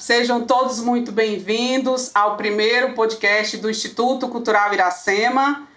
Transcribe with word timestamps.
sejam 0.00 0.46
todos 0.46 0.80
muito 0.80 1.12
bem-vindos 1.12 2.10
ao 2.14 2.34
primeiro 2.34 2.94
podcast 2.94 3.58
do 3.58 3.68
Instituto 3.68 4.28
Cultural 4.28 4.72
Iracema, 4.72 5.68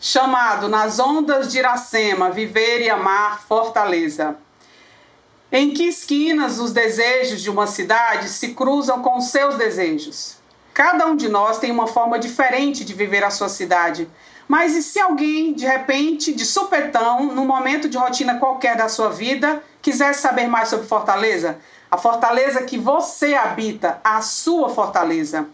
chamado 0.00 0.68
Nas 0.68 0.98
Ondas 0.98 1.52
de 1.52 1.58
Iracema 1.58 2.28
Viver 2.28 2.82
e 2.82 2.90
Amar 2.90 3.40
Fortaleza. 3.46 4.36
Em 5.52 5.70
que 5.70 5.84
esquinas 5.84 6.58
os 6.58 6.72
desejos 6.72 7.40
de 7.40 7.48
uma 7.48 7.68
cidade 7.68 8.28
se 8.28 8.48
cruzam 8.48 9.00
com 9.00 9.20
seus 9.20 9.54
desejos? 9.54 10.38
Cada 10.74 11.06
um 11.06 11.14
de 11.14 11.28
nós 11.28 11.60
tem 11.60 11.70
uma 11.70 11.86
forma 11.86 12.18
diferente 12.18 12.84
de 12.84 12.92
viver 12.92 13.22
a 13.22 13.30
sua 13.30 13.48
cidade. 13.48 14.10
Mas 14.48 14.74
e 14.74 14.82
se 14.82 14.98
alguém, 14.98 15.52
de 15.52 15.66
repente, 15.66 16.32
de 16.32 16.44
supetão, 16.44 17.26
num 17.26 17.46
momento 17.46 17.88
de 17.88 17.96
rotina 17.96 18.40
qualquer 18.40 18.76
da 18.76 18.88
sua 18.88 19.10
vida, 19.10 19.62
quisesse 19.80 20.20
saber 20.20 20.48
mais 20.48 20.68
sobre 20.68 20.88
Fortaleza? 20.88 21.58
A 21.90 21.96
fortaleza 21.96 22.62
que 22.62 22.78
você 22.78 23.34
habita, 23.34 24.00
a 24.04 24.20
sua 24.20 24.68
fortaleza. 24.68 25.48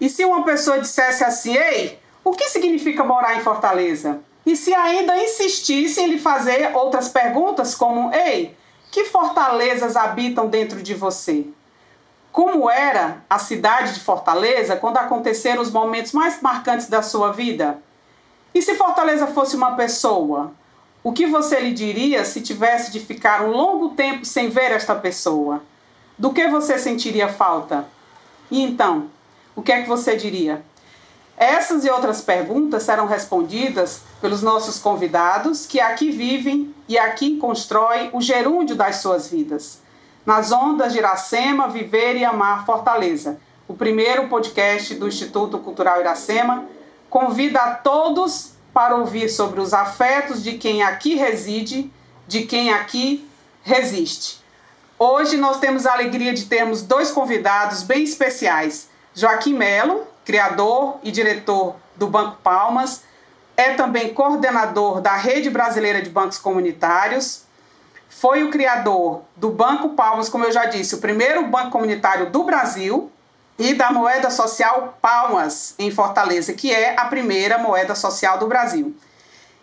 E 0.00 0.08
se 0.08 0.24
uma 0.24 0.44
pessoa 0.44 0.80
dissesse 0.80 1.22
assim, 1.22 1.56
ei, 1.56 1.98
o 2.24 2.32
que 2.32 2.48
significa 2.48 3.04
morar 3.04 3.36
em 3.36 3.42
Fortaleza? 3.42 4.20
E 4.46 4.56
se 4.56 4.74
ainda 4.74 5.16
insistisse 5.18 6.00
em 6.00 6.08
lhe 6.08 6.18
fazer 6.18 6.74
outras 6.74 7.08
perguntas, 7.08 7.74
como, 7.74 8.12
ei, 8.14 8.56
que 8.90 9.04
fortalezas 9.04 9.96
habitam 9.96 10.48
dentro 10.48 10.82
de 10.82 10.94
você? 10.94 11.46
Como 12.32 12.70
era 12.70 13.22
a 13.28 13.38
cidade 13.38 13.94
de 13.94 14.00
Fortaleza 14.00 14.76
quando 14.76 14.96
aconteceram 14.96 15.60
os 15.60 15.70
momentos 15.70 16.12
mais 16.12 16.40
marcantes 16.40 16.88
da 16.88 17.02
sua 17.02 17.32
vida? 17.32 17.78
E 18.54 18.62
se 18.62 18.74
Fortaleza 18.74 19.26
fosse 19.26 19.54
uma 19.54 19.76
pessoa? 19.76 20.52
O 21.02 21.12
que 21.12 21.26
você 21.26 21.58
lhe 21.60 21.72
diria 21.72 22.24
se 22.26 22.42
tivesse 22.42 22.92
de 22.92 23.00
ficar 23.00 23.42
um 23.42 23.52
longo 23.52 23.90
tempo 23.90 24.24
sem 24.26 24.50
ver 24.50 24.70
esta 24.70 24.94
pessoa? 24.94 25.62
Do 26.18 26.30
que 26.30 26.46
você 26.48 26.78
sentiria 26.78 27.28
falta? 27.28 27.86
E 28.50 28.62
então, 28.62 29.06
o 29.56 29.62
que 29.62 29.72
é 29.72 29.80
que 29.80 29.88
você 29.88 30.14
diria? 30.14 30.62
Essas 31.38 31.86
e 31.86 31.90
outras 31.90 32.20
perguntas 32.20 32.82
serão 32.82 33.06
respondidas 33.06 34.02
pelos 34.20 34.42
nossos 34.42 34.78
convidados 34.78 35.64
que 35.64 35.80
aqui 35.80 36.10
vivem 36.10 36.74
e 36.86 36.98
aqui 36.98 37.38
constroem 37.38 38.10
o 38.12 38.20
gerúndio 38.20 38.76
das 38.76 38.96
suas 38.96 39.28
vidas. 39.28 39.80
Nas 40.26 40.52
ondas 40.52 40.92
de 40.92 40.98
Iracema, 40.98 41.66
Viver 41.66 42.16
e 42.16 42.26
Amar 42.26 42.66
Fortaleza, 42.66 43.40
o 43.66 43.72
primeiro 43.72 44.28
podcast 44.28 44.94
do 44.96 45.08
Instituto 45.08 45.58
Cultural 45.60 45.98
Iracema, 45.98 46.66
convida 47.08 47.58
a 47.58 47.74
todos 47.74 48.52
para 48.72 48.96
ouvir 48.96 49.28
sobre 49.28 49.60
os 49.60 49.72
afetos 49.72 50.42
de 50.42 50.58
quem 50.58 50.82
aqui 50.82 51.14
reside, 51.14 51.92
de 52.26 52.42
quem 52.42 52.72
aqui 52.72 53.28
resiste. 53.62 54.40
Hoje 54.98 55.36
nós 55.36 55.58
temos 55.58 55.86
a 55.86 55.92
alegria 55.92 56.32
de 56.32 56.44
termos 56.46 56.82
dois 56.82 57.10
convidados 57.10 57.82
bem 57.82 58.02
especiais. 58.02 58.88
Joaquim 59.14 59.54
Melo, 59.54 60.06
criador 60.24 60.98
e 61.02 61.10
diretor 61.10 61.76
do 61.96 62.06
Banco 62.06 62.36
Palmas, 62.42 63.02
é 63.56 63.74
também 63.74 64.14
coordenador 64.14 65.00
da 65.00 65.16
Rede 65.16 65.50
Brasileira 65.50 66.00
de 66.00 66.08
Bancos 66.08 66.38
Comunitários, 66.38 67.44
foi 68.10 68.42
o 68.42 68.50
criador 68.50 69.22
do 69.36 69.50
Banco 69.50 69.90
Palmas, 69.90 70.28
como 70.28 70.44
eu 70.44 70.52
já 70.52 70.66
disse, 70.66 70.94
o 70.94 70.98
primeiro 70.98 71.46
banco 71.46 71.70
comunitário 71.70 72.28
do 72.28 72.42
Brasil, 72.42 73.10
e 73.60 73.74
da 73.74 73.92
moeda 73.92 74.30
social 74.30 74.98
Palmas, 75.02 75.74
em 75.78 75.90
Fortaleza, 75.90 76.54
que 76.54 76.72
é 76.72 76.98
a 76.98 77.04
primeira 77.04 77.58
moeda 77.58 77.94
social 77.94 78.38
do 78.38 78.46
Brasil. 78.46 78.96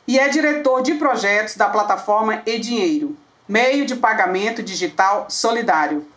E 0.07 0.19
é 0.19 0.29
diretor 0.29 0.83
de 0.83 0.93
projetos 0.93 1.57
da 1.57 1.67
plataforma 1.67 2.43
E-Dinheiro, 2.45 3.17
meio 3.49 3.87
de 3.87 3.95
pagamento 3.95 4.61
digital 4.61 5.25
solidário. 5.29 6.07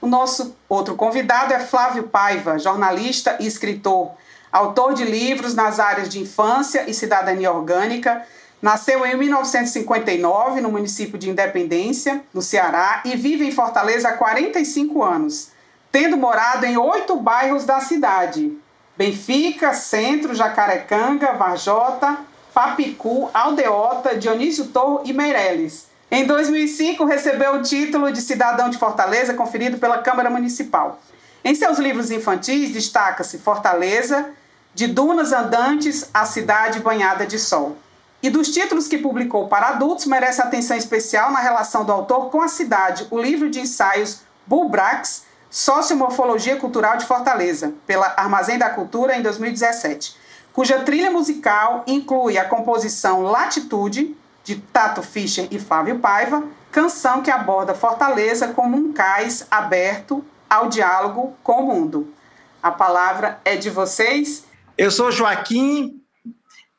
O 0.00 0.08
nosso 0.08 0.56
outro 0.68 0.96
convidado 0.96 1.54
é 1.54 1.60
Flávio 1.60 2.08
Paiva, 2.08 2.58
jornalista 2.58 3.36
e 3.38 3.46
escritor, 3.46 4.10
autor 4.50 4.92
de 4.92 5.04
livros 5.04 5.54
nas 5.54 5.78
áreas 5.78 6.08
de 6.08 6.18
infância 6.18 6.90
e 6.90 6.92
cidadania 6.92 7.52
orgânica. 7.52 8.26
Nasceu 8.60 9.06
em 9.06 9.16
1959 9.16 10.60
no 10.60 10.72
município 10.72 11.16
de 11.16 11.30
Independência, 11.30 12.20
no 12.34 12.42
Ceará, 12.42 13.00
e 13.04 13.16
vive 13.16 13.46
em 13.46 13.52
Fortaleza 13.52 14.08
há 14.08 14.12
45 14.14 15.04
anos 15.04 15.51
tendo 15.92 16.16
morado 16.16 16.64
em 16.64 16.78
oito 16.78 17.16
bairros 17.16 17.64
da 17.64 17.78
cidade: 17.80 18.58
Benfica, 18.96 19.74
Centro, 19.74 20.34
Jacarecanga, 20.34 21.34
Varjota, 21.34 22.18
Papicu, 22.52 23.30
Aldeota, 23.32 24.16
Dionísio 24.16 24.66
Torro 24.66 25.02
e 25.04 25.12
Meireles. 25.12 25.86
Em 26.10 26.26
2005, 26.26 27.04
recebeu 27.04 27.54
o 27.54 27.62
título 27.62 28.10
de 28.10 28.20
cidadão 28.20 28.68
de 28.68 28.78
Fortaleza, 28.78 29.34
conferido 29.34 29.78
pela 29.78 29.98
Câmara 29.98 30.28
Municipal. 30.28 31.00
Em 31.44 31.54
seus 31.54 31.78
livros 31.78 32.10
infantis, 32.10 32.70
destaca-se 32.70 33.38
Fortaleza, 33.38 34.30
de 34.74 34.86
Dunas 34.86 35.32
Andantes 35.32 36.08
à 36.12 36.24
Cidade 36.24 36.80
Banhada 36.80 37.26
de 37.26 37.38
Sol. 37.38 37.76
E 38.22 38.30
dos 38.30 38.50
títulos 38.50 38.86
que 38.86 38.98
publicou 38.98 39.48
para 39.48 39.70
adultos, 39.70 40.06
merece 40.06 40.40
atenção 40.40 40.76
especial 40.76 41.32
na 41.32 41.40
relação 41.40 41.84
do 41.84 41.90
autor 41.90 42.30
com 42.30 42.40
a 42.40 42.48
cidade, 42.48 43.06
o 43.10 43.18
livro 43.18 43.50
de 43.50 43.60
ensaios 43.60 44.20
Bulbrax, 44.46 45.24
Sociomorfologia 45.52 46.56
Cultural 46.56 46.96
de 46.96 47.04
Fortaleza, 47.04 47.74
pela 47.86 48.14
Armazém 48.16 48.58
da 48.58 48.70
Cultura, 48.70 49.14
em 49.14 49.20
2017, 49.20 50.16
cuja 50.50 50.80
trilha 50.80 51.10
musical 51.10 51.84
inclui 51.86 52.38
a 52.38 52.44
composição 52.46 53.20
Latitude, 53.20 54.16
de 54.42 54.56
Tato 54.56 55.02
Fischer 55.02 55.46
e 55.50 55.58
Flávio 55.58 55.98
Paiva, 55.98 56.42
canção 56.70 57.22
que 57.22 57.30
aborda 57.30 57.74
Fortaleza 57.74 58.48
como 58.48 58.78
um 58.78 58.94
cais 58.94 59.46
aberto 59.50 60.24
ao 60.48 60.70
diálogo 60.70 61.36
com 61.42 61.60
o 61.60 61.66
mundo. 61.66 62.14
A 62.62 62.70
palavra 62.70 63.38
é 63.44 63.54
de 63.54 63.68
vocês. 63.68 64.46
Eu 64.78 64.90
sou 64.90 65.12
Joaquim, 65.12 66.00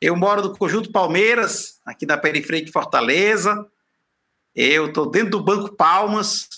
eu 0.00 0.16
moro 0.16 0.42
no 0.42 0.58
Conjunto 0.58 0.90
Palmeiras, 0.90 1.80
aqui 1.86 2.04
na 2.06 2.18
periferia 2.18 2.64
de 2.64 2.72
Fortaleza. 2.72 3.54
Eu 4.52 4.86
estou 4.86 5.08
dentro 5.08 5.30
do 5.30 5.44
Banco 5.44 5.76
Palmas, 5.76 6.48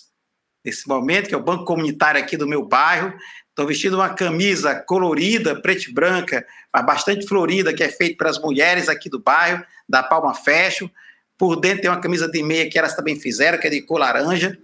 nesse 0.66 0.88
momento, 0.88 1.28
que 1.28 1.34
é 1.34 1.38
o 1.38 1.42
banco 1.42 1.64
comunitário 1.64 2.20
aqui 2.20 2.36
do 2.36 2.46
meu 2.46 2.66
bairro. 2.66 3.14
Estou 3.48 3.68
vestindo 3.68 3.94
uma 3.94 4.08
camisa 4.08 4.74
colorida, 4.74 5.54
preta 5.54 5.88
e 5.88 5.92
branca, 5.92 6.44
mas 6.74 6.84
bastante 6.84 7.24
florida, 7.24 7.72
que 7.72 7.84
é 7.84 7.88
feita 7.88 8.18
pelas 8.18 8.36
mulheres 8.40 8.88
aqui 8.88 9.08
do 9.08 9.20
bairro, 9.20 9.64
da 9.88 10.02
Palma 10.02 10.34
Fashion. 10.34 10.88
Por 11.38 11.54
dentro 11.54 11.82
tem 11.82 11.90
uma 11.90 12.00
camisa 12.00 12.28
de 12.28 12.42
meia 12.42 12.68
que 12.68 12.76
elas 12.76 12.96
também 12.96 13.18
fizeram, 13.18 13.58
que 13.58 13.68
é 13.68 13.70
de 13.70 13.80
cor 13.82 14.00
laranja. 14.00 14.58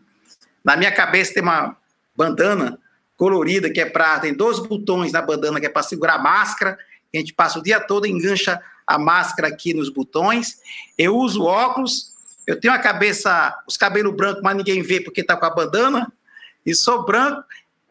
Na 0.65 0.77
minha 0.77 0.91
cabeça 0.91 1.35
tem 1.35 1.43
uma 1.43 1.77
bandana 2.17 2.79
colorida, 3.17 3.71
que 3.71 3.81
é 3.81 3.87
prata, 3.87 4.23
tem 4.23 4.35
dois 4.35 4.59
botões 4.59 5.13
na 5.13 5.23
bandana, 5.23 5.61
que 5.61 5.67
é 5.67 5.69
para 5.69 5.85
segurar 5.85 6.15
a 6.15 6.19
máscara. 6.19 6.77
A 7.15 7.17
gente 7.17 7.33
passa 7.33 7.61
o 7.61 7.63
dia 7.63 7.79
todo 7.79 8.07
engancha 8.07 8.61
a 8.85 8.99
máscara 8.99 9.47
aqui 9.47 9.73
nos 9.73 9.89
botões. 9.89 10.59
Eu 10.99 11.17
uso 11.17 11.45
óculos, 11.45 12.12
eu 12.47 12.59
tenho 12.59 12.75
a 12.75 12.79
cabeça, 12.79 13.55
os 13.67 13.77
cabelos 13.77 14.15
brancos, 14.15 14.43
mas 14.43 14.57
ninguém 14.57 14.83
vê 14.83 15.01
porque 15.01 15.21
está 15.21 15.37
com 15.37 15.47
a 15.47 15.51
bandana, 15.51 16.13
e 16.65 16.75
sou 16.75 17.05
branco 17.05 17.45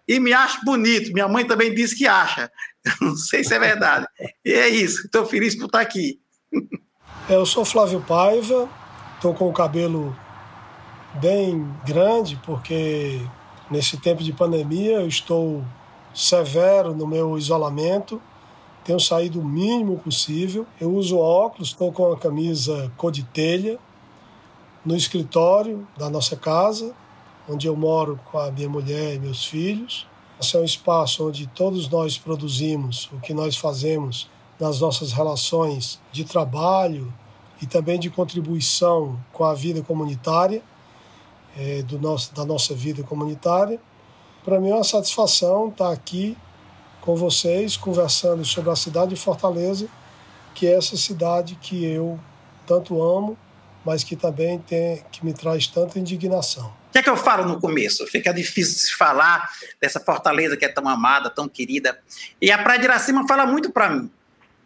e 0.07 0.19
me 0.19 0.33
acho 0.33 0.63
bonito. 0.65 1.13
Minha 1.13 1.27
mãe 1.27 1.45
também 1.45 1.73
disse 1.73 1.95
que 1.95 2.07
acha. 2.07 2.51
não 3.01 3.15
sei 3.15 3.43
se 3.43 3.53
é 3.53 3.59
verdade. 3.59 4.05
E 4.43 4.53
é 4.53 4.67
isso, 4.67 5.05
estou 5.05 5.25
feliz 5.25 5.55
por 5.55 5.65
estar 5.65 5.81
aqui. 5.81 6.19
É, 7.29 7.35
eu 7.35 7.45
sou 7.45 7.63
Flávio 7.63 8.01
Paiva, 8.01 8.67
estou 9.15 9.33
com 9.33 9.47
o 9.47 9.53
cabelo 9.53 10.15
bem 11.15 11.65
grande, 11.85 12.39
porque 12.45 13.21
nesse 13.69 13.97
tempo 13.97 14.23
de 14.23 14.33
pandemia 14.33 15.01
eu 15.01 15.07
estou 15.07 15.63
severo 16.13 16.93
no 16.93 17.07
meu 17.07 17.37
isolamento, 17.37 18.21
tenho 18.83 18.99
saído 18.99 19.39
o 19.39 19.45
mínimo 19.45 19.99
possível. 19.99 20.65
Eu 20.79 20.91
uso 20.91 21.17
óculos, 21.17 21.69
estou 21.69 21.91
com 21.91 22.11
a 22.11 22.17
camisa 22.17 22.91
cor 22.97 23.11
de 23.11 23.23
telha, 23.23 23.79
no 24.85 24.95
escritório 24.95 25.87
da 25.97 26.09
nossa 26.09 26.35
casa, 26.35 26.93
onde 27.47 27.67
eu 27.67 27.75
moro 27.75 28.19
com 28.31 28.39
a 28.39 28.51
minha 28.51 28.69
mulher 28.69 29.15
e 29.15 29.19
meus 29.19 29.45
filhos. 29.45 30.07
Esse 30.39 30.55
é 30.55 30.59
um 30.59 30.63
espaço 30.63 31.27
onde 31.27 31.45
todos 31.47 31.87
nós 31.89 32.17
produzimos 32.17 33.09
o 33.13 33.19
que 33.19 33.33
nós 33.33 33.55
fazemos 33.55 34.29
nas 34.59 34.79
nossas 34.79 35.11
relações 35.11 35.99
de 36.11 36.23
trabalho 36.23 37.13
e 37.61 37.67
também 37.67 37.99
de 37.99 38.09
contribuição 38.09 39.19
com 39.31 39.43
a 39.43 39.53
vida 39.53 39.81
comunitária, 39.83 40.63
é, 41.55 41.83
do 41.83 41.99
nosso, 41.99 42.33
da 42.33 42.43
nossa 42.43 42.73
vida 42.73 43.03
comunitária. 43.03 43.79
Para 44.43 44.59
mim 44.59 44.69
é 44.69 44.75
uma 44.75 44.83
satisfação 44.83 45.69
estar 45.69 45.91
aqui 45.91 46.35
com 47.01 47.15
vocês, 47.15 47.77
conversando 47.77 48.43
sobre 48.45 48.71
a 48.71 48.75
cidade 48.75 49.11
de 49.11 49.15
Fortaleza, 49.15 49.87
que 50.55 50.65
é 50.65 50.75
essa 50.75 50.97
cidade 50.97 51.55
que 51.55 51.83
eu 51.85 52.19
tanto 52.65 53.01
amo 53.01 53.37
mas 53.85 54.03
que 54.03 54.15
também 54.15 54.59
tem, 54.59 55.03
que 55.11 55.25
me 55.25 55.33
traz 55.33 55.67
tanta 55.67 55.99
indignação. 55.99 56.67
O 56.89 56.91
que 56.91 56.99
é 56.99 57.03
que 57.03 57.09
eu 57.09 57.17
falo 57.17 57.45
no 57.45 57.59
começo? 57.59 58.05
Fica 58.07 58.33
difícil 58.33 58.89
de 58.89 58.95
falar 58.95 59.49
dessa 59.79 59.99
fortaleza 59.99 60.57
que 60.57 60.65
é 60.65 60.67
tão 60.67 60.87
amada, 60.87 61.29
tão 61.29 61.47
querida. 61.47 61.97
E 62.41 62.51
a 62.51 62.61
Praia 62.61 62.79
de 62.79 62.85
Iracema 62.85 63.25
fala 63.27 63.45
muito 63.45 63.71
para 63.71 63.89
mim, 63.89 64.11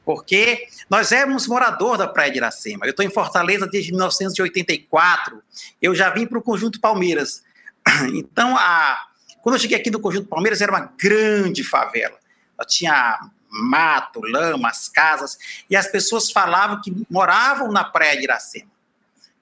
porque 0.04 0.68
nós 0.90 1.12
éramos 1.12 1.48
morador 1.48 1.98
da 1.98 2.08
Praia 2.08 2.32
de 2.32 2.38
Iracema. 2.38 2.86
Eu 2.86 2.92
estou 2.92 3.06
em 3.06 3.10
Fortaleza 3.10 3.68
desde 3.68 3.92
1984. 3.92 5.42
Eu 5.82 5.94
já 5.94 6.10
vim 6.10 6.26
para 6.26 6.40
o 6.40 6.42
Conjunto 6.42 6.80
Palmeiras. 6.80 7.44
Então, 8.16 8.58
a, 8.58 9.08
Quando 9.44 9.56
eu 9.56 9.60
cheguei 9.60 9.78
aqui 9.78 9.92
no 9.92 10.00
Conjunto 10.00 10.28
Palmeiras, 10.28 10.62
era 10.62 10.72
uma 10.72 10.92
grande 10.98 11.64
favela. 11.64 12.18
Tinha 12.68 13.20
mato, 13.48 14.20
lama, 14.22 14.70
as 14.70 14.90
casas, 14.90 15.38
e 15.70 15.76
as 15.76 15.88
pessoas 15.88 16.32
falavam 16.32 16.82
que 16.82 17.06
moravam 17.10 17.72
na 17.72 17.84
praia 17.84 18.18
de 18.18 18.24
Iracema. 18.24 18.75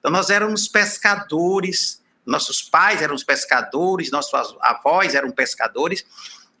Então, 0.04 0.12
nós 0.12 0.28
éramos 0.28 0.68
pescadores, 0.68 2.02
nossos 2.26 2.60
pais 2.60 3.00
eram 3.00 3.16
pescadores, 3.16 4.10
nossos 4.10 4.54
avós 4.60 5.14
eram 5.14 5.30
pescadores, 5.30 6.04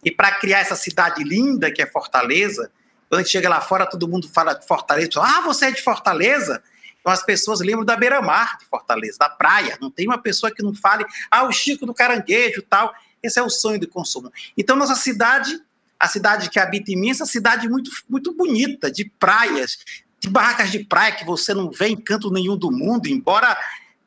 e 0.02 0.10
para 0.10 0.32
criar 0.32 0.60
essa 0.60 0.74
cidade 0.74 1.22
linda 1.22 1.70
que 1.70 1.82
é 1.82 1.86
Fortaleza, 1.86 2.72
quando 3.06 3.20
a 3.20 3.22
gente 3.22 3.32
chega 3.32 3.50
lá 3.50 3.60
fora, 3.60 3.84
todo 3.84 4.08
mundo 4.08 4.30
fala 4.30 4.54
de 4.54 4.66
Fortaleza, 4.66 5.20
ah, 5.20 5.42
você 5.42 5.66
é 5.66 5.70
de 5.70 5.82
Fortaleza? 5.82 6.62
Então 6.98 7.12
as 7.12 7.22
pessoas 7.22 7.60
lembram 7.60 7.84
da 7.84 7.94
beira-mar 7.96 8.56
de 8.56 8.64
Fortaleza, 8.64 9.18
da 9.18 9.28
praia. 9.28 9.76
Não 9.78 9.90
tem 9.90 10.06
uma 10.06 10.16
pessoa 10.16 10.50
que 10.50 10.62
não 10.62 10.74
fale, 10.74 11.04
ah, 11.30 11.44
o 11.44 11.52
Chico 11.52 11.84
do 11.84 11.92
Caranguejo 11.92 12.62
tal. 12.62 12.94
Esse 13.22 13.38
é 13.38 13.42
o 13.42 13.50
sonho 13.50 13.78
do 13.78 13.86
consumo. 13.86 14.32
Então, 14.56 14.74
nossa 14.74 14.94
cidade, 14.94 15.60
a 16.00 16.08
cidade 16.08 16.48
que 16.48 16.58
habita 16.58 16.90
em 16.90 16.96
mim, 16.96 17.10
essa 17.10 17.26
cidade 17.26 17.68
muito, 17.68 17.90
muito 18.08 18.32
bonita, 18.32 18.90
de 18.90 19.04
praias, 19.04 19.78
de 20.24 20.30
barracas 20.30 20.72
de 20.72 20.82
praia 20.82 21.12
que 21.12 21.24
você 21.24 21.52
não 21.52 21.70
vê 21.70 21.88
em 21.88 21.96
canto 21.96 22.30
nenhum 22.30 22.56
do 22.56 22.70
mundo, 22.70 23.06
embora 23.06 23.54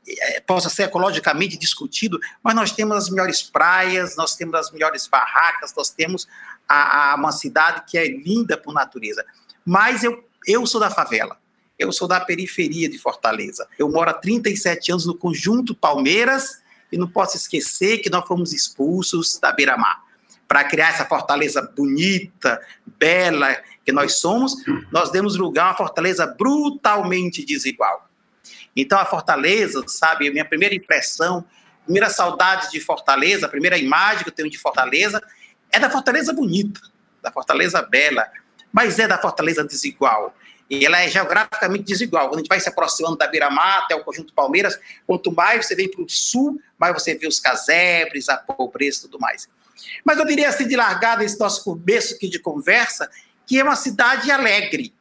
é, 0.08 0.40
possa 0.40 0.68
ser 0.68 0.84
ecologicamente 0.84 1.58
discutido, 1.58 2.20
mas 2.42 2.56
nós 2.56 2.72
temos 2.72 2.98
as 2.98 3.10
melhores 3.10 3.44
praias, 3.44 4.16
nós 4.16 4.36
temos 4.36 4.56
as 4.56 4.72
melhores 4.72 5.06
barracas, 5.06 5.76
nós 5.78 5.92
temos 5.92 6.28
a, 6.68 7.12
a 7.12 7.16
uma 7.16 7.32
cidade 7.32 7.84
que 7.88 8.00
é 8.00 8.08
linda 8.08 8.58
por 8.58 8.74
natureza. 8.74 9.24
Mas 9.64 10.04
eu, 10.04 10.28
eu 10.48 10.66
sou 10.66 10.82
da 10.82 10.90
favela. 10.90 11.38
Eu 11.78 11.92
sou 11.92 12.08
da 12.08 12.20
periferia 12.20 12.90
de 12.90 12.98
Fortaleza. 12.98 13.68
Eu 13.78 13.88
moro 13.88 14.10
há 14.10 14.14
37 14.14 14.92
anos 14.92 15.06
no 15.06 15.14
conjunto 15.14 15.76
Palmeiras 15.76 16.64
e 16.92 16.98
não 16.98 17.08
posso 17.08 17.38
esquecer 17.38 18.00
que 18.00 18.10
nós 18.10 18.28
fomos 18.28 18.54
expulsos 18.54 19.38
da 19.38 19.52
Beira-Mar. 19.52 20.02
Para 20.48 20.64
criar 20.64 20.90
essa 20.90 21.06
fortaleza 21.06 21.62
bonita, 21.62 22.62
bela 22.86 23.56
que 23.86 23.92
nós 23.92 24.20
somos, 24.20 24.54
nós 24.92 25.12
demos 25.12 25.36
lugar 25.36 25.66
a 25.66 25.70
uma 25.70 25.78
fortaleza 25.78 26.26
brutalmente 26.26 27.46
desigual. 27.46 28.10
Então 28.76 29.00
a 29.00 29.06
fortaleza, 29.06 29.84
sabe, 29.88 30.30
minha 30.30 30.46
primeira 30.46 30.76
impressão, 30.76 31.44
primeira 31.84 32.10
saudade 32.10 32.70
de 32.72 32.80
Fortaleza, 32.80 33.46
a 33.46 33.50
primeira 33.50 33.78
imagem 33.78 34.24
que 34.24 34.30
eu 34.30 34.34
tenho 34.34 34.50
de 34.50 34.58
Fortaleza 34.58 35.22
é 35.72 35.80
da 35.80 35.90
fortaleza 35.90 36.34
bonita, 36.34 36.80
da 37.22 37.32
fortaleza 37.32 37.82
bela, 37.82 38.30
mas 38.72 39.00
é 39.00 39.08
da 39.08 39.18
fortaleza 39.18 39.64
desigual 39.64 40.36
e 40.70 40.86
ela 40.86 41.00
é 41.00 41.08
geograficamente 41.08 41.84
desigual. 41.84 42.28
Quando 42.28 42.36
a 42.36 42.40
gente 42.40 42.50
vai 42.50 42.60
se 42.60 42.70
aproximando 42.70 43.18
da 43.18 43.28
beira-mar 43.28 43.84
até 43.84 43.96
o 43.96 44.04
Conjunto 44.04 44.34
Palmeiras, 44.34 44.78
quanto 45.06 45.32
mais 45.32 45.66
você 45.66 45.76
vem 45.76 45.90
para 45.90 46.02
o 46.02 46.10
sul, 46.10 46.62
mais 46.78 46.94
você 46.94 47.16
vê 47.16 47.28
os 47.28 47.40
casebres, 47.40 48.28
a 48.30 48.38
pobreza 48.38 49.00
e 49.00 49.02
tudo 49.04 49.20
mais. 49.20 49.48
Mas 50.04 50.18
eu 50.18 50.26
diria 50.26 50.50
assim, 50.50 50.68
de 50.68 50.76
largada, 50.76 51.24
esse 51.24 51.40
nosso 51.40 51.64
começo 51.64 52.16
aqui 52.16 52.30
de 52.30 52.40
conversa, 52.40 53.10
que 53.46 53.60
é 53.60 53.64
uma 53.64 53.76
cidade 53.76 54.30
alegre. 54.32 54.94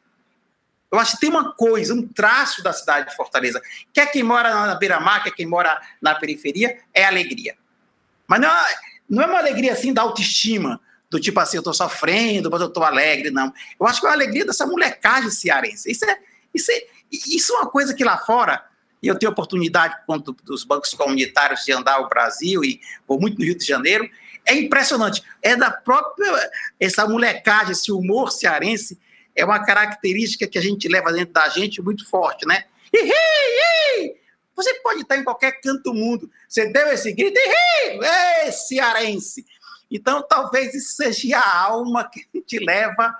Eu 0.91 0.99
acho 0.99 1.13
que 1.13 1.19
tem 1.19 1.29
uma 1.29 1.53
coisa, 1.53 1.93
um 1.93 2.07
traço 2.07 2.63
da 2.63 2.71
cidade 2.71 3.09
de 3.09 3.15
Fortaleza. 3.15 3.61
Quer 3.93 4.09
quem 4.11 4.23
mora 4.23 4.49
na 4.67 4.75
beira-mar, 4.75 5.23
quer 5.23 5.31
quem 5.31 5.45
mora 5.45 5.81
na 6.01 6.15
periferia, 6.15 6.79
é 6.93 7.03
alegria. 7.05 7.57
Mas 8.25 8.39
não 8.39 8.49
é, 8.49 8.75
não 9.09 9.23
é 9.23 9.25
uma 9.25 9.39
alegria 9.39 9.73
assim 9.73 9.93
da 9.93 10.01
autoestima, 10.01 10.79
do 11.09 11.19
tipo 11.19 11.39
assim, 11.39 11.57
eu 11.57 11.61
estou 11.61 11.73
sofrendo, 11.73 12.49
mas 12.49 12.61
eu 12.61 12.67
estou 12.67 12.83
alegre, 12.83 13.31
não. 13.31 13.53
Eu 13.79 13.85
acho 13.85 13.99
que 13.99 14.07
é 14.07 14.09
a 14.09 14.13
alegria 14.13 14.45
dessa 14.45 14.65
molecagem 14.65 15.29
cearense. 15.29 15.91
Isso 15.91 16.05
é, 16.05 16.19
isso, 16.53 16.71
é, 16.71 16.83
isso 17.11 17.53
é 17.53 17.57
uma 17.57 17.69
coisa 17.69 17.93
que 17.93 18.03
lá 18.03 18.17
fora, 18.17 18.65
e 19.01 19.07
eu 19.07 19.17
tenho 19.17 19.31
oportunidade, 19.31 19.95
quanto 20.05 20.33
dos 20.43 20.63
bancos 20.63 20.93
comunitários, 20.93 21.63
de 21.63 21.71
andar 21.71 21.99
o 21.99 22.09
Brasil 22.09 22.63
e 22.63 22.81
vou 23.07 23.19
muito 23.19 23.37
no 23.39 23.45
Rio 23.45 23.57
de 23.57 23.65
Janeiro, 23.65 24.09
é 24.47 24.55
impressionante. 24.55 25.21
É 25.41 25.55
da 25.55 25.69
própria, 25.69 26.49
essa 26.79 27.07
molecagem, 27.07 27.73
esse 27.73 27.91
humor 27.91 28.31
cearense, 28.31 28.99
é 29.35 29.45
uma 29.45 29.63
característica 29.63 30.47
que 30.47 30.57
a 30.57 30.61
gente 30.61 30.87
leva 30.87 31.13
dentro 31.13 31.33
da 31.33 31.47
gente 31.49 31.81
muito 31.81 32.09
forte, 32.09 32.45
né? 32.47 32.65
Você 34.55 34.73
pode 34.81 35.01
estar 35.01 35.17
em 35.17 35.23
qualquer 35.23 35.61
canto 35.61 35.83
do 35.83 35.93
mundo, 35.93 36.31
você 36.49 36.71
deu 36.71 36.87
esse 36.87 37.13
grito, 37.13 37.37
Ei, 37.37 38.51
cearense! 38.51 39.45
Então, 39.89 40.25
talvez 40.27 40.73
isso 40.73 40.95
seja 40.95 41.37
a 41.37 41.61
alma 41.65 42.09
que 42.09 42.41
te 42.41 42.57
leva 42.57 43.15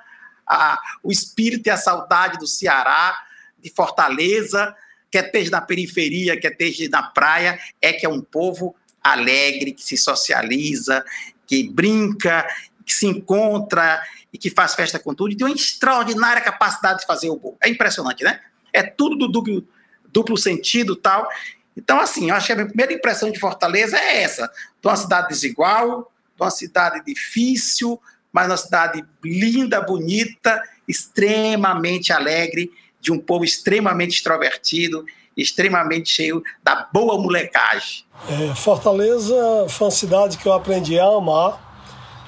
a, 0.48 0.80
o 1.04 1.12
espírito 1.12 1.68
e 1.68 1.70
a 1.70 1.78
saudade 1.78 2.40
do 2.40 2.48
Ceará, 2.48 3.18
de 3.58 3.70
Fortaleza, 3.70 4.76
quer 5.12 5.26
esteja 5.26 5.52
na 5.52 5.62
periferia, 5.62 6.40
quer 6.40 6.52
esteja 6.52 6.90
na 6.90 7.04
praia, 7.04 7.60
é 7.82 7.94
que 7.94 8.06
é 8.06 8.10
um 8.10 8.22
povo 8.22 8.76
alegre, 9.12 9.72
que 9.72 9.84
se 9.84 9.98
socializa, 9.98 11.04
que 11.46 11.70
brinca, 11.70 12.48
que 12.86 12.94
se 12.94 13.06
encontra 13.06 14.02
e 14.32 14.38
que 14.38 14.50
faz 14.50 14.76
festa 14.76 15.00
com 15.00 15.14
tudo, 15.14 15.32
e 15.32 15.36
tem 15.36 15.48
uma 15.48 15.56
extraordinária 15.56 16.42
capacidade 16.42 17.00
de 17.00 17.06
fazer 17.06 17.30
o 17.30 17.38
bom. 17.38 17.56
É 17.62 17.70
impressionante, 17.70 18.24
né? 18.24 18.40
É 18.74 18.84
tudo 18.84 19.16
do 19.16 19.28
duplo, 19.28 19.68
duplo 20.12 20.38
sentido 20.38 20.96
tal. 20.96 21.28
Então, 21.76 22.00
assim, 22.00 22.30
eu 22.30 22.36
acho 22.36 22.48
que 22.48 22.52
a 22.54 22.56
minha 22.56 22.68
primeira 22.68 22.94
impressão 22.94 23.32
de 23.32 23.40
Fortaleza 23.40 23.98
é 23.98 24.22
essa: 24.24 24.48
de 24.82 24.88
uma 24.88 24.96
cidade 24.96 25.30
desigual, 25.30 26.12
de 26.36 26.44
uma 26.44 26.52
cidade 26.52 27.04
difícil, 27.06 28.02
mas 28.32 28.48
uma 28.48 28.58
cidade 28.58 29.06
linda, 29.24 29.82
bonita, 29.82 30.62
extremamente 30.88 32.12
alegre, 32.12 32.72
de 33.00 33.12
um 33.12 33.20
povo 33.20 33.46
extremamente 33.46 34.16
extrovertido, 34.16 35.06
extremamente 35.38 36.10
cheio 36.10 36.44
da 36.64 36.88
boa 36.92 37.18
molecagem. 37.20 38.04
É, 38.28 38.56
Fortaleza 38.56 39.68
foi 39.70 39.86
uma 39.86 39.92
cidade 39.92 40.38
que 40.38 40.48
eu 40.48 40.54
aprendi 40.54 41.00
a 41.00 41.06
amar, 41.06 41.66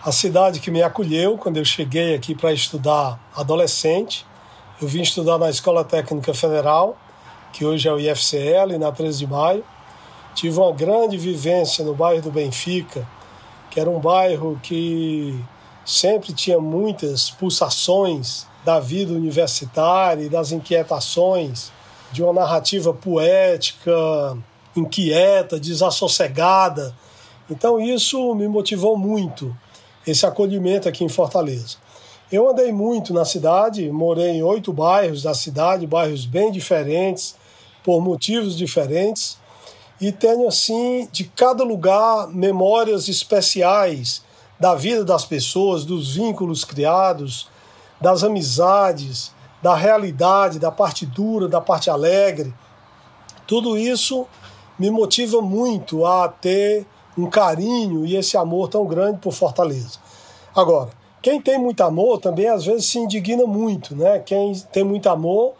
a 0.05 0.11
cidade 0.11 0.59
que 0.59 0.69
me 0.69 0.83
acolheu 0.83 1.37
quando 1.37 1.57
eu 1.57 1.65
cheguei 1.65 2.13
aqui 2.13 2.35
para 2.35 2.53
estudar 2.53 3.19
adolescente. 3.35 4.25
Eu 4.81 4.87
vim 4.87 5.01
estudar 5.01 5.37
na 5.37 5.49
Escola 5.49 5.83
Técnica 5.83 6.33
Federal, 6.33 6.97
que 7.51 7.65
hoje 7.65 7.87
é 7.87 7.91
o 7.91 7.99
IFCL, 7.99 8.77
na 8.79 8.91
13 8.91 9.17
de 9.17 9.27
maio. 9.27 9.65
Tive 10.35 10.57
uma 10.57 10.71
grande 10.71 11.17
vivência 11.17 11.83
no 11.83 11.93
bairro 11.93 12.21
do 12.21 12.31
Benfica, 12.31 13.05
que 13.69 13.79
era 13.79 13.89
um 13.89 13.99
bairro 13.99 14.57
que 14.63 15.37
sempre 15.83 16.31
tinha 16.31 16.59
muitas 16.59 17.29
pulsações 17.31 18.47
da 18.63 18.79
vida 18.79 19.11
universitária 19.11 20.23
e 20.23 20.29
das 20.29 20.51
inquietações 20.51 21.71
de 22.11 22.23
uma 22.23 22.33
narrativa 22.33 22.93
poética, 22.93 23.91
inquieta, 24.75 25.59
desassossegada. 25.59 26.95
Então 27.49 27.79
isso 27.79 28.33
me 28.35 28.47
motivou 28.47 28.97
muito, 28.97 29.55
esse 30.05 30.25
acolhimento 30.25 30.87
aqui 30.87 31.03
em 31.03 31.09
Fortaleza. 31.09 31.77
Eu 32.31 32.47
andei 32.49 32.71
muito 32.71 33.13
na 33.13 33.25
cidade, 33.25 33.89
morei 33.91 34.31
em 34.31 34.43
oito 34.43 34.71
bairros 34.71 35.23
da 35.23 35.33
cidade, 35.33 35.87
bairros 35.87 36.25
bem 36.25 36.51
diferentes, 36.51 37.35
por 37.83 38.01
motivos 38.01 38.55
diferentes 38.55 39.37
e 39.99 40.11
tenho 40.11 40.47
assim 40.47 41.09
de 41.11 41.25
cada 41.25 41.63
lugar 41.63 42.27
memórias 42.29 43.07
especiais 43.09 44.23
da 44.59 44.75
vida 44.75 45.03
das 45.03 45.25
pessoas, 45.25 45.83
dos 45.83 46.15
vínculos 46.15 46.63
criados, 46.63 47.47
das 47.99 48.23
amizades, 48.23 49.33
da 49.61 49.75
realidade, 49.75 50.59
da 50.59 50.71
parte 50.71 51.05
dura, 51.05 51.47
da 51.47 51.59
parte 51.59 51.89
alegre. 51.89 52.53
Tudo 53.45 53.77
isso 53.77 54.25
me 54.77 54.89
motiva 54.89 55.41
muito 55.41 56.05
a 56.05 56.27
ter 56.27 56.85
um 57.17 57.29
carinho 57.29 58.05
e 58.05 58.15
esse 58.15 58.37
amor 58.37 58.69
tão 58.69 58.85
grande 58.85 59.19
por 59.19 59.33
Fortaleza. 59.33 59.99
Agora, 60.55 60.89
quem 61.21 61.41
tem 61.41 61.57
muito 61.57 61.81
amor 61.81 62.19
também 62.19 62.47
às 62.47 62.65
vezes 62.65 62.85
se 62.85 62.97
indigna 62.97 63.45
muito, 63.45 63.95
né? 63.95 64.19
Quem 64.19 64.53
tem 64.71 64.83
muito 64.83 65.09
amor 65.09 65.53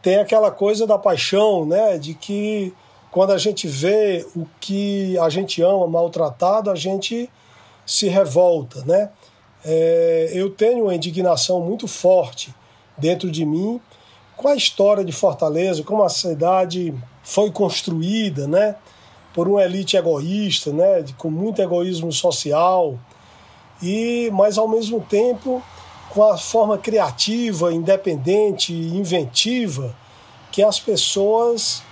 tem 0.00 0.16
aquela 0.16 0.50
coisa 0.50 0.86
da 0.86 0.98
paixão, 0.98 1.66
né? 1.66 1.98
De 1.98 2.14
que 2.14 2.72
quando 3.10 3.32
a 3.32 3.38
gente 3.38 3.68
vê 3.68 4.26
o 4.34 4.46
que 4.58 5.18
a 5.18 5.28
gente 5.28 5.60
ama 5.60 5.86
maltratado, 5.86 6.70
a 6.70 6.74
gente 6.74 7.28
se 7.84 8.08
revolta, 8.08 8.82
né? 8.86 9.10
É, 9.64 10.30
eu 10.32 10.48
tenho 10.50 10.84
uma 10.84 10.94
indignação 10.94 11.60
muito 11.60 11.86
forte 11.86 12.52
dentro 12.96 13.30
de 13.30 13.44
mim 13.44 13.80
com 14.36 14.48
a 14.48 14.56
história 14.56 15.04
de 15.04 15.12
Fortaleza, 15.12 15.82
como 15.82 16.02
a 16.02 16.08
cidade 16.08 16.94
foi 17.22 17.50
construída, 17.50 18.46
né? 18.46 18.74
Por 19.32 19.48
uma 19.48 19.62
elite 19.62 19.96
egoísta, 19.96 20.72
né? 20.72 21.04
com 21.16 21.30
muito 21.30 21.62
egoísmo 21.62 22.12
social, 22.12 22.98
e 23.82 24.30
mas 24.32 24.58
ao 24.58 24.68
mesmo 24.68 25.00
tempo 25.00 25.62
com 26.10 26.24
a 26.24 26.36
forma 26.36 26.76
criativa, 26.76 27.72
independente, 27.72 28.74
inventiva 28.74 29.94
que 30.50 30.62
as 30.62 30.78
pessoas 30.78 31.82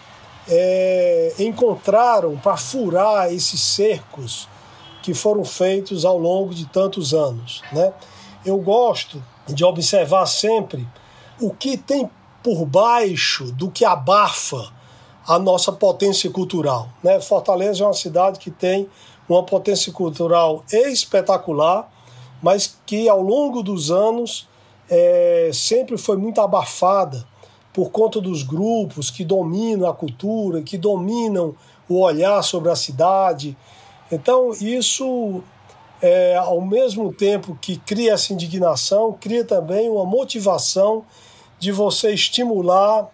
é, 0.46 1.32
encontraram 1.38 2.36
para 2.36 2.56
furar 2.56 3.32
esses 3.32 3.60
cercos 3.62 4.46
que 5.02 5.14
foram 5.14 5.44
feitos 5.44 6.04
ao 6.04 6.18
longo 6.18 6.54
de 6.54 6.66
tantos 6.66 7.14
anos. 7.14 7.62
Né? 7.72 7.92
Eu 8.44 8.58
gosto 8.58 9.22
de 9.54 9.64
observar 9.64 10.26
sempre 10.26 10.86
o 11.40 11.50
que 11.50 11.76
tem 11.76 12.10
por 12.42 12.64
baixo 12.64 13.52
do 13.52 13.70
que 13.70 13.84
abafa 13.84 14.72
a 15.26 15.38
nossa 15.38 15.70
potência 15.72 16.30
cultural. 16.30 16.88
Né? 17.02 17.20
Fortaleza 17.20 17.84
é 17.84 17.86
uma 17.86 17.94
cidade 17.94 18.38
que 18.38 18.50
tem 18.50 18.88
uma 19.28 19.44
potência 19.44 19.92
cultural 19.92 20.64
espetacular, 20.72 21.90
mas 22.42 22.78
que 22.84 23.08
ao 23.08 23.22
longo 23.22 23.62
dos 23.62 23.90
anos 23.90 24.48
é, 24.88 25.50
sempre 25.52 25.96
foi 25.96 26.16
muito 26.16 26.40
abafada 26.40 27.24
por 27.72 27.90
conta 27.90 28.20
dos 28.20 28.42
grupos 28.42 29.10
que 29.10 29.24
dominam 29.24 29.88
a 29.88 29.94
cultura, 29.94 30.62
que 30.62 30.76
dominam 30.76 31.54
o 31.88 32.00
olhar 32.00 32.42
sobre 32.42 32.70
a 32.70 32.76
cidade. 32.76 33.56
Então, 34.10 34.50
isso, 34.60 35.42
é, 36.02 36.36
ao 36.36 36.60
mesmo 36.60 37.12
tempo 37.12 37.56
que 37.60 37.76
cria 37.76 38.14
essa 38.14 38.32
indignação, 38.32 39.16
cria 39.20 39.44
também 39.44 39.88
uma 39.88 40.04
motivação 40.04 41.04
de 41.58 41.70
você 41.70 42.12
estimular 42.12 43.08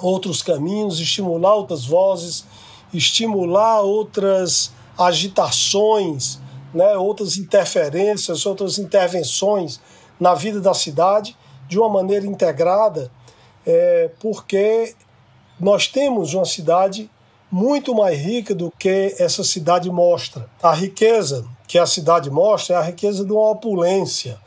outros 0.00 0.42
caminhos, 0.42 0.98
estimular 0.98 1.54
outras 1.54 1.84
vozes, 1.84 2.44
estimular 2.92 3.82
outras 3.82 4.72
agitações, 4.96 6.38
né, 6.72 6.96
outras 6.96 7.36
interferências, 7.36 8.46
outras 8.46 8.78
intervenções 8.78 9.80
na 10.18 10.34
vida 10.34 10.60
da 10.60 10.72
cidade 10.72 11.36
de 11.68 11.78
uma 11.78 11.88
maneira 11.88 12.26
integrada, 12.26 13.10
é, 13.66 14.10
porque 14.20 14.94
nós 15.60 15.86
temos 15.86 16.34
uma 16.34 16.44
cidade 16.44 17.10
muito 17.54 17.94
mais 17.94 18.18
rica 18.18 18.52
do 18.52 18.68
que 18.76 19.14
essa 19.16 19.44
cidade 19.44 19.88
mostra. 19.88 20.50
A 20.60 20.74
riqueza 20.74 21.46
que 21.68 21.78
a 21.78 21.86
cidade 21.86 22.28
mostra 22.28 22.74
é 22.74 22.78
a 22.80 22.82
riqueza 22.82 23.24
de 23.24 23.30
uma 23.30 23.48
opulência, 23.48 24.40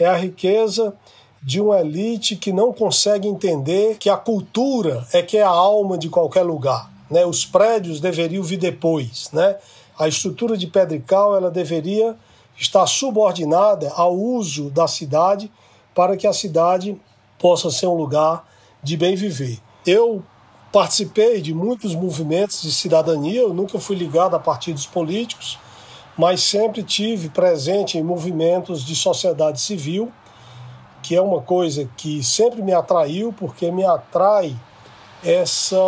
é 0.00 0.06
a 0.06 0.16
riqueza 0.16 0.94
de 1.42 1.60
uma 1.60 1.78
elite 1.80 2.34
que 2.34 2.54
não 2.54 2.72
consegue 2.72 3.28
entender 3.28 3.98
que 3.98 4.08
a 4.08 4.16
cultura 4.16 5.06
é 5.12 5.20
que 5.20 5.36
é 5.36 5.42
a 5.42 5.50
alma 5.50 5.98
de 5.98 6.08
qualquer 6.08 6.44
lugar. 6.44 6.90
Né? 7.10 7.26
Os 7.26 7.44
prédios 7.44 8.00
deveriam 8.00 8.42
vir 8.42 8.56
depois. 8.56 9.30
Né? 9.34 9.56
A 9.98 10.08
estrutura 10.08 10.56
de 10.56 10.66
Pedrical 10.66 11.36
ela 11.36 11.50
deveria 11.50 12.16
estar 12.56 12.86
subordinada 12.86 13.92
ao 13.94 14.16
uso 14.16 14.70
da 14.70 14.88
cidade 14.88 15.52
para 15.94 16.16
que 16.16 16.26
a 16.26 16.32
cidade 16.32 16.98
possa 17.38 17.70
ser 17.70 17.86
um 17.86 17.96
lugar 17.96 18.48
de 18.82 18.96
bem 18.96 19.14
viver. 19.14 19.58
Eu 19.84 20.24
participei 20.76 21.40
de 21.40 21.54
muitos 21.54 21.94
movimentos 21.94 22.60
de 22.60 22.70
cidadania, 22.70 23.40
eu 23.40 23.54
nunca 23.54 23.80
fui 23.80 23.96
ligado 23.96 24.36
a 24.36 24.38
partidos 24.38 24.84
políticos, 24.84 25.58
mas 26.18 26.42
sempre 26.42 26.82
tive 26.82 27.30
presente 27.30 27.96
em 27.96 28.02
movimentos 28.02 28.84
de 28.84 28.94
sociedade 28.94 29.58
civil, 29.58 30.12
que 31.02 31.16
é 31.16 31.22
uma 31.22 31.40
coisa 31.40 31.88
que 31.96 32.22
sempre 32.22 32.60
me 32.60 32.74
atraiu, 32.74 33.32
porque 33.32 33.70
me 33.70 33.86
atrai 33.86 34.54
essa, 35.24 35.78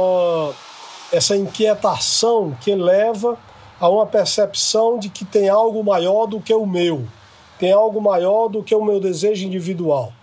essa 1.12 1.36
inquietação 1.36 2.56
que 2.58 2.74
leva 2.74 3.38
a 3.78 3.90
uma 3.90 4.06
percepção 4.06 4.98
de 4.98 5.10
que 5.10 5.26
tem 5.26 5.50
algo 5.50 5.84
maior 5.84 6.24
do 6.24 6.40
que 6.40 6.54
o 6.54 6.64
meu, 6.64 7.06
tem 7.58 7.72
algo 7.72 8.00
maior 8.00 8.48
do 8.48 8.62
que 8.62 8.74
o 8.74 8.82
meu 8.82 8.98
desejo 8.98 9.44
individual. 9.44 10.14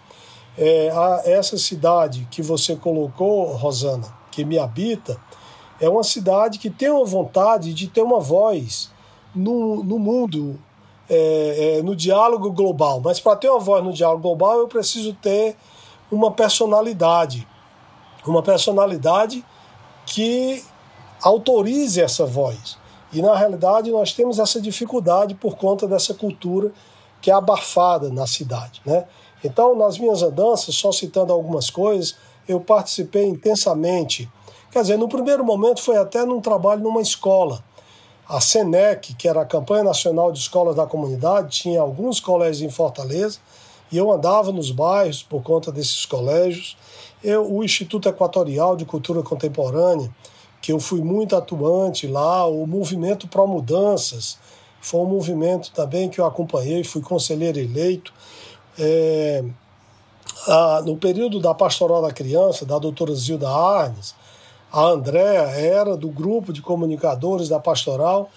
É, 0.58 0.90
essa 1.24 1.56
cidade 1.56 2.28
que 2.32 2.42
você 2.42 2.76
colocou, 2.76 3.54
Rosana, 3.54 4.25
que 4.36 4.44
me 4.44 4.60
habita, 4.60 5.18
é 5.80 5.88
uma 5.88 6.04
cidade 6.04 6.60
que 6.60 6.70
tem 6.70 6.90
uma 6.90 7.06
vontade 7.06 7.74
de 7.74 7.88
ter 7.88 8.02
uma 8.02 8.20
voz 8.20 8.92
no, 9.34 9.82
no 9.82 9.98
mundo, 9.98 10.60
é, 11.10 11.78
é, 11.78 11.82
no 11.82 11.96
diálogo 11.96 12.52
global. 12.52 13.00
Mas 13.02 13.18
para 13.18 13.38
ter 13.38 13.50
uma 13.50 13.60
voz 13.60 13.82
no 13.82 13.94
diálogo 13.94 14.22
global, 14.22 14.60
eu 14.60 14.68
preciso 14.68 15.14
ter 15.14 15.56
uma 16.12 16.32
personalidade. 16.32 17.48
Uma 18.28 18.44
personalidade 18.44 19.46
que 20.06 20.62
autorize 21.22 22.02
essa 22.02 22.26
voz. 22.26 22.78
E 23.14 23.22
na 23.22 23.36
realidade 23.36 23.90
nós 23.90 24.12
temos 24.12 24.38
essa 24.38 24.60
dificuldade 24.60 25.34
por 25.34 25.56
conta 25.56 25.88
dessa 25.88 26.14
cultura 26.14 26.74
que 27.22 27.32
é 27.32 27.34
abafada 27.34 28.10
na 28.10 28.28
cidade. 28.28 28.82
Né? 28.86 29.06
Então, 29.44 29.76
nas 29.76 29.98
minhas 29.98 30.22
andanças, 30.22 30.76
só 30.76 30.92
citando 30.92 31.32
algumas 31.32 31.70
coisas, 31.70 32.16
eu 32.48 32.60
participei 32.60 33.26
intensamente. 33.26 34.30
Quer 34.72 34.82
dizer, 34.82 34.98
no 34.98 35.08
primeiro 35.08 35.44
momento 35.44 35.82
foi 35.82 35.98
até 35.98 36.26
num 36.26 36.42
trabalho 36.42 36.82
numa 36.82 37.02
escola. 37.02 37.64
A 38.28 38.42
SENEC, 38.42 39.14
que 39.16 39.28
era 39.28 39.42
a 39.42 39.46
Campanha 39.46 39.84
Nacional 39.84 40.32
de 40.32 40.40
Escolas 40.40 40.76
da 40.76 40.86
Comunidade, 40.86 41.62
tinha 41.62 41.80
alguns 41.80 42.20
colégios 42.20 42.62
em 42.62 42.74
Fortaleza 42.74 43.40
e 43.92 43.98
eu 43.98 44.12
andava 44.12 44.52
nos 44.52 44.72
bairros 44.72 45.22
por 45.22 45.44
conta 45.44 45.72
desses 45.72 46.06
colégios. 46.06 46.76
Eu, 47.24 47.50
o 47.52 47.64
Instituto 47.64 48.10
Equatorial 48.10 48.76
de 48.76 48.84
Cultura 48.84 49.22
Contemporânea, 49.22 50.14
que 50.62 50.72
eu 50.72 50.80
fui 50.80 51.02
muito 51.02 51.36
atuante 51.36 52.08
lá, 52.08 52.46
o 52.48 52.66
movimento 52.66 53.28
Pro 53.28 53.48
Mudanças, 53.48 54.38
foi 54.82 55.02
um 55.02 55.06
movimento 55.06 55.72
também 55.72 56.10
que 56.10 56.20
eu 56.20 56.26
acompanhei, 56.26 56.84
fui 56.84 57.02
conselheiro 57.02 57.60
eleito. 57.60 58.14
É, 58.78 59.44
a, 60.48 60.82
no 60.86 60.98
período 60.98 61.40
da 61.40 61.54
Pastoral 61.54 62.02
da 62.02 62.12
Criança, 62.12 62.66
da 62.66 62.78
doutora 62.78 63.14
Zilda 63.16 63.50
Arnes, 63.50 64.16
a 64.72 64.82
Andréa 64.82 65.44
era 65.50 65.96
do 65.96 66.10
grupo 66.10 66.52
de 66.52 66.62
comunicadores 66.62 67.48
da 67.48 67.60
Pastoral, 67.60 68.30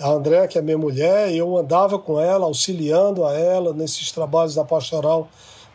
a 0.00 0.08
Andréa, 0.08 0.48
que 0.48 0.58
é 0.58 0.62
minha 0.62 0.78
mulher, 0.78 1.32
eu 1.32 1.56
andava 1.56 1.98
com 1.98 2.18
ela, 2.18 2.46
auxiliando 2.46 3.24
a 3.24 3.32
ela 3.32 3.72
nesses 3.72 4.10
trabalhos 4.10 4.54
da 4.54 4.64
Pastoral 4.64 5.28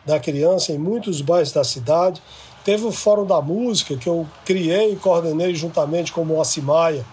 da 0.04 0.18
Criança 0.18 0.72
em 0.72 0.78
muitos 0.78 1.20
bairros 1.20 1.52
da 1.52 1.64
cidade. 1.64 2.22
Teve 2.64 2.84
o 2.84 2.92
Fórum 2.92 3.24
da 3.24 3.40
Música, 3.40 3.96
que 3.96 4.08
eu 4.08 4.26
criei 4.44 4.92
e 4.92 4.96
coordenei 4.96 5.54
juntamente 5.54 6.12
com 6.12 6.20
o 6.20 6.26
Moacir 6.26 6.62
Maia, 6.62 7.04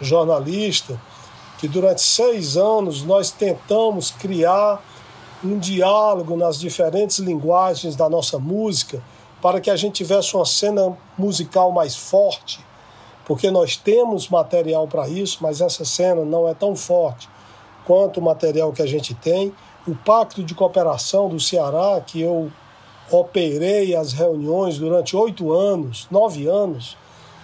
jornalista, 0.00 1.00
que 1.58 1.66
durante 1.66 2.02
seis 2.02 2.56
anos 2.56 3.02
nós 3.02 3.30
tentamos 3.30 4.12
criar 4.12 4.80
um 5.44 5.58
diálogo 5.58 6.36
nas 6.36 6.58
diferentes 6.58 7.18
linguagens 7.18 7.94
da 7.94 8.08
nossa 8.08 8.38
música 8.38 9.02
para 9.42 9.60
que 9.60 9.70
a 9.70 9.76
gente 9.76 9.94
tivesse 9.94 10.34
uma 10.34 10.46
cena 10.46 10.96
musical 11.18 11.70
mais 11.70 11.94
forte, 11.94 12.64
porque 13.26 13.50
nós 13.50 13.76
temos 13.76 14.28
material 14.28 14.88
para 14.88 15.06
isso, 15.08 15.38
mas 15.42 15.60
essa 15.60 15.84
cena 15.84 16.24
não 16.24 16.48
é 16.48 16.54
tão 16.54 16.74
forte 16.74 17.28
quanto 17.84 18.20
o 18.20 18.22
material 18.22 18.72
que 18.72 18.80
a 18.80 18.86
gente 18.86 19.14
tem. 19.14 19.52
O 19.86 19.94
Pacto 19.94 20.42
de 20.42 20.54
Cooperação 20.54 21.28
do 21.28 21.38
Ceará, 21.38 22.00
que 22.00 22.22
eu 22.22 22.50
operei 23.10 23.94
as 23.94 24.14
reuniões 24.14 24.78
durante 24.78 25.14
oito 25.14 25.52
anos, 25.52 26.06
nove 26.10 26.46
anos, 26.46 26.96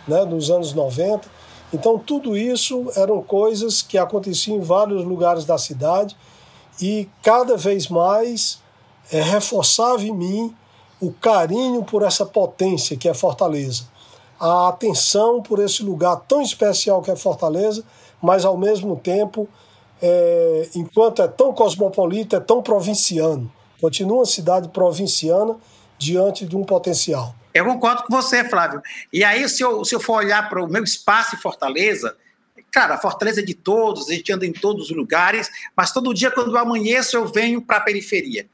né, 0.09 0.25
nos 0.25 0.51
anos 0.51 0.73
90. 0.73 1.29
Então, 1.73 1.99
tudo 1.99 2.35
isso 2.37 2.91
eram 2.97 3.23
coisas 3.23 3.83
que 3.83 3.99
aconteciam 3.99 4.57
em 4.57 4.61
vários 4.61 5.05
lugares 5.05 5.45
da 5.45 5.59
cidade 5.59 6.17
e 6.81 7.09
cada 7.23 7.57
vez 7.57 7.89
mais 7.89 8.61
é, 9.11 9.21
reforçava 9.23 10.03
em 10.03 10.15
mim 10.15 10.57
o 11.01 11.13
carinho 11.13 11.83
por 11.83 12.03
essa 12.03 12.27
potência 12.27 12.97
que 12.97 13.09
é 13.09 13.15
Fortaleza, 13.15 13.85
a 14.39 14.69
atenção 14.69 15.43
por 15.43 15.59
esse 15.59 15.83
lugar 15.83 16.17
tão 16.29 16.43
especial 16.43 17.03
que 17.03 17.11
é 17.11 17.17
Fortaleza, 17.17 17.83
mas 18.21 18.45
ao 18.45 18.57
mesmo 18.57 18.97
tempo, 18.97 19.49
é, 20.01 20.69
enquanto 20.75 21.23
é 21.23 21.29
tão 21.29 21.53
cosmopolita, 21.53 22.37
é 22.37 22.41
tão 22.41 22.63
provinciano. 22.63 23.51
Continua 23.81 24.19
uma 24.19 24.27
cidade 24.27 24.69
provinciana 24.69 25.57
diante 25.99 26.45
de 26.45 26.57
um 26.57 26.65
potencial. 26.65 27.35
Eu 27.53 27.65
concordo 27.65 28.05
com 28.05 28.15
você, 28.15 28.49
Flávio. 28.49 28.83
E 29.13 29.25
aí, 29.25 29.49
se 29.49 29.63
eu, 29.63 29.85
se 29.85 29.95
eu 29.95 30.01
for 30.01 30.19
olhar 30.19 30.49
para 30.49 30.63
o 30.63 30.69
meu 30.69 30.85
espaço 30.85 31.35
em 31.35 31.39
Fortaleza, 31.39 32.17
cara, 32.71 32.99
Fortaleza 32.99 33.41
é 33.41 33.45
de 33.45 33.55
todos, 33.55 34.09
a 34.09 34.15
gente 34.15 34.33
anda 34.33 34.47
em 34.47 34.53
todos 34.53 34.91
os 34.91 34.97
lugares, 34.97 35.51
mas 35.77 35.93
todo 35.93 36.15
dia, 36.15 36.31
quando 36.31 36.53
eu 36.53 36.59
amanheço, 36.59 37.17
eu 37.17 37.27
venho 37.27 37.61
para 37.61 37.79
a 37.79 37.81
periferia. 37.81 38.47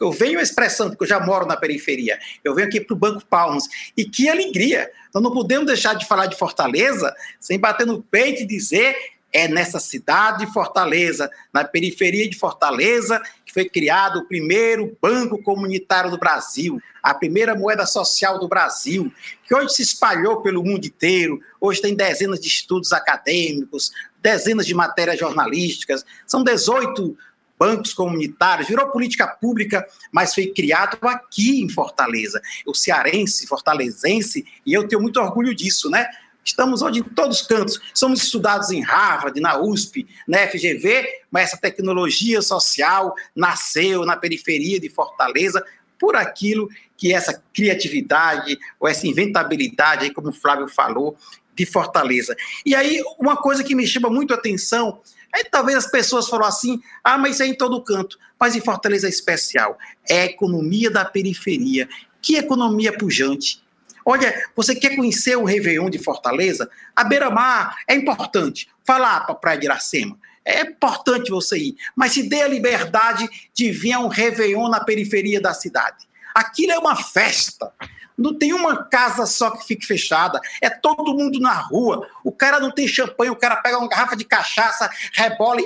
Eu 0.00 0.10
venho 0.10 0.40
expressando, 0.40 0.90
porque 0.90 1.04
eu 1.04 1.08
já 1.08 1.20
moro 1.20 1.46
na 1.46 1.56
periferia, 1.56 2.18
eu 2.42 2.54
venho 2.54 2.68
aqui 2.68 2.80
para 2.80 2.94
o 2.94 2.98
Banco 2.98 3.24
Palmas. 3.26 3.64
E 3.94 4.04
que 4.04 4.30
alegria! 4.30 4.90
Nós 5.12 5.22
não 5.22 5.30
podemos 5.30 5.66
deixar 5.66 5.94
de 5.94 6.06
falar 6.06 6.26
de 6.26 6.36
Fortaleza 6.36 7.14
sem 7.38 7.58
bater 7.58 7.86
no 7.86 8.02
peito 8.02 8.42
e 8.42 8.46
dizer 8.46 8.96
é 9.32 9.46
nessa 9.46 9.78
cidade 9.78 10.44
de 10.44 10.52
Fortaleza, 10.52 11.30
na 11.52 11.64
periferia 11.64 12.28
de 12.28 12.36
Fortaleza, 12.36 13.22
que 13.44 13.52
foi 13.52 13.68
criado 13.68 14.20
o 14.20 14.26
primeiro 14.26 14.96
banco 15.00 15.40
comunitário 15.42 16.10
do 16.10 16.18
Brasil, 16.18 16.80
a 17.02 17.14
primeira 17.14 17.54
moeda 17.54 17.86
social 17.86 18.38
do 18.38 18.48
Brasil, 18.48 19.12
que 19.46 19.54
hoje 19.54 19.74
se 19.74 19.82
espalhou 19.82 20.42
pelo 20.42 20.64
mundo 20.64 20.86
inteiro, 20.86 21.40
hoje 21.60 21.80
tem 21.80 21.94
dezenas 21.94 22.40
de 22.40 22.48
estudos 22.48 22.92
acadêmicos, 22.92 23.90
dezenas 24.22 24.66
de 24.66 24.74
matérias 24.74 25.18
jornalísticas, 25.18 26.04
são 26.26 26.42
18 26.42 27.16
bancos 27.58 27.92
comunitários, 27.92 28.68
virou 28.68 28.88
política 28.88 29.26
pública, 29.26 29.86
mas 30.10 30.34
foi 30.34 30.46
criado 30.46 30.96
aqui 31.06 31.60
em 31.60 31.68
Fortaleza. 31.68 32.40
O 32.66 32.74
cearense, 32.74 33.46
fortalezense, 33.46 34.46
e 34.64 34.72
eu 34.72 34.88
tenho 34.88 35.02
muito 35.02 35.20
orgulho 35.20 35.54
disso, 35.54 35.90
né? 35.90 36.06
Estamos 36.42 36.80
hoje 36.80 37.00
em 37.00 37.02
todos 37.02 37.42
os 37.42 37.46
cantos. 37.46 37.78
Somos 37.92 38.22
estudados 38.22 38.70
em 38.70 38.80
Harvard, 38.80 39.38
na 39.40 39.60
USP, 39.60 40.08
na 40.26 40.38
FGV, 40.48 41.06
mas 41.30 41.48
essa 41.48 41.58
tecnologia 41.58 42.40
social 42.40 43.14
nasceu 43.36 44.06
na 44.06 44.16
periferia 44.16 44.80
de 44.80 44.88
Fortaleza 44.88 45.62
por 46.00 46.16
aquilo 46.16 46.68
que 46.96 47.12
essa 47.12 47.40
criatividade 47.54 48.58
ou 48.80 48.88
essa 48.88 49.06
inventabilidade, 49.06 50.12
como 50.12 50.30
o 50.30 50.32
Flávio 50.32 50.66
falou, 50.66 51.16
de 51.54 51.66
Fortaleza. 51.66 52.34
E 52.64 52.74
aí, 52.74 53.02
uma 53.18 53.36
coisa 53.36 53.62
que 53.62 53.74
me 53.74 53.86
chama 53.86 54.08
muito 54.08 54.32
a 54.32 54.36
atenção 54.36 55.00
Aí 55.32 55.44
talvez 55.44 55.78
as 55.78 55.90
pessoas 55.90 56.28
falam 56.28 56.46
assim: 56.46 56.80
ah, 57.04 57.16
mas 57.16 57.34
isso 57.34 57.42
é 57.42 57.46
em 57.46 57.54
todo 57.54 57.82
canto. 57.82 58.18
Mas 58.38 58.56
em 58.56 58.60
Fortaleza 58.60 59.06
é 59.06 59.10
especial. 59.10 59.78
É 60.08 60.22
a 60.22 60.26
economia 60.26 60.90
da 60.90 61.04
periferia. 61.04 61.88
Que 62.20 62.36
economia 62.36 62.96
pujante. 62.96 63.62
Olha, 64.04 64.34
você 64.56 64.74
quer 64.74 64.96
conhecer 64.96 65.36
o 65.36 65.44
Réveillon 65.44 65.88
de 65.88 65.98
Fortaleza? 65.98 66.68
A 66.96 67.04
beira-mar 67.04 67.76
é 67.86 67.94
importante. 67.94 68.68
Vá 68.86 68.98
lá 68.98 69.20
para 69.20 69.32
a 69.32 69.38
Praia 69.38 69.58
de 69.58 69.66
Iracema. 69.66 70.18
É 70.44 70.62
importante 70.62 71.30
você 71.30 71.58
ir. 71.58 71.76
Mas 71.94 72.12
se 72.12 72.28
dê 72.28 72.42
a 72.42 72.48
liberdade 72.48 73.28
de 73.54 73.70
vir 73.70 73.92
a 73.92 74.00
um 74.00 74.08
Réveillon 74.08 74.68
na 74.68 74.82
periferia 74.82 75.40
da 75.40 75.54
cidade. 75.54 76.08
Aquilo 76.34 76.72
é 76.72 76.78
uma 76.78 76.96
festa. 76.96 77.72
Não 78.16 78.36
tem 78.36 78.52
uma 78.52 78.84
casa 78.84 79.24
só 79.26 79.50
que 79.50 79.66
fique 79.66 79.86
fechada. 79.86 80.40
É 80.60 80.68
todo 80.68 81.14
mundo 81.14 81.40
na 81.40 81.54
rua. 81.54 82.06
O 82.24 82.30
cara 82.30 82.60
não 82.60 82.70
tem 82.70 82.86
champanhe, 82.86 83.30
o 83.30 83.36
cara 83.36 83.56
pega 83.56 83.78
uma 83.78 83.88
garrafa 83.88 84.14
de 84.14 84.24
cachaça, 84.24 84.90
rebola 85.14 85.60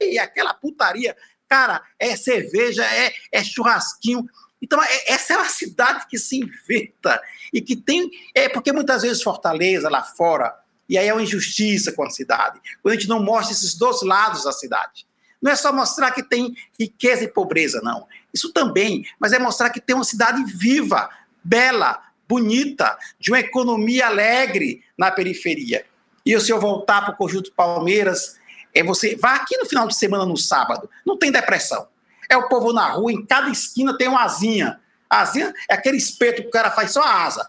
e 0.00 0.18
aquela 0.18 0.54
putaria. 0.54 1.16
Cara, 1.48 1.82
é 1.98 2.16
cerveja, 2.16 2.84
é, 2.84 3.12
é 3.32 3.42
churrasquinho. 3.42 4.26
Então, 4.60 4.82
é, 4.82 5.12
essa 5.12 5.34
é 5.34 5.36
uma 5.36 5.48
cidade 5.48 6.06
que 6.08 6.18
se 6.18 6.36
inventa 6.36 7.20
e 7.52 7.60
que 7.60 7.76
tem. 7.76 8.10
É 8.34 8.48
porque 8.48 8.72
muitas 8.72 9.02
vezes 9.02 9.22
Fortaleza, 9.22 9.88
lá 9.88 10.02
fora, 10.02 10.54
e 10.88 10.96
aí 10.96 11.08
é 11.08 11.12
uma 11.12 11.22
injustiça 11.22 11.92
com 11.92 12.04
a 12.04 12.10
cidade, 12.10 12.60
quando 12.82 12.92
a 12.92 12.96
gente 12.96 13.08
não 13.08 13.22
mostra 13.22 13.52
esses 13.52 13.74
dois 13.74 14.02
lados 14.02 14.44
da 14.44 14.52
cidade. 14.52 15.06
Não 15.42 15.50
é 15.50 15.56
só 15.56 15.72
mostrar 15.72 16.12
que 16.12 16.22
tem 16.22 16.56
riqueza 16.78 17.24
e 17.24 17.28
pobreza, 17.28 17.80
não. 17.82 18.06
Isso 18.32 18.52
também, 18.52 19.04
mas 19.18 19.32
é 19.32 19.38
mostrar 19.38 19.70
que 19.70 19.80
tem 19.80 19.94
uma 19.94 20.04
cidade 20.04 20.42
viva, 20.44 21.10
bela, 21.42 22.02
bonita, 22.28 22.96
de 23.18 23.30
uma 23.30 23.40
economia 23.40 24.06
alegre 24.06 24.82
na 24.96 25.10
periferia. 25.10 25.84
E 26.24 26.38
se 26.40 26.50
eu 26.50 26.60
voltar 26.60 27.02
para 27.02 27.14
o 27.14 27.16
Conjunto 27.16 27.52
Palmeiras, 27.52 28.38
é 28.74 28.82
você 28.82 29.16
vá 29.16 29.34
aqui 29.34 29.56
no 29.56 29.66
final 29.66 29.86
de 29.86 29.94
semana, 29.94 30.24
no 30.24 30.36
sábado, 30.36 30.88
não 31.04 31.18
tem 31.18 31.30
depressão. 31.30 31.86
É 32.28 32.36
o 32.36 32.48
povo 32.48 32.72
na 32.72 32.88
rua, 32.90 33.12
em 33.12 33.24
cada 33.24 33.48
esquina 33.50 33.96
tem 33.96 34.08
uma 34.08 34.24
asinha. 34.24 34.80
A 35.08 35.20
asinha 35.20 35.54
é 35.68 35.74
aquele 35.74 35.96
espeto 35.96 36.42
que 36.42 36.48
o 36.48 36.50
cara 36.50 36.70
faz 36.70 36.92
só 36.92 37.02
a 37.02 37.24
asa 37.24 37.48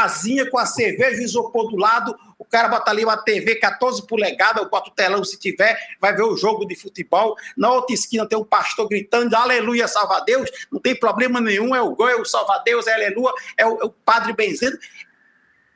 asinha 0.00 0.48
com 0.50 0.58
a 0.58 0.64
cerveja, 0.64 1.20
o 1.20 1.24
isopor 1.24 1.68
do 1.68 1.76
lado, 1.76 2.14
o 2.38 2.44
cara 2.44 2.68
bota 2.68 2.90
ali 2.90 3.04
uma 3.04 3.16
TV 3.16 3.56
14 3.56 4.06
polegadas, 4.06 4.62
eu 4.62 4.70
boto 4.70 4.90
o 4.90 4.94
telão 4.94 5.22
se 5.22 5.38
tiver, 5.38 5.78
vai 6.00 6.14
ver 6.14 6.22
o 6.22 6.36
jogo 6.36 6.66
de 6.66 6.74
futebol. 6.74 7.36
Na 7.56 7.70
outra 7.70 7.94
esquina 7.94 8.26
tem 8.26 8.38
um 8.38 8.44
pastor 8.44 8.88
gritando, 8.88 9.34
aleluia, 9.34 9.86
salva 9.86 10.20
Deus, 10.20 10.50
não 10.70 10.80
tem 10.80 10.94
problema 10.94 11.40
nenhum, 11.40 11.74
é 11.74 11.82
o 11.82 11.94
gol, 11.94 12.08
é 12.08 12.16
o 12.16 12.24
salva 12.24 12.62
Deus, 12.64 12.86
é 12.86 12.94
aleluia, 12.94 13.32
é 13.56 13.66
o, 13.66 13.80
é 13.82 13.84
o 13.84 13.90
padre 13.90 14.32
benzendo. 14.32 14.78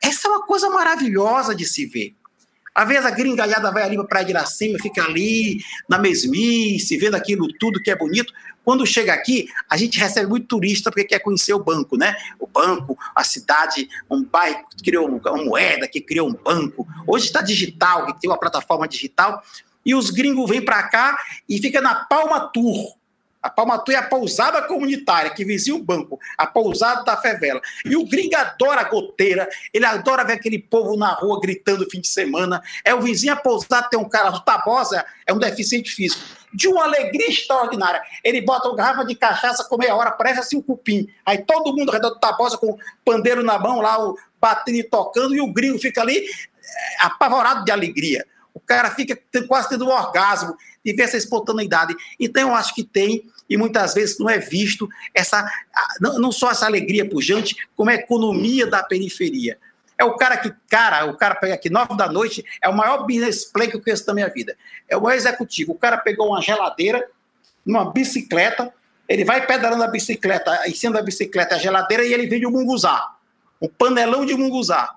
Essa 0.02 0.28
é 0.28 0.30
uma 0.30 0.46
coisa 0.46 0.70
maravilhosa 0.70 1.54
de 1.54 1.64
se 1.66 1.86
ver. 1.86 2.14
Às 2.76 2.86
vezes 2.86 3.06
a 3.06 3.10
gringalhada 3.10 3.72
vai 3.72 3.84
ali 3.84 3.96
para 3.96 4.04
Praia 4.04 4.26
de 4.26 4.32
Iracema, 4.32 4.78
fica 4.78 5.02
ali 5.02 5.58
na 5.88 5.98
mesmice, 5.98 6.98
vendo 6.98 7.14
aquilo 7.14 7.48
tudo 7.58 7.82
que 7.82 7.90
é 7.90 7.96
bonito. 7.96 8.30
Quando 8.66 8.84
chega 8.84 9.14
aqui, 9.14 9.48
a 9.70 9.76
gente 9.76 9.96
recebe 9.96 10.28
muito 10.28 10.48
turista 10.48 10.90
porque 10.90 11.04
quer 11.04 11.20
conhecer 11.20 11.54
o 11.54 11.62
banco, 11.62 11.96
né? 11.96 12.16
O 12.36 12.48
banco, 12.48 12.98
a 13.14 13.22
cidade, 13.22 13.88
um 14.10 14.24
bairro 14.24 14.64
que 14.76 14.82
criou 14.82 15.06
uma 15.06 15.44
moeda, 15.44 15.86
que 15.86 16.00
criou 16.00 16.28
um 16.28 16.34
banco. 16.34 16.84
Hoje 17.06 17.26
está 17.26 17.40
digital, 17.40 18.06
que 18.06 18.20
tem 18.20 18.28
uma 18.28 18.36
plataforma 18.36 18.88
digital. 18.88 19.40
E 19.84 19.94
os 19.94 20.10
gringos 20.10 20.50
vêm 20.50 20.60
para 20.60 20.82
cá 20.82 21.16
e 21.48 21.58
fica 21.58 21.80
na 21.80 21.94
Palma 21.94 22.40
Tour. 22.40 22.96
A 23.40 23.48
Palmatua 23.48 23.94
é 23.94 23.98
a 23.98 24.02
pousada 24.02 24.60
comunitária 24.62 25.30
que 25.30 25.44
vizinha 25.44 25.76
o 25.76 25.80
banco, 25.80 26.18
a 26.36 26.44
pousada 26.48 27.04
da 27.04 27.16
favela. 27.16 27.60
E 27.84 27.96
o 27.96 28.04
gringo 28.04 28.34
adora 28.34 28.80
a 28.80 28.88
goteira, 28.88 29.48
ele 29.72 29.86
adora 29.86 30.24
ver 30.24 30.32
aquele 30.32 30.58
povo 30.58 30.96
na 30.96 31.12
rua 31.12 31.38
gritando 31.40 31.88
fim 31.88 32.00
de 32.00 32.08
semana. 32.08 32.60
É 32.84 32.92
o 32.92 33.00
vizinho 33.00 33.32
a 33.32 33.36
pousada, 33.36 33.88
tem 33.88 34.00
um 34.00 34.08
cara, 34.08 34.30
o 34.30 34.40
Tabosa 34.40 35.06
é 35.24 35.32
um 35.32 35.38
deficiente 35.38 35.92
físico. 35.92 36.24
De 36.56 36.68
uma 36.68 36.84
alegria 36.84 37.28
extraordinária. 37.28 38.00
Ele 38.24 38.40
bota 38.40 38.68
uma 38.68 38.76
garrafa 38.76 39.04
de 39.04 39.14
cachaça 39.14 39.64
com 39.64 39.76
meia 39.76 39.94
hora, 39.94 40.10
parece 40.10 40.40
assim 40.40 40.56
um 40.56 40.62
cupim. 40.62 41.06
Aí 41.24 41.38
todo 41.38 41.76
mundo 41.76 41.90
ao 41.90 41.94
redor 41.94 42.10
do 42.10 42.18
Tabosa 42.18 42.56
com 42.56 42.78
pandeiro 43.04 43.44
na 43.44 43.58
mão, 43.58 43.80
lá 43.80 44.02
o 44.02 44.16
batendo 44.40 44.78
e 44.78 44.82
tocando, 44.82 45.34
e 45.34 45.40
o 45.40 45.52
gringo 45.52 45.78
fica 45.78 46.00
ali 46.00 46.16
é, 46.18 46.26
apavorado 47.00 47.64
de 47.64 47.70
alegria. 47.70 48.26
O 48.54 48.60
cara 48.60 48.90
fica 48.90 49.18
quase 49.46 49.68
tendo 49.68 49.84
um 49.84 49.90
orgasmo 49.90 50.56
de 50.82 50.94
ver 50.94 51.02
essa 51.02 51.18
espontaneidade. 51.18 51.94
Então, 52.18 52.48
eu 52.48 52.54
acho 52.54 52.74
que 52.74 52.82
tem 52.82 53.22
e 53.48 53.56
muitas 53.56 53.94
vezes 53.94 54.18
não 54.18 54.28
é 54.28 54.38
visto 54.38 54.88
essa 55.14 55.48
não 56.00 56.32
só 56.32 56.50
essa 56.50 56.66
alegria 56.66 57.08
pujante, 57.08 57.54
como 57.76 57.90
a 57.90 57.94
economia 57.94 58.66
da 58.66 58.82
periferia. 58.82 59.58
É 59.98 60.04
o 60.04 60.14
cara 60.16 60.36
que, 60.36 60.52
cara, 60.68 61.06
o 61.06 61.16
cara 61.16 61.34
pega 61.34 61.54
aqui 61.54 61.70
nove 61.70 61.96
da 61.96 62.08
noite, 62.08 62.44
é 62.60 62.68
o 62.68 62.76
maior 62.76 63.06
business 63.06 63.44
plan 63.44 63.66
que 63.66 63.76
eu 63.76 63.82
conheço 63.82 64.04
da 64.06 64.12
minha 64.12 64.28
vida. 64.28 64.56
É 64.88 64.96
o 64.96 65.00
maior 65.00 65.16
executivo. 65.16 65.72
O 65.72 65.78
cara 65.78 65.96
pegou 65.96 66.28
uma 66.28 66.42
geladeira, 66.42 67.08
uma 67.64 67.90
bicicleta, 67.90 68.72
ele 69.08 69.24
vai 69.24 69.46
pedalando 69.46 69.84
a 69.84 69.88
bicicleta, 69.88 70.62
em 70.66 70.74
cima 70.74 70.94
da 70.94 71.02
bicicleta 71.02 71.54
a 71.54 71.58
geladeira 71.58 72.04
e 72.04 72.12
ele 72.12 72.26
vende 72.26 72.46
um 72.46 72.50
munguzá, 72.50 73.12
um 73.60 73.68
panelão 73.68 74.26
de 74.26 74.34
munguzá. 74.34 74.96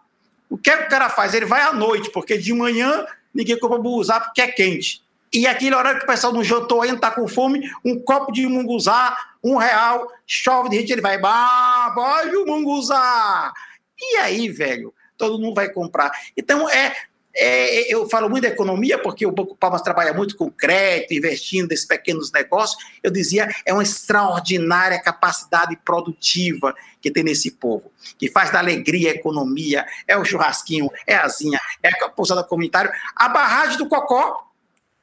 O 0.50 0.58
que 0.58 0.70
é 0.70 0.78
que 0.78 0.84
o 0.84 0.90
cara 0.90 1.10
faz? 1.10 1.34
Ele 1.34 1.46
vai 1.46 1.62
à 1.62 1.72
noite, 1.72 2.10
porque 2.12 2.38
de 2.38 2.54
manhã 2.54 3.06
ninguém 3.34 3.58
compra 3.58 3.78
munguzá 3.78 4.20
porque 4.20 4.42
é 4.42 4.48
quente. 4.48 5.04
E 5.32 5.46
aquele 5.46 5.76
horário 5.76 6.00
que 6.00 6.06
o 6.06 6.08
pessoal 6.08 6.34
não 6.34 6.44
jantou 6.44 6.82
ainda, 6.82 7.00
tá 7.00 7.12
com 7.12 7.28
fome, 7.28 7.62
um 7.86 8.00
copo 8.00 8.32
de 8.32 8.48
munguzá, 8.48 9.16
um 9.44 9.58
real, 9.58 10.08
chove 10.26 10.70
de 10.70 10.80
gente, 10.80 10.92
ele 10.92 11.02
vai, 11.02 11.20
bah, 11.20 11.94
vai 11.96 12.36
o 12.36 12.48
munguzá. 12.48 13.54
E 14.00 14.18
aí, 14.18 14.50
velho, 14.50 14.94
todo 15.18 15.40
mundo 15.40 15.56
vai 15.56 15.70
comprar. 15.70 16.12
Então, 16.36 16.70
é, 16.70 16.96
é, 17.36 17.94
eu 17.94 18.08
falo 18.10 18.30
muito 18.30 18.44
da 18.44 18.50
economia, 18.50 18.98
porque 18.98 19.26
o 19.26 19.32
Banco 19.32 19.56
Palmas 19.56 19.82
trabalha 19.82 20.14
muito 20.14 20.36
com 20.36 20.50
crédito, 20.50 21.14
investindo 21.14 21.70
nesses 21.70 21.86
pequenos 21.86 22.32
negócios. 22.32 22.82
Eu 23.04 23.12
dizia, 23.12 23.48
é 23.66 23.74
uma 23.74 23.84
extraordinária 23.84 25.02
capacidade 25.02 25.76
produtiva 25.84 26.76
que 27.02 27.12
tem 27.12 27.24
nesse 27.24 27.52
povo, 27.52 27.92
que 28.18 28.30
faz 28.30 28.52
da 28.52 28.60
alegria 28.60 29.12
a 29.12 29.16
economia, 29.16 29.86
é 30.08 30.18
o 30.18 30.26
churrasquinho, 30.26 30.90
é 31.06 31.16
a 31.16 31.24
asinha, 31.24 31.60
é 31.82 31.90
a 31.90 32.10
pousada 32.10 32.44
comunitária. 32.44 32.92
A 33.16 33.30
barragem 33.30 33.78
do 33.78 33.88
Cocó, 33.88 34.50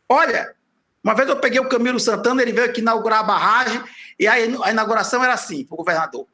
Olha, 0.08 0.54
uma 1.02 1.14
vez 1.14 1.28
eu 1.28 1.36
peguei 1.36 1.58
o 1.60 1.68
Camilo 1.68 1.98
Santana, 1.98 2.42
ele 2.42 2.52
veio 2.52 2.66
aqui 2.66 2.80
inaugurar 2.80 3.20
a 3.20 3.24
barragem, 3.24 3.82
e 4.18 4.26
a 4.26 4.40
inauguração 4.70 5.22
era 5.22 5.34
assim, 5.34 5.64
para 5.64 5.74
o 5.74 5.78
governador. 5.78 6.26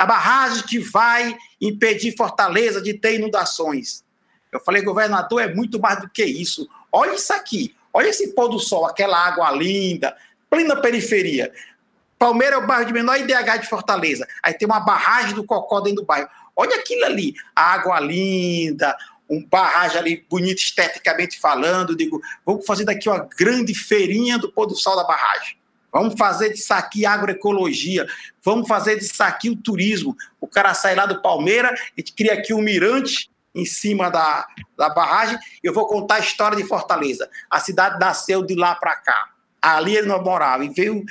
A 0.00 0.06
barragem 0.06 0.62
que 0.62 0.78
vai 0.78 1.36
impedir 1.60 2.16
Fortaleza 2.16 2.80
de 2.80 2.94
ter 2.94 3.16
inundações. 3.16 4.02
Eu 4.50 4.58
falei, 4.58 4.80
governador, 4.80 5.42
é 5.42 5.54
muito 5.54 5.78
mais 5.78 6.00
do 6.00 6.08
que 6.08 6.24
isso. 6.24 6.66
Olha 6.90 7.14
isso 7.14 7.30
aqui, 7.34 7.76
olha 7.92 8.08
esse 8.08 8.34
pôr 8.34 8.48
do 8.48 8.58
sol, 8.58 8.86
aquela 8.86 9.22
água 9.22 9.50
linda, 9.50 10.16
plena 10.48 10.74
periferia. 10.80 11.52
Palmeira 12.18 12.56
é 12.56 12.58
o 12.58 12.66
bairro 12.66 12.86
de 12.86 12.94
menor 12.94 13.20
IDH 13.20 13.58
de 13.60 13.68
Fortaleza. 13.68 14.26
Aí 14.42 14.54
tem 14.54 14.64
uma 14.64 14.80
barragem 14.80 15.34
do 15.34 15.44
Cocó 15.44 15.80
dentro 15.80 16.00
do 16.00 16.06
bairro. 16.06 16.30
Olha 16.56 16.76
aquilo 16.76 17.04
ali, 17.04 17.34
a 17.54 17.74
água 17.74 18.00
linda, 18.00 18.96
um 19.28 19.44
barragem 19.44 19.98
ali 19.98 20.26
bonito 20.30 20.60
esteticamente 20.60 21.38
falando, 21.38 21.94
digo, 21.94 22.22
vamos 22.46 22.64
fazer 22.64 22.86
daqui 22.86 23.06
uma 23.06 23.28
grande 23.36 23.74
feirinha 23.74 24.38
do 24.38 24.50
pôr 24.50 24.64
do 24.64 24.74
sol 24.74 24.96
da 24.96 25.04
barragem. 25.04 25.59
Vamos 25.92 26.14
fazer 26.18 26.50
disso 26.50 26.72
aqui 26.72 27.04
agroecologia, 27.04 28.06
vamos 28.44 28.68
fazer 28.68 28.98
disso 28.98 29.22
aqui 29.22 29.50
o 29.50 29.56
turismo. 29.56 30.16
O 30.40 30.46
cara 30.46 30.74
sai 30.74 30.94
lá 30.94 31.06
do 31.06 31.20
Palmeira, 31.20 31.70
a 31.70 32.00
gente 32.00 32.12
cria 32.12 32.34
aqui 32.34 32.54
um 32.54 32.62
mirante 32.62 33.30
em 33.54 33.64
cima 33.64 34.10
da, 34.10 34.46
da 34.76 34.88
barragem. 34.88 35.38
Eu 35.62 35.74
vou 35.74 35.86
contar 35.86 36.16
a 36.16 36.20
história 36.20 36.56
de 36.56 36.64
Fortaleza. 36.64 37.28
A 37.50 37.58
cidade 37.60 37.98
nasceu 37.98 38.44
de 38.44 38.54
lá 38.54 38.74
para 38.74 38.96
cá. 38.96 39.30
Ali 39.60 39.96
ele 39.96 40.06
não 40.06 40.22
morava 40.22 40.64
e 40.64 40.68
veio 40.68 41.04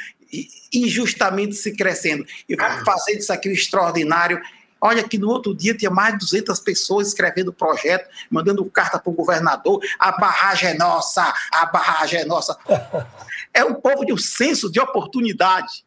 injustamente 0.74 1.56
se 1.56 1.76
crescendo. 1.76 2.26
E 2.48 2.56
vamos 2.56 2.84
fazer 2.84 3.16
disso 3.16 3.34
aqui 3.34 3.50
o 3.50 3.54
extraordinário 3.54 4.40
Olha 4.82 5.04
que 5.04 5.18
no 5.18 5.30
outro 5.30 5.54
dia 5.54 5.76
tinha 5.76 5.92
mais 5.92 6.14
de 6.14 6.20
200 6.20 6.60
pessoas 6.60 7.10
escrevendo 7.10 7.50
o 7.50 7.54
projeto, 7.54 8.10
mandando 8.30 8.64
carta 8.66 9.00
para 9.00 9.12
o 9.12 9.16
governador. 9.16 9.82
A 9.98 10.12
barragem 10.14 10.70
é 10.70 10.74
nossa, 10.74 11.34
a 11.52 11.66
barragem 11.66 12.22
é 12.22 12.26
nossa. 12.26 12.58
É 13.52 13.66
um 13.66 13.74
povo 13.74 14.06
de 14.06 14.14
um 14.14 14.18
senso 14.18 14.72
de 14.72 14.80
oportunidade, 14.80 15.84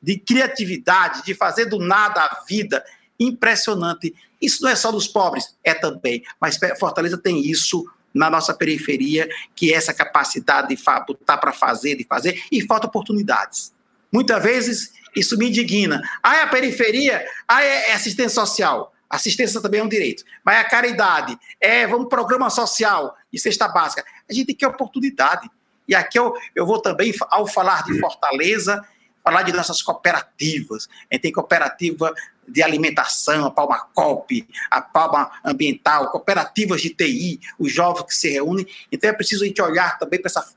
de 0.00 0.16
criatividade, 0.16 1.24
de 1.24 1.34
fazer 1.34 1.64
do 1.64 1.76
nada 1.76 2.20
a 2.20 2.44
vida. 2.48 2.84
Impressionante. 3.18 4.14
Isso 4.40 4.62
não 4.62 4.70
é 4.70 4.76
só 4.76 4.92
dos 4.92 5.08
pobres, 5.08 5.56
é 5.64 5.74
também. 5.74 6.22
Mas 6.40 6.56
Fortaleza 6.78 7.18
tem 7.18 7.44
isso 7.44 7.84
na 8.14 8.30
nossa 8.30 8.54
periferia, 8.54 9.28
que 9.54 9.72
é 9.72 9.76
essa 9.76 9.92
capacidade 9.92 10.68
de 10.68 10.82
botar 11.06 11.38
para 11.38 11.52
fazer, 11.52 11.96
de 11.96 12.04
fazer, 12.04 12.42
e 12.50 12.64
falta 12.64 12.86
oportunidades. 12.86 13.72
Muitas 14.12 14.42
vezes 14.42 14.92
isso 15.14 15.36
me 15.36 15.48
indigna. 15.48 16.02
Ah, 16.22 16.36
é 16.36 16.42
a 16.42 16.46
periferia? 16.46 17.24
Ah, 17.46 17.64
é, 17.64 17.90
é 17.90 17.92
assistência 17.92 18.40
social. 18.40 18.92
Assistência 19.08 19.60
também 19.60 19.80
é 19.80 19.82
um 19.82 19.88
direito. 19.88 20.24
Mas 20.44 20.56
é 20.56 20.60
a 20.60 20.64
caridade, 20.64 21.36
é, 21.60 21.86
vamos 21.86 22.08
programa 22.08 22.48
social 22.48 23.16
e 23.32 23.38
cesta 23.38 23.66
básica. 23.66 24.04
A 24.28 24.32
gente 24.32 24.46
tem 24.46 24.54
que 24.54 24.64
oportunidade. 24.64 25.50
E 25.88 25.94
aqui 25.94 26.18
eu, 26.18 26.34
eu 26.54 26.64
vou 26.64 26.80
também, 26.80 27.12
ao 27.28 27.46
falar 27.46 27.82
de 27.82 27.98
Fortaleza, 27.98 28.80
falar 29.24 29.42
de 29.42 29.52
nossas 29.52 29.82
cooperativas. 29.82 30.88
A 31.10 31.14
gente 31.14 31.22
tem 31.22 31.32
cooperativa 31.32 32.14
de 32.46 32.62
alimentação, 32.62 33.46
a 33.46 33.50
Palma 33.50 33.78
COP, 33.94 34.46
a 34.70 34.80
Palma 34.80 35.30
Ambiental, 35.44 36.10
cooperativas 36.10 36.80
de 36.80 36.90
TI, 36.90 37.40
os 37.58 37.72
jovens 37.72 38.06
que 38.06 38.14
se 38.14 38.30
reúnem. 38.30 38.66
Então 38.90 39.10
é 39.10 39.12
preciso 39.12 39.44
a 39.44 39.46
gente 39.46 39.60
olhar 39.60 39.98
também 39.98 40.20
para 40.20 40.28
essa 40.28 40.48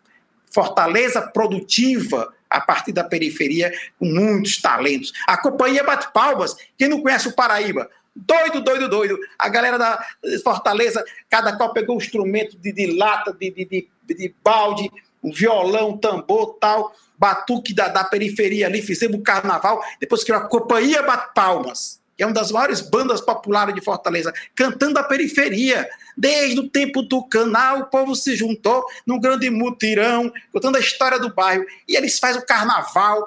fortaleza 0.52 1.22
produtiva 1.22 2.32
a 2.54 2.62
partir 2.62 2.92
da 2.92 3.04
periferia, 3.04 3.74
com 3.98 4.06
muitos 4.06 4.62
talentos. 4.62 5.12
A 5.28 5.36
companhia 5.36 5.84
bate 5.84 6.14
palmas. 6.14 6.56
Quem 6.78 6.88
não 6.88 7.02
conhece 7.02 7.28
o 7.28 7.34
Paraíba? 7.34 7.90
Doido, 8.16 8.62
doido, 8.62 8.88
doido. 8.88 9.18
A 9.40 9.50
galera 9.50 9.80
da 9.80 10.06
Fortaleza, 10.44 11.04
cada 11.30 11.58
qual 11.58 11.74
pegou 11.74 11.96
um 11.96 12.00
instrumento 12.00 12.56
de, 12.58 12.72
de 12.72 12.96
lata, 12.96 13.34
de, 13.34 13.50
de, 13.50 13.66
de, 13.66 13.90
de 14.16 14.36
balde, 14.44 14.90
um 15.24 15.32
violão, 15.32 15.98
tambor, 15.98 16.58
tal, 16.60 16.94
batuque 17.18 17.74
da, 17.74 17.88
da 17.88 18.04
periferia 18.04 18.68
ali, 18.68 18.82
fizemos 18.82 19.18
o 19.18 19.24
carnaval, 19.24 19.82
depois 20.00 20.24
criou 20.24 20.40
a 20.40 20.48
Companhia 20.48 21.02
Bate 21.02 21.34
Palmas, 21.34 22.03
que 22.16 22.24
é 22.24 22.26
uma 22.26 22.34
das 22.34 22.52
maiores 22.52 22.82
bandas 22.82 23.22
populares 23.22 23.74
de 23.74 23.82
Fortaleza, 23.82 24.34
cantando 24.56 25.00
a 25.00 25.04
periferia. 25.04 25.90
Desde 26.16 26.60
o 26.60 26.70
tempo 26.70 27.02
do 27.02 27.24
canal, 27.24 27.80
o 27.80 27.86
povo 27.86 28.16
se 28.16 28.36
juntou 28.36 28.86
num 29.06 29.20
grande 29.20 29.50
mutirão, 29.50 30.32
contando 30.52 30.76
a 30.76 30.80
história 30.80 31.20
do 31.20 31.34
bairro. 31.34 31.66
E 31.88 31.96
eles 31.96 32.20
fazem 32.20 32.42
o 32.42 32.46
carnaval 32.46 33.26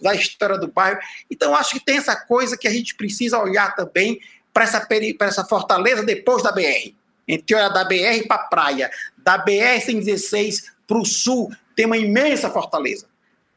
da 0.00 0.14
história 0.14 0.58
do 0.58 0.68
bairro. 0.68 0.98
Então, 1.30 1.54
acho 1.54 1.70
que 1.70 1.84
tem 1.84 1.96
essa 1.96 2.14
coisa 2.14 2.56
que 2.56 2.68
a 2.68 2.70
gente 2.70 2.94
precisa 2.94 3.38
olhar 3.38 3.74
também 3.74 4.20
para 4.52 4.64
essa, 4.64 4.80
peri 4.80 5.16
essa 5.20 5.44
fortaleza 5.44 6.02
depois 6.02 6.42
da 6.42 6.52
BR. 6.52 6.94
A 7.28 7.32
gente 7.32 7.54
olha 7.54 7.68
da 7.68 7.84
BR 7.84 8.26
para 8.26 8.36
a 8.36 8.46
praia, 8.46 8.90
da 9.18 9.44
BR-116 9.44 10.64
para 10.86 10.98
o 10.98 11.04
sul, 11.04 11.50
tem 11.74 11.86
uma 11.86 11.96
imensa 11.96 12.48
fortaleza. 12.48 13.06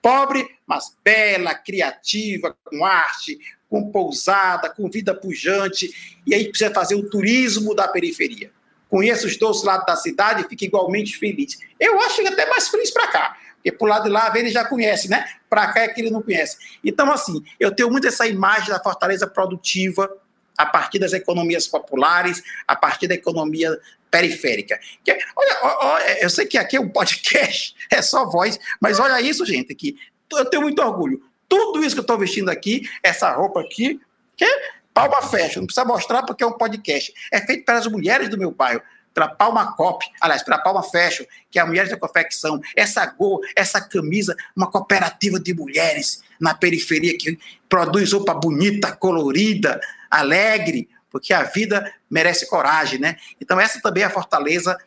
Pobre, 0.02 0.48
mas 0.65 0.96
bela, 1.04 1.54
criativa, 1.54 2.56
com 2.63 2.84
arte, 2.84 3.38
com 3.69 3.91
pousada, 3.91 4.69
com 4.69 4.89
vida 4.89 5.13
pujante. 5.13 6.19
E 6.25 6.34
aí 6.34 6.49
precisa 6.49 6.73
fazer 6.73 6.95
o 6.95 7.10
turismo 7.10 7.75
da 7.75 7.88
periferia. 7.88 8.51
Conheça 8.89 9.27
os 9.27 9.38
dois 9.38 9.63
lados 9.63 9.86
da 9.86 9.95
cidade 9.95 10.43
e 10.43 10.49
fica 10.49 10.65
igualmente 10.65 11.17
feliz. 11.17 11.60
Eu 11.79 11.99
acho 12.01 12.21
que 12.21 12.27
até 12.27 12.49
mais 12.49 12.67
feliz 12.67 12.91
para 12.91 13.08
cá. 13.08 13.38
Porque 13.55 13.71
por 13.71 13.88
lado 13.88 14.05
de 14.05 14.10
lá 14.10 14.32
ele 14.36 14.49
já 14.49 14.65
conhece, 14.65 15.10
né? 15.10 15.25
Para 15.49 15.71
cá 15.71 15.82
é 15.82 15.89
que 15.89 16.01
ele 16.01 16.10
não 16.10 16.21
conhece. 16.21 16.58
Então, 16.84 17.12
assim, 17.12 17.43
eu 17.60 17.73
tenho 17.73 17.91
muito 17.91 18.08
essa 18.08 18.25
imagem 18.25 18.69
da 18.69 18.79
fortaleza 18.79 19.27
produtiva 19.27 20.10
a 20.58 20.65
partir 20.65 20.97
das 20.97 21.13
economias 21.13 21.67
populares, 21.67 22.41
a 22.67 22.75
partir 22.75 23.08
da 23.08 23.15
economia 23.15 23.77
periférica. 24.10 24.79
Que, 25.03 25.12
olha, 25.36 25.60
olha, 25.62 26.23
eu 26.23 26.29
sei 26.29 26.45
que 26.45 26.58
aqui 26.58 26.77
é 26.77 26.82
um 26.82 26.89
podcast, 26.89 27.75
é 27.91 28.01
só 28.01 28.25
voz, 28.25 28.60
mas 28.82 28.99
olha 28.99 29.21
isso, 29.21 29.45
gente, 29.45 29.71
aqui. 29.71 29.97
Eu 30.32 30.45
tenho 30.45 30.63
muito 30.63 30.82
orgulho. 30.82 31.23
Tudo 31.49 31.83
isso 31.83 31.95
que 31.95 31.99
eu 31.99 32.03
estou 32.03 32.17
vestindo 32.17 32.49
aqui, 32.49 32.88
essa 33.03 33.31
roupa 33.33 33.59
aqui, 33.59 33.99
que 34.38 34.45
é 34.45 34.71
palma 34.93 35.21
fashion, 35.21 35.62
não 35.62 35.65
precisa 35.65 35.85
mostrar 35.85 36.23
porque 36.23 36.43
é 36.43 36.47
um 36.47 36.57
podcast. 36.57 37.13
É 37.31 37.41
feito 37.41 37.65
pelas 37.65 37.88
mulheres 37.88 38.29
do 38.29 38.38
meu 38.38 38.51
bairro, 38.51 38.81
pela 39.13 39.27
Palma 39.27 39.75
Cop, 39.75 40.05
aliás, 40.21 40.43
pela 40.43 40.57
Palma 40.59 40.83
Fashion, 40.83 41.25
que 41.49 41.59
é 41.59 41.62
a 41.62 41.65
Mulheres 41.65 41.89
da 41.89 41.97
Confecção. 41.97 42.62
Essa 42.75 43.05
gol, 43.05 43.41
essa 43.55 43.81
camisa, 43.81 44.35
uma 44.55 44.69
cooperativa 44.69 45.39
de 45.39 45.53
mulheres 45.53 46.21
na 46.39 46.53
periferia 46.53 47.17
que 47.17 47.38
produz 47.67 48.13
roupa 48.13 48.33
bonita, 48.33 48.91
colorida, 48.95 49.81
alegre, 50.09 50.88
porque 51.12 51.33
a 51.33 51.43
vida 51.43 51.91
merece 52.09 52.47
coragem, 52.47 52.99
né? 52.99 53.17
Então, 53.41 53.59
essa 53.59 53.81
também 53.81 54.03
é 54.03 54.05
a 54.05 54.12
fortaleza 54.12 54.77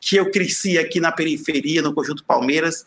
que 0.00 0.16
eu 0.16 0.30
cresci 0.30 0.78
aqui 0.78 1.00
na 1.00 1.10
periferia, 1.10 1.82
no 1.82 1.92
Conjunto 1.92 2.24
Palmeiras, 2.24 2.86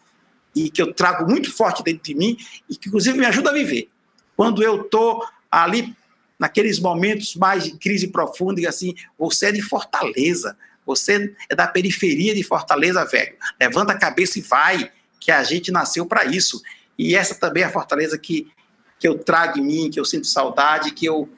e 0.55 0.69
que 0.69 0.81
eu 0.81 0.93
trago 0.93 1.29
muito 1.29 1.51
forte 1.51 1.83
dentro 1.83 2.03
de 2.03 2.15
mim, 2.15 2.37
e 2.69 2.75
que, 2.75 2.89
inclusive, 2.89 3.17
me 3.17 3.25
ajuda 3.25 3.49
a 3.49 3.53
viver. 3.53 3.89
Quando 4.35 4.63
eu 4.63 4.81
estou 4.81 5.25
ali, 5.49 5.95
naqueles 6.39 6.79
momentos 6.79 7.35
mais 7.35 7.63
de 7.63 7.77
crise 7.77 8.07
profunda, 8.07 8.59
e 8.61 8.67
assim, 8.67 8.95
você 9.17 9.47
é 9.47 9.51
de 9.51 9.61
Fortaleza, 9.61 10.57
você 10.85 11.33
é 11.49 11.55
da 11.55 11.67
periferia 11.67 12.33
de 12.33 12.43
Fortaleza, 12.43 13.05
velho. 13.05 13.35
Levanta 13.59 13.93
a 13.93 13.97
cabeça 13.97 14.39
e 14.39 14.41
vai, 14.41 14.91
que 15.19 15.31
a 15.31 15.43
gente 15.43 15.71
nasceu 15.71 16.05
para 16.05 16.25
isso. 16.25 16.61
E 16.97 17.15
essa 17.15 17.35
também 17.35 17.63
é 17.63 17.67
a 17.67 17.71
fortaleza 17.71 18.17
que, 18.17 18.51
que 18.99 19.07
eu 19.07 19.17
trago 19.19 19.59
em 19.59 19.63
mim, 19.63 19.89
que 19.89 19.99
eu 19.99 20.05
sinto 20.05 20.27
saudade, 20.27 20.91
que 20.91 21.05
eu 21.05 21.29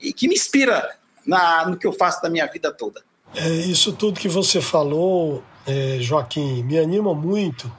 e 0.00 0.12
que 0.12 0.28
me 0.28 0.34
inspira 0.34 0.96
na, 1.26 1.68
no 1.68 1.76
que 1.76 1.86
eu 1.86 1.92
faço 1.92 2.22
da 2.22 2.30
minha 2.30 2.46
vida 2.46 2.72
toda. 2.72 3.02
É, 3.34 3.48
isso 3.48 3.92
tudo 3.92 4.18
que 4.18 4.28
você 4.28 4.60
falou, 4.60 5.44
é, 5.66 5.98
Joaquim, 6.00 6.62
me 6.62 6.78
anima 6.78 7.14
muito, 7.14 7.70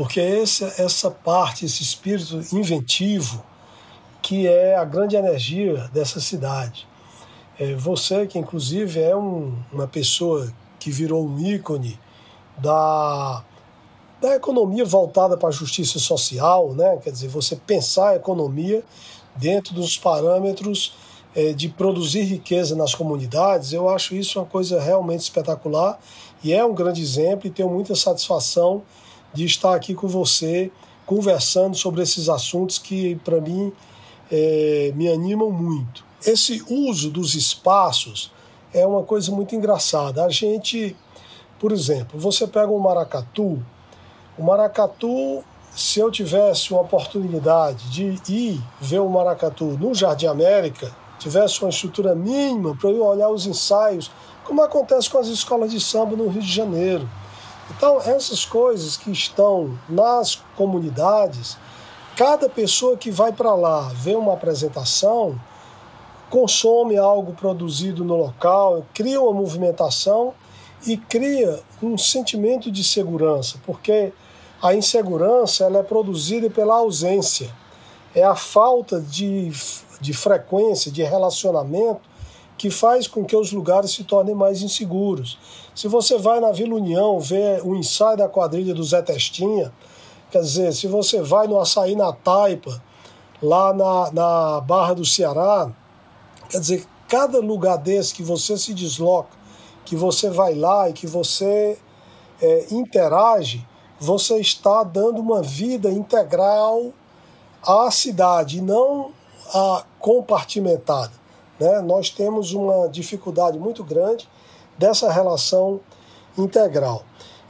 porque 0.00 0.18
essa, 0.18 0.64
essa 0.78 1.10
parte, 1.10 1.66
esse 1.66 1.82
espírito 1.82 2.42
inventivo, 2.56 3.44
que 4.22 4.48
é 4.48 4.74
a 4.74 4.82
grande 4.82 5.14
energia 5.14 5.90
dessa 5.92 6.18
cidade. 6.20 6.88
É, 7.58 7.74
você, 7.74 8.26
que 8.26 8.38
inclusive 8.38 8.98
é 8.98 9.14
um, 9.14 9.54
uma 9.70 9.86
pessoa 9.86 10.50
que 10.78 10.90
virou 10.90 11.22
um 11.22 11.38
ícone 11.38 12.00
da, 12.56 13.44
da 14.22 14.36
economia 14.36 14.86
voltada 14.86 15.36
para 15.36 15.50
a 15.50 15.52
justiça 15.52 15.98
social, 15.98 16.72
né? 16.72 16.96
quer 16.96 17.10
dizer, 17.10 17.28
você 17.28 17.54
pensar 17.54 18.12
a 18.12 18.16
economia 18.16 18.82
dentro 19.36 19.74
dos 19.74 19.98
parâmetros 19.98 20.94
é, 21.36 21.52
de 21.52 21.68
produzir 21.68 22.22
riqueza 22.22 22.74
nas 22.74 22.94
comunidades, 22.94 23.74
eu 23.74 23.86
acho 23.86 24.14
isso 24.14 24.38
uma 24.38 24.46
coisa 24.46 24.80
realmente 24.80 25.20
espetacular 25.20 26.00
e 26.42 26.54
é 26.54 26.64
um 26.64 26.72
grande 26.72 27.02
exemplo 27.02 27.46
e 27.46 27.50
tenho 27.50 27.68
muita 27.68 27.94
satisfação 27.94 28.82
de 29.32 29.44
estar 29.44 29.74
aqui 29.74 29.94
com 29.94 30.08
você 30.08 30.70
conversando 31.06 31.76
sobre 31.76 32.02
esses 32.02 32.28
assuntos 32.28 32.78
que, 32.78 33.16
para 33.24 33.40
mim, 33.40 33.72
é, 34.30 34.92
me 34.94 35.08
animam 35.08 35.50
muito. 35.50 36.04
Esse 36.24 36.62
uso 36.68 37.10
dos 37.10 37.34
espaços 37.34 38.30
é 38.72 38.86
uma 38.86 39.02
coisa 39.02 39.32
muito 39.32 39.54
engraçada. 39.54 40.24
A 40.24 40.28
gente, 40.28 40.96
por 41.58 41.72
exemplo, 41.72 42.18
você 42.18 42.46
pega 42.46 42.70
um 42.70 42.78
maracatu, 42.78 43.60
o 44.38 44.42
maracatu, 44.42 45.42
se 45.74 46.00
eu 46.00 46.10
tivesse 46.10 46.72
uma 46.72 46.82
oportunidade 46.82 47.90
de 47.90 48.32
ir 48.32 48.62
ver 48.80 49.00
o 49.00 49.08
maracatu 49.08 49.64
no 49.64 49.94
Jardim 49.94 50.26
América, 50.26 50.94
tivesse 51.18 51.60
uma 51.62 51.70
estrutura 51.70 52.14
mínima 52.14 52.76
para 52.76 52.90
eu 52.90 53.04
olhar 53.04 53.28
os 53.28 53.46
ensaios, 53.46 54.10
como 54.44 54.62
acontece 54.62 55.10
com 55.10 55.18
as 55.18 55.28
escolas 55.28 55.70
de 55.70 55.80
samba 55.80 56.16
no 56.16 56.28
Rio 56.28 56.42
de 56.42 56.52
Janeiro. 56.52 57.08
Então, 57.70 58.00
essas 58.00 58.44
coisas 58.44 58.96
que 58.96 59.10
estão 59.10 59.78
nas 59.88 60.36
comunidades, 60.56 61.56
cada 62.16 62.48
pessoa 62.48 62.96
que 62.96 63.10
vai 63.10 63.32
para 63.32 63.54
lá 63.54 63.88
ver 63.94 64.16
uma 64.16 64.34
apresentação, 64.34 65.40
consome 66.28 66.96
algo 66.96 67.32
produzido 67.32 68.04
no 68.04 68.16
local, 68.16 68.84
cria 68.92 69.20
uma 69.20 69.32
movimentação 69.32 70.34
e 70.86 70.96
cria 70.96 71.60
um 71.82 71.96
sentimento 71.98 72.70
de 72.70 72.84
segurança, 72.84 73.58
porque 73.64 74.12
a 74.62 74.74
insegurança 74.74 75.64
ela 75.64 75.78
é 75.78 75.82
produzida 75.82 76.50
pela 76.50 76.76
ausência, 76.76 77.54
é 78.14 78.22
a 78.22 78.34
falta 78.34 79.00
de 79.00 79.52
de 80.00 80.14
frequência, 80.14 80.90
de 80.90 81.02
relacionamento, 81.02 82.00
que 82.60 82.68
faz 82.68 83.06
com 83.06 83.24
que 83.24 83.34
os 83.34 83.52
lugares 83.52 83.90
se 83.90 84.04
tornem 84.04 84.34
mais 84.34 84.60
inseguros. 84.60 85.38
Se 85.74 85.88
você 85.88 86.18
vai 86.18 86.40
na 86.40 86.52
Vila 86.52 86.74
União 86.74 87.18
ver 87.18 87.66
o 87.66 87.74
ensaio 87.74 88.18
da 88.18 88.28
quadrilha 88.28 88.74
do 88.74 88.84
Zé 88.84 89.00
Testinha, 89.00 89.72
quer 90.30 90.42
dizer, 90.42 90.74
se 90.74 90.86
você 90.86 91.22
vai 91.22 91.46
no 91.46 91.58
Açaí 91.58 91.96
na 91.96 92.12
Taipa, 92.12 92.82
lá 93.42 93.72
na, 93.72 94.12
na 94.12 94.60
Barra 94.60 94.92
do 94.92 95.06
Ceará, 95.06 95.72
quer 96.50 96.60
dizer, 96.60 96.86
cada 97.08 97.40
lugar 97.40 97.78
desse 97.78 98.12
que 98.12 98.22
você 98.22 98.58
se 98.58 98.74
desloca, 98.74 99.30
que 99.86 99.96
você 99.96 100.28
vai 100.28 100.54
lá 100.54 100.90
e 100.90 100.92
que 100.92 101.06
você 101.06 101.78
é, 102.42 102.66
interage, 102.70 103.66
você 103.98 104.38
está 104.38 104.84
dando 104.84 105.18
uma 105.22 105.40
vida 105.40 105.90
integral 105.90 106.92
à 107.66 107.90
cidade, 107.90 108.60
não 108.60 109.12
a 109.54 109.82
compartimentada. 109.98 111.19
Né? 111.60 111.80
Nós 111.82 112.08
temos 112.08 112.52
uma 112.52 112.88
dificuldade 112.88 113.58
muito 113.58 113.84
grande 113.84 114.26
dessa 114.78 115.12
relação 115.12 115.80
integral. 116.38 117.04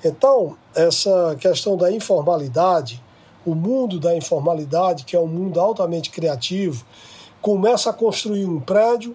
Então, 0.05 0.57
essa 0.75 1.37
questão 1.39 1.77
da 1.77 1.93
informalidade, 1.93 3.03
o 3.47 3.55
mundo 3.55 4.01
da 4.01 4.17
informalidade, 4.17 5.05
que 5.05 5.15
é 5.15 5.21
um 5.21 5.27
mundo 5.27 5.61
altamente 5.61 6.11
criativo, 6.11 6.85
começa 7.41 7.91
a 7.91 7.93
construir 7.93 8.47
um 8.47 8.59
prédio, 8.59 9.15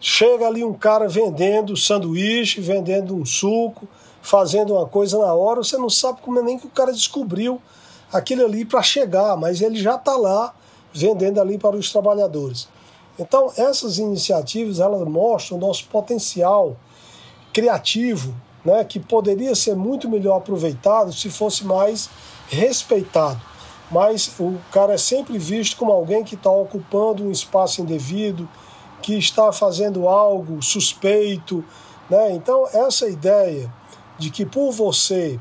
chega 0.00 0.46
ali 0.46 0.64
um 0.64 0.72
cara 0.72 1.08
vendendo 1.08 1.76
sanduíche, 1.76 2.60
vendendo 2.60 3.14
um 3.14 3.26
suco, 3.26 3.86
fazendo 4.22 4.74
uma 4.74 4.86
coisa 4.86 5.18
na 5.18 5.34
hora, 5.34 5.62
você 5.62 5.76
não 5.76 5.90
sabe 5.90 6.20
como 6.22 6.38
é 6.38 6.42
nem 6.42 6.58
que 6.58 6.66
o 6.66 6.70
cara 6.70 6.92
descobriu 6.92 7.60
aquilo 8.12 8.44
ali 8.44 8.64
para 8.64 8.82
chegar, 8.82 9.36
mas 9.36 9.60
ele 9.60 9.76
já 9.76 9.96
está 9.96 10.16
lá 10.16 10.54
vendendo 10.92 11.40
ali 11.40 11.58
para 11.58 11.76
os 11.76 11.90
trabalhadores. 11.90 12.68
Então, 13.18 13.52
essas 13.56 13.98
iniciativas 13.98 14.80
elas 14.80 15.06
mostram 15.06 15.56
o 15.56 15.60
nosso 15.60 15.86
potencial 15.86 16.76
criativo, 17.52 18.34
né, 18.64 18.82
que 18.84 18.98
poderia 18.98 19.54
ser 19.54 19.76
muito 19.76 20.08
melhor 20.08 20.38
aproveitado 20.38 21.12
se 21.12 21.30
fosse 21.30 21.64
mais 21.64 22.10
respeitado. 22.48 23.40
mas 23.90 24.34
o 24.40 24.58
cara 24.72 24.94
é 24.94 24.98
sempre 24.98 25.38
visto 25.38 25.76
como 25.76 25.92
alguém 25.92 26.24
que 26.24 26.34
está 26.34 26.50
ocupando 26.50 27.24
um 27.24 27.30
espaço 27.30 27.80
indevido, 27.80 28.48
que 29.02 29.16
está 29.16 29.52
fazendo 29.52 30.08
algo 30.08 30.62
suspeito. 30.62 31.64
Né? 32.08 32.32
Então, 32.32 32.66
essa 32.72 33.06
ideia 33.06 33.72
de 34.18 34.30
que 34.30 34.44
por 34.46 34.72
você 34.72 35.38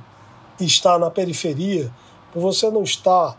estar 0.59 0.99
na 0.99 1.09
periferia, 1.09 1.91
por 2.31 2.41
você 2.41 2.69
não 2.69 2.83
estar 2.83 3.37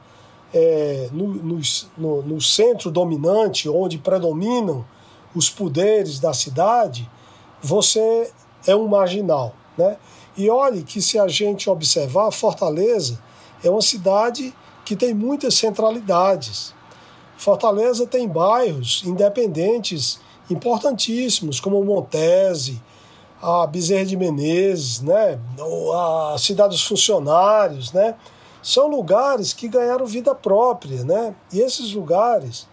é, 0.55 1.09
no, 1.13 1.27
no, 1.27 1.61
no, 1.99 2.23
no 2.23 2.41
centro 2.41 2.91
dominante, 2.91 3.69
onde 3.69 3.99
predominam 3.99 4.85
os 5.35 5.51
poderes 5.51 6.21
da 6.21 6.33
cidade, 6.33 7.11
você 7.61 8.31
é 8.65 8.77
um 8.77 8.87
marginal. 8.87 9.53
Né? 9.77 9.97
E 10.37 10.49
olhe 10.49 10.85
que 10.85 11.03
se 11.03 11.19
a 11.19 11.27
gente 11.27 11.69
observar, 11.69 12.31
Fortaleza 12.31 13.21
é 13.65 13.69
uma 13.69 13.83
cidade 13.83 14.55
que 14.85 14.95
tem 14.95 15.13
muitas 15.13 15.55
centralidades. 15.55 16.73
Fortaleza 17.37 18.07
tem 18.07 18.29
bairros 18.29 19.03
independentes 19.05 20.21
importantíssimos, 20.49 21.59
como 21.59 21.83
Montese, 21.83 22.81
a 23.43 23.67
Bezerra 23.67 24.07
de 24.07 24.17
Menezes, 24.17 25.01
né? 25.01 25.39
a 25.95 26.37
Cidade 26.39 26.71
dos 26.71 26.87
Funcionários, 26.87 27.93
né? 27.93 28.15
São 28.65 28.89
lugares 28.89 29.53
que 29.53 29.69
ganharam 29.69 30.07
vida 30.07 30.35
própria, 30.35 31.05
né? 31.05 31.35
E 31.53 31.61
esses 31.61 31.93
lugares, 31.93 32.67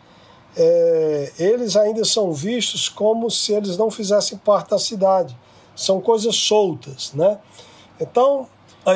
é, 0.55 1.33
eles 1.37 1.75
ainda 1.75 2.05
são 2.05 2.31
vistos 2.31 2.87
como 2.87 3.29
se 3.29 3.51
eles 3.51 3.75
não 3.75 3.91
fizessem 3.91 4.37
parte 4.37 4.69
da 4.69 4.79
cidade. 4.79 5.37
São 5.75 5.99
coisas 5.99 6.33
soltas, 6.33 7.11
né? 7.13 7.37
Então, 7.99 8.47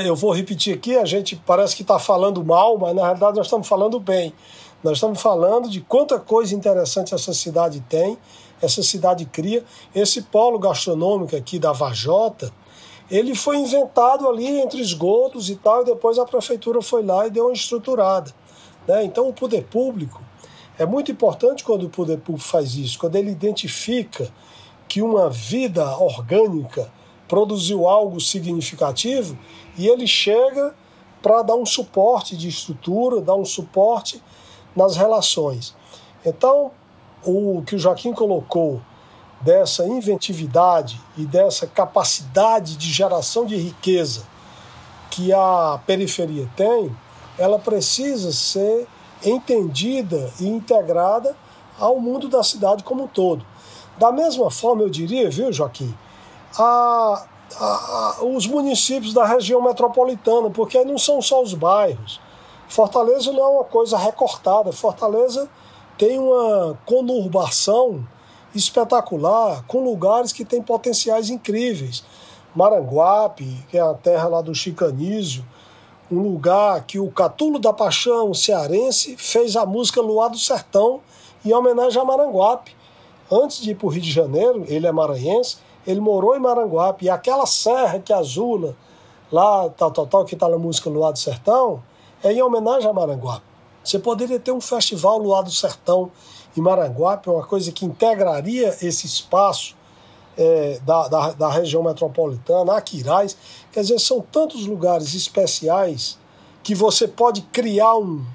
eu 0.06 0.16
vou 0.16 0.32
repetir 0.32 0.74
aqui, 0.74 0.96
a 0.96 1.04
gente 1.04 1.36
parece 1.36 1.76
que 1.76 1.82
está 1.82 2.00
falando 2.00 2.42
mal, 2.46 2.78
mas 2.78 2.96
na 2.96 3.04
realidade 3.04 3.36
nós 3.36 3.48
estamos 3.48 3.68
falando 3.68 4.00
bem. 4.00 4.34
Nós 4.82 4.94
estamos 4.94 5.22
falando 5.22 5.68
de 5.68 5.82
quanta 5.82 6.18
coisa 6.18 6.56
interessante 6.56 7.14
essa 7.14 7.34
cidade 7.34 7.82
tem, 7.90 8.18
essa 8.62 8.82
cidade 8.82 9.26
cria. 9.26 9.66
Esse 9.94 10.22
polo 10.22 10.58
gastronômico 10.58 11.36
aqui 11.36 11.60
da 11.60 11.74
Vajota, 11.74 12.54
ele 13.10 13.36
foi 13.36 13.58
inventado 13.58 14.28
ali 14.28 14.60
entre 14.60 14.82
esgotos 14.82 15.50
e 15.50 15.56
tal, 15.56 15.82
e 15.82 15.86
depois 15.86 16.18
a 16.18 16.26
prefeitura 16.26 16.82
foi 16.82 17.04
lá 17.04 17.28
e 17.28 17.32
deu 17.32 17.46
uma 17.46 17.54
estruturada. 17.54 18.32
Né? 18.88 19.04
Então, 19.04 19.28
o 19.28 19.34
poder 19.34 19.64
público 19.66 20.22
é 20.78 20.86
muito 20.86 21.12
importante 21.12 21.64
quando 21.64 21.84
o 21.84 21.90
poder 21.90 22.18
público 22.18 22.48
faz 22.48 22.76
isso, 22.76 23.00
quando 23.00 23.16
ele 23.16 23.32
identifica 23.32 24.32
que 24.88 25.02
uma 25.02 25.30
vida 25.30 25.86
orgânica 25.98 26.92
produziu 27.28 27.88
algo 27.88 28.20
significativo 28.20 29.38
e 29.78 29.88
ele 29.88 30.08
chega 30.08 30.76
para 31.22 31.42
dar 31.42 31.56
um 31.56 31.66
suporte 31.66 32.38
de 32.38 32.48
estrutura, 32.48 33.20
dar 33.20 33.36
um 33.36 33.46
suporte 33.46 34.22
nas 34.76 34.96
relações. 34.96 35.76
Então, 36.24 36.72
o 37.24 37.64
que 37.66 37.76
o 37.76 37.80
Joaquim 37.80 38.14
colocou 38.14 38.82
dessa 39.46 39.86
inventividade 39.86 41.00
e 41.16 41.24
dessa 41.24 41.68
capacidade 41.68 42.76
de 42.76 42.92
geração 42.92 43.46
de 43.46 43.56
riqueza 43.56 44.24
que 45.12 45.32
a 45.32 45.80
periferia 45.86 46.50
tem, 46.58 46.94
ela 47.38 47.60
precisa 47.60 48.34
ser 48.34 48.88
entendida 49.24 50.34
e 50.40 50.48
integrada 50.48 51.38
ao 51.80 52.00
mundo 52.00 52.28
da 52.28 52.42
cidade 52.42 52.84
como 52.84 53.04
um 53.04 53.08
todo. 53.08 53.46
Da 54.00 54.12
mesma 54.12 54.50
forma, 54.50 54.82
eu 54.82 54.90
diria, 54.90 55.30
viu, 55.30 55.54
Joaquim, 55.54 55.96
a, 56.58 57.26
a, 57.56 57.66
a, 57.66 58.24
os 58.26 58.48
municípios 58.48 59.14
da 59.14 59.26
região 59.26 59.62
metropolitana, 59.62 60.50
porque 60.50 60.84
não 60.84 60.98
são 60.98 61.22
só 61.22 61.44
os 61.44 61.54
bairros. 61.54 62.20
Fortaleza 62.68 63.32
não 63.32 63.44
é 63.44 63.48
uma 63.48 63.64
coisa 63.64 63.96
recortada. 63.96 64.72
Fortaleza 64.72 65.48
tem 65.98 66.18
uma 66.18 66.78
conurbação 66.84 68.06
espetacular, 68.56 69.64
com 69.68 69.84
lugares 69.84 70.32
que 70.32 70.46
têm 70.46 70.62
potenciais 70.62 71.30
incríveis. 71.30 72.04
Maranguape, 72.56 73.66
que 73.70 73.78
é 73.78 73.82
a 73.82 73.94
terra 73.94 74.28
lá 74.28 74.42
do 74.42 74.56
Chicanísio, 74.56 75.46
um 76.12 76.22
lugar 76.22 76.86
que 76.86 77.00
o 77.00 77.12
Catulo 77.12 77.60
da 77.60 77.74
Paixão 77.74 78.34
cearense 78.34 79.18
fez 79.18 79.56
a 79.56 79.66
música 79.66 80.02
Luar 80.02 80.30
do 80.30 80.38
Sertão 80.38 81.02
em 81.44 81.54
homenagem 81.54 82.02
a 82.02 82.06
Maranguape. 82.06 82.76
Antes 83.32 83.62
de 83.62 83.72
ir 83.72 83.76
para 83.76 83.88
o 83.88 83.90
Rio 83.90 84.02
de 84.02 84.12
Janeiro, 84.12 84.64
ele 84.68 84.86
é 84.86 84.92
maranhense, 84.92 85.58
ele 85.86 86.00
morou 86.00 86.36
em 86.36 86.40
Maranguape. 86.40 87.06
E 87.06 87.10
aquela 87.10 87.46
serra 87.46 88.00
que 88.00 88.14
azula, 88.14 88.76
lá, 89.32 89.68
tal, 89.70 89.92
tal, 89.92 90.08
tal, 90.08 90.26
que 90.26 90.36
está 90.36 90.48
na 90.48 90.58
música 90.58 90.90
Luar 90.90 91.12
do 91.12 91.20
Sertão, 91.20 91.82
é 92.24 92.32
em 92.32 92.42
homenagem 92.42 92.90
a 92.90 92.94
Maranguape. 92.94 93.44
Você 93.84 94.00
poderia 94.00 94.40
ter 94.40 94.52
um 94.52 94.62
festival 94.62 95.18
Luar 95.18 95.44
do 95.44 95.52
Sertão 95.52 96.12
em 96.58 96.62
Maranguape, 96.62 97.30
uma 97.30 97.46
coisa 97.46 97.72
que 97.72 97.86
integraria 97.86 98.76
esse 98.82 99.06
espaço 99.06 99.76
é, 100.38 100.80
da, 100.84 101.08
da, 101.08 101.32
da, 101.32 101.50
região 101.50 101.84
metropolitana, 101.84 102.76
Aquiraz. 102.76 103.38
Quer 103.72 103.82
dizer, 103.82 104.00
são 104.00 104.22
tantos 104.22 104.66
lugares 104.66 105.14
especiais 105.14 106.18
que 106.64 106.76
você 106.76 107.08
pode 107.08 107.42
criar 107.42 107.96
um. 107.96 108.26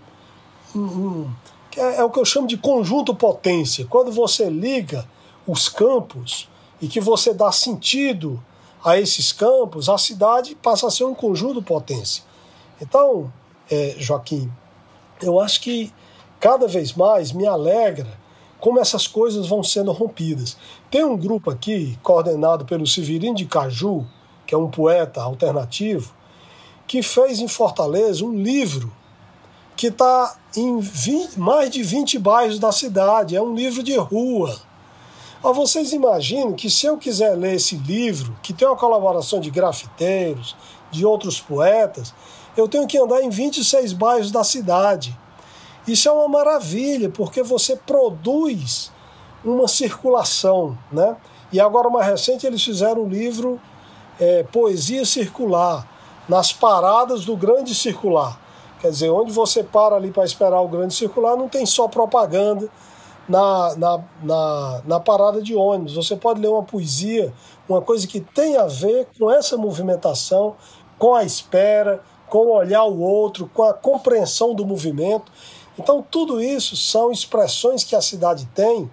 um, 0.74 0.80
um 0.80 1.30
é, 1.76 1.96
é 1.96 2.04
o 2.04 2.10
que 2.10 2.18
eu 2.18 2.24
chamo 2.24 2.46
de 2.46 2.56
conjunto 2.56 3.14
potência. 3.14 3.86
Quando 3.86 4.10
você 4.10 4.48
liga 4.48 5.06
os 5.46 5.68
campos 5.68 6.48
e 6.80 6.88
que 6.88 7.00
você 7.00 7.34
dá 7.34 7.52
sentido 7.52 8.42
a 8.84 8.98
esses 8.98 9.32
campos, 9.32 9.88
a 9.88 9.98
cidade 9.98 10.54
passa 10.54 10.86
a 10.86 10.90
ser 10.90 11.04
um 11.04 11.14
conjunto 11.14 11.62
potência. 11.62 12.24
Então, 12.80 13.32
é, 13.70 13.94
Joaquim, 13.98 14.50
eu 15.20 15.38
acho 15.38 15.60
que 15.60 15.92
cada 16.40 16.66
vez 16.66 16.94
mais 16.94 17.30
me 17.30 17.46
alegra 17.46 18.18
como 18.58 18.80
essas 18.80 19.06
coisas 19.06 19.46
vão 19.46 19.62
sendo 19.62 19.92
rompidas. 19.92 20.56
Tem 20.90 21.04
um 21.04 21.16
grupo 21.16 21.50
aqui, 21.50 21.98
coordenado 22.02 22.64
pelo 22.64 22.86
Severino 22.86 23.36
de 23.36 23.46
Caju, 23.46 24.06
que 24.46 24.54
é 24.54 24.58
um 24.58 24.70
poeta 24.70 25.22
alternativo, 25.22 26.12
que 26.86 27.02
fez 27.02 27.38
em 27.38 27.46
Fortaleza 27.46 28.24
um 28.24 28.34
livro 28.34 28.92
que 29.76 29.86
está 29.86 30.36
em 30.56 30.78
20, 30.78 31.38
mais 31.38 31.70
de 31.70 31.82
20 31.82 32.18
bairros 32.18 32.58
da 32.58 32.72
cidade. 32.72 33.36
É 33.36 33.40
um 33.40 33.54
livro 33.54 33.82
de 33.82 33.96
rua. 33.96 34.54
Ó, 35.42 35.54
vocês 35.54 35.92
imaginam 35.92 36.52
que 36.52 36.68
se 36.68 36.84
eu 36.84 36.98
quiser 36.98 37.34
ler 37.34 37.54
esse 37.54 37.76
livro, 37.76 38.36
que 38.42 38.52
tem 38.52 38.68
uma 38.68 38.76
colaboração 38.76 39.40
de 39.40 39.50
grafiteiros, 39.50 40.54
de 40.90 41.06
outros 41.06 41.40
poetas, 41.40 42.12
eu 42.56 42.68
tenho 42.68 42.86
que 42.86 42.98
andar 42.98 43.22
em 43.22 43.30
26 43.30 43.94
bairros 43.94 44.30
da 44.30 44.44
cidade. 44.44 45.16
Isso 45.86 46.08
é 46.08 46.12
uma 46.12 46.28
maravilha, 46.28 47.08
porque 47.08 47.42
você 47.42 47.76
produz 47.76 48.92
uma 49.44 49.66
circulação, 49.66 50.76
né? 50.92 51.16
E 51.52 51.60
agora, 51.60 51.88
mais 51.90 52.06
recente, 52.06 52.46
eles 52.46 52.62
fizeram 52.62 53.02
um 53.02 53.08
livro 53.08 53.60
é, 54.20 54.42
Poesia 54.44 55.04
Circular, 55.04 55.86
nas 56.28 56.52
paradas 56.52 57.24
do 57.24 57.36
Grande 57.36 57.74
Circular. 57.74 58.38
Quer 58.80 58.90
dizer, 58.90 59.10
onde 59.10 59.32
você 59.32 59.64
para 59.64 59.96
ali 59.96 60.10
para 60.10 60.24
esperar 60.24 60.60
o 60.60 60.68
Grande 60.68 60.94
Circular, 60.94 61.36
não 61.36 61.48
tem 61.48 61.66
só 61.66 61.88
propaganda 61.88 62.68
na, 63.28 63.76
na, 63.76 64.00
na, 64.22 64.82
na 64.86 65.00
parada 65.00 65.42
de 65.42 65.54
ônibus. 65.54 65.94
Você 65.94 66.16
pode 66.16 66.40
ler 66.40 66.48
uma 66.48 66.62
poesia, 66.62 67.32
uma 67.68 67.82
coisa 67.82 68.06
que 68.06 68.20
tem 68.20 68.56
a 68.56 68.66
ver 68.66 69.08
com 69.18 69.30
essa 69.30 69.56
movimentação, 69.56 70.54
com 70.98 71.14
a 71.14 71.24
espera, 71.24 72.02
com 72.28 72.46
olhar 72.48 72.84
o 72.84 73.00
outro, 73.00 73.50
com 73.52 73.62
a 73.62 73.74
compreensão 73.74 74.54
do 74.54 74.64
movimento. 74.64 75.30
Então, 75.80 76.04
tudo 76.10 76.42
isso 76.42 76.76
são 76.76 77.10
expressões 77.10 77.82
que 77.82 77.96
a 77.96 78.02
cidade 78.02 78.46
tem, 78.54 78.90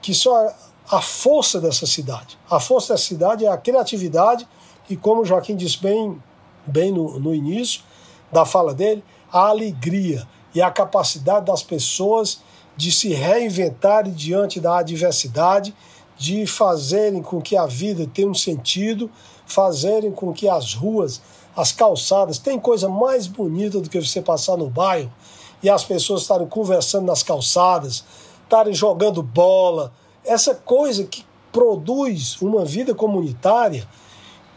que 0.00 0.14
são 0.14 0.32
a, 0.32 0.54
a 0.88 1.02
força 1.02 1.60
dessa 1.60 1.84
cidade. 1.84 2.38
A 2.48 2.60
força 2.60 2.94
dessa 2.94 3.06
cidade 3.06 3.44
é 3.44 3.48
a 3.48 3.56
criatividade 3.56 4.46
e, 4.88 4.96
como 4.96 5.24
Joaquim 5.24 5.56
disse 5.56 5.78
bem, 5.82 6.22
bem 6.64 6.92
no, 6.92 7.18
no 7.18 7.34
início 7.34 7.82
da 8.30 8.44
fala 8.44 8.72
dele, 8.72 9.02
a 9.32 9.48
alegria 9.48 10.24
e 10.54 10.62
a 10.62 10.70
capacidade 10.70 11.46
das 11.46 11.64
pessoas 11.64 12.40
de 12.76 12.92
se 12.92 13.08
reinventarem 13.12 14.12
diante 14.12 14.60
da 14.60 14.78
adversidade, 14.78 15.74
de 16.16 16.46
fazerem 16.46 17.20
com 17.20 17.42
que 17.42 17.56
a 17.56 17.66
vida 17.66 18.06
tenha 18.06 18.28
um 18.28 18.34
sentido, 18.34 19.10
fazerem 19.44 20.12
com 20.12 20.32
que 20.32 20.48
as 20.48 20.72
ruas, 20.72 21.20
as 21.56 21.72
calçadas, 21.72 22.38
tem 22.38 22.60
coisa 22.60 22.88
mais 22.88 23.26
bonita 23.26 23.80
do 23.80 23.90
que 23.90 24.00
você 24.00 24.22
passar 24.22 24.56
no 24.56 24.70
bairro 24.70 25.10
e 25.62 25.70
as 25.70 25.84
pessoas 25.84 26.22
estarem 26.22 26.46
conversando 26.46 27.06
nas 27.06 27.22
calçadas, 27.22 28.04
estarem 28.42 28.74
jogando 28.74 29.22
bola, 29.22 29.92
essa 30.24 30.54
coisa 30.54 31.04
que 31.04 31.24
produz 31.52 32.40
uma 32.40 32.64
vida 32.64 32.94
comunitária, 32.94 33.86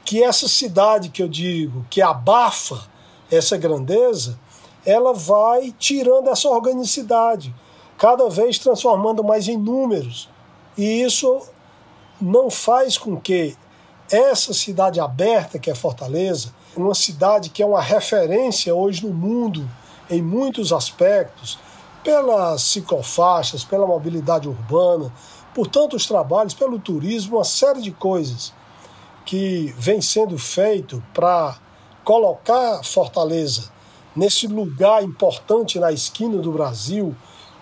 que 0.03 0.23
essa 0.23 0.47
cidade 0.47 1.09
que 1.09 1.21
eu 1.21 1.27
digo, 1.27 1.85
que 1.89 2.01
abafa 2.01 2.87
essa 3.31 3.57
grandeza, 3.57 4.39
ela 4.85 5.13
vai 5.13 5.73
tirando 5.77 6.29
essa 6.29 6.47
organicidade, 6.47 7.53
cada 7.97 8.29
vez 8.29 8.59
transformando 8.59 9.23
mais 9.23 9.47
em 9.47 9.57
números. 9.57 10.29
E 10.77 11.01
isso 11.01 11.41
não 12.21 12.49
faz 12.49 12.97
com 12.97 13.19
que 13.19 13.57
essa 14.11 14.53
cidade 14.53 14.99
aberta, 14.99 15.57
que 15.57 15.71
é 15.71 15.75
Fortaleza, 15.75 16.53
uma 16.75 16.93
cidade 16.93 17.49
que 17.49 17.63
é 17.63 17.65
uma 17.65 17.81
referência 17.81 18.75
hoje 18.75 19.05
no 19.05 19.13
mundo 19.13 19.67
em 20.09 20.21
muitos 20.21 20.71
aspectos, 20.71 21.57
pelas 22.03 22.61
ciclofaixas, 22.61 23.63
pela 23.63 23.87
mobilidade 23.87 24.47
urbana, 24.47 25.11
por 25.53 25.67
tantos 25.67 26.05
trabalhos, 26.05 26.53
pelo 26.53 26.77
turismo, 26.77 27.37
uma 27.37 27.43
série 27.43 27.81
de 27.81 27.91
coisas 27.91 28.53
que 29.25 29.73
vem 29.77 30.01
sendo 30.01 30.37
feito 30.37 31.03
para 31.13 31.57
colocar 32.03 32.83
Fortaleza 32.83 33.71
nesse 34.15 34.47
lugar 34.47 35.03
importante 35.03 35.79
na 35.79 35.91
esquina 35.91 36.37
do 36.37 36.51
Brasil, 36.51 37.15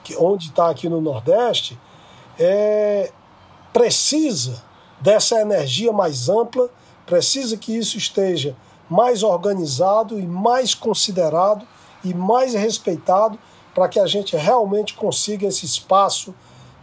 que, 0.04 0.16
onde 0.18 0.48
está 0.48 0.70
aqui 0.70 0.90
no 0.90 1.00
Nordeste, 1.00 1.80
é, 2.38 3.12
precisa 3.72 4.62
dessa 5.00 5.40
energia 5.40 5.92
mais 5.94 6.30
ampla, 6.30 6.70
precisa 7.06 7.58
que 7.58 7.76
isso 7.76 7.98
esteja 7.98 8.56
mais 8.90 9.24
organizado 9.24 10.20
e 10.20 10.28
mais 10.28 10.76
considerado 10.76 11.66
e 12.04 12.14
mais 12.14 12.54
respeitado 12.54 13.40
para 13.74 13.88
que 13.88 14.00
a 14.00 14.06
gente 14.06 14.36
realmente 14.36 14.94
consiga 14.94 15.48
esse 15.48 15.66
espaço 15.66 16.34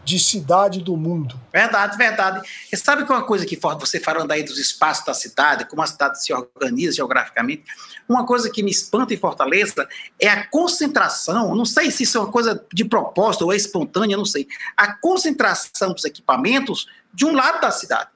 de 0.05 0.19
cidade 0.19 0.81
do 0.81 0.97
mundo. 0.97 1.39
Verdade, 1.53 1.97
verdade. 1.97 2.49
E 2.73 2.77
sabe 2.77 3.05
que 3.05 3.13
uma 3.13 3.23
coisa 3.23 3.45
que 3.45 3.59
você 3.79 4.01
falando 4.01 4.33
aí 4.33 4.43
dos 4.43 4.59
espaços 4.59 5.05
da 5.05 5.15
cidade, 5.15 5.67
como 5.67 5.83
a 5.83 5.87
cidade 5.87 6.23
se 6.23 6.33
organiza 6.33 6.97
geograficamente, 6.97 7.65
uma 8.09 8.27
coisa 8.27 8.51
que 8.51 8.63
me 8.63 8.71
espanta 8.71 9.15
em 9.15 9.17
Fortaleza 9.17 9.89
é 10.19 10.29
a 10.29 10.47
concentração, 10.49 11.55
não 11.55 11.65
sei 11.65 11.91
se 11.91 12.03
isso 12.03 12.19
é 12.19 12.21
uma 12.23 12.33
coisa 12.33 12.65
de 12.73 12.85
propósito 12.85 13.45
ou 13.45 13.53
é 13.53 13.57
espontânea, 13.57 14.17
não 14.17 14.25
sei, 14.25 14.49
a 14.77 14.95
concentração 14.95 15.93
dos 15.93 16.05
equipamentos 16.05 16.89
de 17.13 17.25
um 17.25 17.33
lado 17.33 17.61
da 17.61 17.71
cidade. 17.71 18.09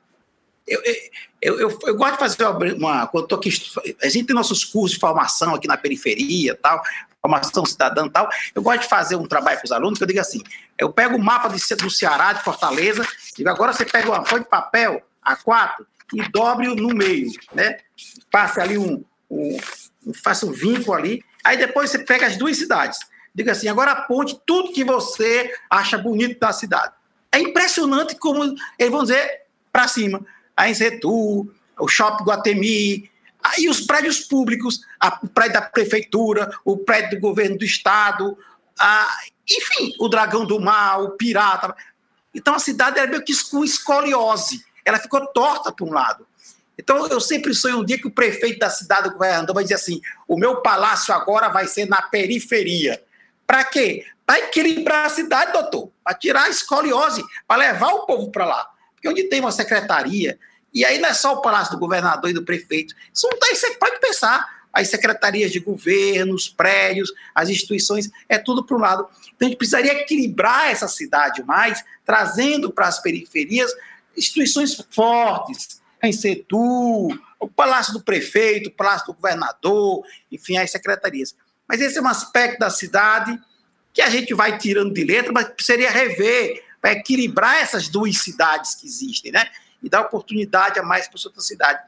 Eu, 0.66 0.82
eu, 1.42 1.60
eu, 1.60 1.78
eu, 1.86 1.94
gosto 1.94 2.12
de 2.12 2.18
fazer 2.18 2.46
uma. 2.74 3.06
Quando 3.06 3.26
tô 3.26 3.34
aqui, 3.34 3.50
a 4.02 4.08
gente 4.08 4.26
tem 4.26 4.34
nossos 4.34 4.64
cursos 4.64 4.92
de 4.92 4.98
formação 4.98 5.54
aqui 5.54 5.68
na 5.68 5.76
periferia, 5.76 6.54
tal, 6.54 6.82
formação 7.20 7.66
cidadã 7.66 8.08
tal. 8.08 8.28
Eu 8.54 8.62
gosto 8.62 8.82
de 8.82 8.88
fazer 8.88 9.16
um 9.16 9.26
trabalho 9.26 9.58
com 9.58 9.66
os 9.66 9.72
alunos 9.72 9.98
que 9.98 10.04
eu 10.04 10.08
digo 10.08 10.20
assim: 10.20 10.42
eu 10.78 10.90
pego 10.90 11.16
o 11.16 11.22
mapa 11.22 11.48
de, 11.48 11.76
do 11.76 11.90
Ceará, 11.90 12.32
de 12.32 12.42
Fortaleza, 12.42 13.06
digo, 13.36 13.48
agora 13.50 13.72
você 13.72 13.84
pega 13.84 14.10
uma 14.10 14.24
folha 14.24 14.42
de 14.42 14.48
papel 14.48 15.02
A4 15.24 15.84
e 16.14 16.28
dobre 16.30 16.74
no 16.74 16.88
meio, 16.88 17.30
né? 17.52 17.78
Passe 18.30 18.60
ali 18.60 18.78
um, 18.78 19.04
um 19.30 19.58
faça 20.22 20.46
um 20.46 20.52
vínculo 20.52 20.96
ali. 20.96 21.22
Aí 21.44 21.58
depois 21.58 21.90
você 21.90 21.98
pega 21.98 22.26
as 22.26 22.36
duas 22.38 22.56
cidades. 22.56 22.98
Diga 23.34 23.52
assim, 23.52 23.68
agora 23.68 23.92
aponte 23.92 24.38
tudo 24.46 24.72
que 24.72 24.84
você 24.84 25.52
acha 25.68 25.98
bonito 25.98 26.38
da 26.38 26.52
cidade. 26.52 26.92
É 27.32 27.38
impressionante 27.38 28.14
como 28.16 28.44
eles 28.78 28.92
vão 28.92 29.02
dizer 29.02 29.42
para 29.72 29.88
cima 29.88 30.24
a 30.56 30.68
Enzetu, 30.68 31.50
o 31.78 31.88
Shopping 31.88 32.24
Guatemi, 32.24 33.10
aí 33.42 33.68
os 33.68 33.80
prédios 33.80 34.20
públicos, 34.20 34.80
a, 34.98 35.18
o 35.22 35.28
prédio 35.28 35.54
da 35.54 35.62
prefeitura, 35.62 36.50
o 36.64 36.78
prédio 36.78 37.18
do 37.18 37.20
governo 37.20 37.58
do 37.58 37.64
estado, 37.64 38.36
a, 38.78 39.08
enfim, 39.48 39.94
o 39.98 40.08
Dragão 40.08 40.46
do 40.46 40.60
Mar, 40.60 41.02
o 41.02 41.10
Pirata. 41.10 41.74
Então 42.34 42.54
a 42.54 42.58
cidade 42.58 42.98
era 42.98 43.10
meio 43.10 43.24
que 43.24 43.32
com 43.50 43.64
escoliose, 43.64 44.64
ela 44.84 44.98
ficou 44.98 45.26
torta 45.28 45.72
para 45.72 45.84
um 45.84 45.92
lado. 45.92 46.26
Então 46.76 47.06
eu 47.06 47.20
sempre 47.20 47.54
sonho 47.54 47.78
um 47.78 47.84
dia 47.84 47.98
que 47.98 48.06
o 48.06 48.10
prefeito 48.10 48.58
da 48.58 48.68
cidade, 48.68 49.08
o 49.08 49.12
governador, 49.12 49.54
vai 49.54 49.62
dizer 49.62 49.76
assim: 49.76 50.00
o 50.26 50.36
meu 50.36 50.60
palácio 50.60 51.14
agora 51.14 51.48
vai 51.48 51.68
ser 51.68 51.86
na 51.86 52.02
periferia. 52.02 53.00
Para 53.46 53.62
quê? 53.64 54.04
Para 54.26 54.40
equilibrar 54.40 55.06
a 55.06 55.10
cidade, 55.10 55.52
doutor, 55.52 55.90
para 56.02 56.14
tirar 56.14 56.44
a 56.44 56.48
escoliose, 56.48 57.22
para 57.46 57.58
levar 57.58 57.92
o 57.92 58.06
povo 58.06 58.30
para 58.30 58.46
lá. 58.46 58.73
Porque 59.04 59.08
onde 59.08 59.28
tem 59.28 59.40
uma 59.40 59.52
secretaria, 59.52 60.38
e 60.72 60.82
aí 60.82 60.98
não 60.98 61.10
é 61.10 61.12
só 61.12 61.34
o 61.34 61.42
palácio 61.42 61.74
do 61.74 61.78
governador 61.78 62.30
e 62.30 62.32
do 62.32 62.42
prefeito, 62.42 62.94
isso 63.12 63.28
não 63.30 63.38
tem, 63.38 63.54
você 63.54 63.74
pode 63.74 64.00
pensar, 64.00 64.64
as 64.72 64.88
secretarias 64.88 65.52
de 65.52 65.60
governo, 65.60 66.34
os 66.34 66.48
prédios, 66.48 67.12
as 67.34 67.50
instituições, 67.50 68.10
é 68.30 68.38
tudo 68.38 68.64
para 68.64 68.76
um 68.76 68.80
lado. 68.80 69.06
Então 69.36 69.46
a 69.46 69.50
gente 69.50 69.58
precisaria 69.58 69.92
equilibrar 69.92 70.70
essa 70.70 70.88
cidade 70.88 71.44
mais, 71.44 71.84
trazendo 72.02 72.72
para 72.72 72.88
as 72.88 72.98
periferias 72.98 73.70
instituições 74.16 74.74
fortes, 74.90 75.82
a 76.00 76.08
Insetu, 76.08 77.08
o 77.38 77.46
Palácio 77.46 77.92
do 77.92 78.02
Prefeito, 78.02 78.70
o 78.70 78.72
Palácio 78.72 79.08
do 79.08 79.14
Governador, 79.14 80.02
enfim, 80.32 80.56
as 80.56 80.70
secretarias. 80.70 81.36
Mas 81.68 81.82
esse 81.82 81.98
é 81.98 82.02
um 82.02 82.08
aspecto 82.08 82.58
da 82.58 82.70
cidade 82.70 83.38
que 83.92 84.00
a 84.00 84.08
gente 84.08 84.32
vai 84.32 84.56
tirando 84.56 84.94
de 84.94 85.04
letra, 85.04 85.30
mas 85.30 85.48
precisaria 85.48 85.90
rever 85.90 86.64
para 86.84 86.92
equilibrar 86.92 87.62
essas 87.62 87.88
duas 87.88 88.18
cidades 88.18 88.74
que 88.74 88.86
existem, 88.86 89.32
né? 89.32 89.48
E 89.82 89.88
dar 89.88 90.02
oportunidade 90.02 90.78
a 90.78 90.82
mais 90.82 91.08
para 91.08 91.18
outra 91.24 91.40
cidade. 91.40 91.82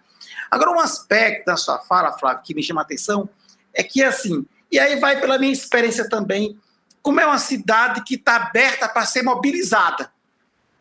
Agora, 0.51 0.71
um 0.71 0.81
aspecto 0.81 1.45
da 1.45 1.57
sua 1.59 1.81
fala, 1.81 2.17
Flávio, 2.17 2.43
que 2.43 2.55
me 2.55 2.63
chama 2.63 2.81
a 2.81 2.85
atenção, 2.85 3.29
é 3.75 3.83
que, 3.83 4.03
assim, 4.03 4.47
e 4.73 4.79
aí 4.79 4.99
vai 4.99 5.21
pela 5.21 5.37
minha 5.37 5.53
experiência 5.53 6.09
também, 6.09 6.59
como 7.03 7.21
é 7.21 7.27
uma 7.27 7.37
cidade 7.37 8.05
que 8.05 8.15
está 8.15 8.37
aberta 8.37 8.89
para 8.89 9.05
ser 9.05 9.23
mobilizada. 9.23 10.11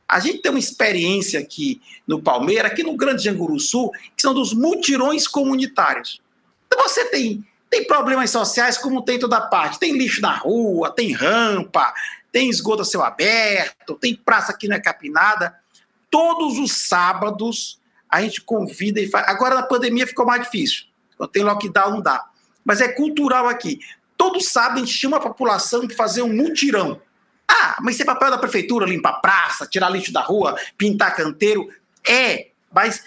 A 0.07 0.21
gente 0.21 0.41
tem 0.41 0.49
uma 0.49 0.59
experiência 0.59 1.37
aqui 1.37 1.81
no 2.07 2.21
Palmeiras, 2.21 2.71
aqui 2.71 2.83
no 2.83 2.95
Grande 2.95 3.21
Janguru 3.21 3.59
Sul, 3.59 3.91
que 4.15 4.21
são 4.21 4.33
dos 4.33 4.53
mutirões 4.53 5.27
comunitários. 5.27 6.21
Então 6.67 6.87
você 6.87 7.03
tem, 7.09 7.45
tem 7.69 7.85
problemas 7.85 8.29
sociais 8.29 8.77
como 8.77 9.01
tem 9.01 9.19
toda 9.19 9.41
parte. 9.41 9.79
Tem 9.79 9.97
lixo 9.97 10.21
na 10.21 10.35
rua, 10.35 10.91
tem 10.91 11.11
rampa, 11.11 11.93
tem 12.31 12.49
esgoto 12.49 12.81
a 12.81 12.85
céu 12.85 13.03
aberto, 13.03 13.95
tem 13.95 14.15
praça 14.15 14.51
aqui 14.51 14.67
na 14.67 14.79
Capinada. 14.79 15.55
Todos 16.09 16.57
os 16.57 16.87
sábados 16.87 17.79
a 18.09 18.21
gente 18.21 18.41
convida 18.41 18.99
e 18.99 19.09
faz. 19.09 19.27
Agora 19.27 19.55
na 19.55 19.63
pandemia 19.63 20.07
ficou 20.07 20.25
mais 20.25 20.43
difícil. 20.43 20.85
Quando 21.17 21.31
tem 21.31 21.43
lockdown, 21.43 21.91
não 21.91 22.01
dá. 22.01 22.25
Mas 22.63 22.81
é 22.81 22.87
cultural 22.87 23.47
aqui. 23.47 23.79
Todo 24.17 24.41
sábado 24.41 24.77
a 24.77 24.79
gente 24.79 24.93
chama 24.93 25.17
a 25.17 25.21
população 25.21 25.87
para 25.87 25.95
fazer 25.95 26.21
um 26.21 26.33
mutirão. 26.33 27.01
Ah, 27.47 27.77
mas 27.81 27.95
isso 27.95 28.03
é 28.03 28.05
papel 28.05 28.31
da 28.31 28.37
prefeitura, 28.37 28.85
limpar 28.85 29.21
praça, 29.21 29.67
tirar 29.67 29.89
lixo 29.89 30.11
da 30.11 30.21
rua, 30.21 30.57
pintar 30.77 31.15
canteiro. 31.15 31.69
É, 32.07 32.47
mas 32.73 33.03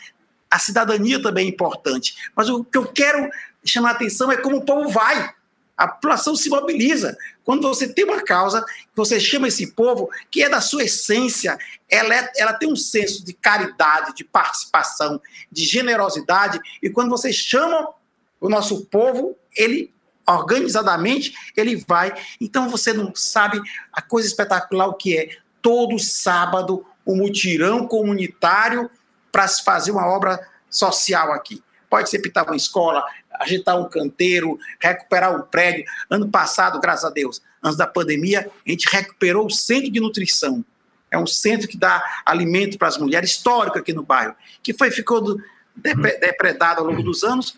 a 0.51 0.59
cidadania 0.59 1.21
também 1.21 1.47
é 1.47 1.49
importante. 1.51 2.15
Mas 2.35 2.49
o 2.49 2.65
que 2.65 2.79
eu 2.79 2.87
quero 2.87 3.29
chamar 3.65 3.91
a 3.91 3.93
atenção 3.93 4.31
é 4.31 4.37
como 4.37 4.59
o 4.59 4.65
povo 4.65 4.89
vai. 4.89 5.35
A 5.77 5.87
população 5.87 6.35
se 6.35 6.51
mobiliza. 6.51 7.17
Quando 7.45 7.69
você 7.69 7.87
tem 7.87 8.05
uma 8.05 8.21
causa, 8.21 8.65
você 8.97 9.21
chama 9.21 9.47
esse 9.47 9.69
povo, 9.73 10.11
que 10.29 10.43
é 10.43 10.49
da 10.49 10.61
sua 10.61 10.83
essência, 10.83 11.57
ela, 11.89 12.15
é, 12.15 12.33
ela 12.37 12.53
tem 12.53 12.71
um 12.71 12.75
senso 12.75 13.25
de 13.25 13.33
caridade, 13.33 14.13
de 14.15 14.25
participação, 14.25 15.21
de 15.51 15.65
generosidade, 15.65 16.59
e 16.83 16.91
quando 16.91 17.11
você 17.11 17.33
chama 17.33 17.95
o 18.41 18.49
nosso 18.49 18.87
povo, 18.87 19.37
ele 19.57 19.93
organizadamente 20.27 21.33
ele 21.57 21.77
vai. 21.89 22.13
Então 22.41 22.69
você 22.69 22.93
não 22.93 23.15
sabe 23.15 23.61
a 23.93 24.03
coisa 24.03 24.29
espetacular 24.29 24.89
o 24.89 24.95
que 24.95 25.17
é. 25.17 25.29
Todo 25.63 25.99
sábado, 25.99 26.85
um 27.07 27.17
mutirão 27.17 27.87
comunitário 27.87 28.91
para 29.33 29.49
se 29.49 29.65
fazer 29.65 29.91
uma 29.91 30.07
obra 30.07 30.39
social 30.69 31.33
aqui. 31.33 31.63
Pode 31.89 32.11
ser 32.11 32.19
pintar 32.19 32.45
uma 32.45 32.57
escola, 32.57 33.03
agitar 33.39 33.79
um 33.81 33.89
canteiro, 33.89 34.59
recuperar 34.81 35.35
um 35.35 35.43
prédio. 35.43 35.85
Ano 36.11 36.29
passado, 36.29 36.81
graças 36.81 37.05
a 37.05 37.11
Deus, 37.11 37.41
antes 37.63 37.77
da 37.77 37.87
pandemia, 37.87 38.51
a 38.67 38.71
gente 38.71 38.89
recuperou 38.91 39.47
o 39.47 39.51
centro 39.51 39.91
de 39.91 40.01
nutrição. 40.01 40.65
É 41.11 41.19
um 41.19 41.27
centro 41.27 41.67
que 41.69 41.77
dá 41.77 42.05
alimento 42.25 42.79
para 42.79 42.89
as 42.89 42.99
mulheres, 42.99 43.31
histórico 43.31 43.79
aqui 43.79 43.93
no 43.93 44.03
bairro, 44.03 44.35
que 44.63 44.75
foi 44.75 44.91
ficou 44.91 45.39
depredado 45.75 46.81
ao 46.81 46.87
longo 46.87 47.03
dos 47.03 47.25
anos. 47.25 47.57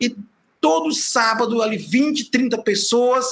E 0.00 0.16
todo 0.60 0.92
sábado, 0.92 1.60
ali, 1.60 1.76
20, 1.76 2.30
30 2.30 2.62
pessoas, 2.62 3.26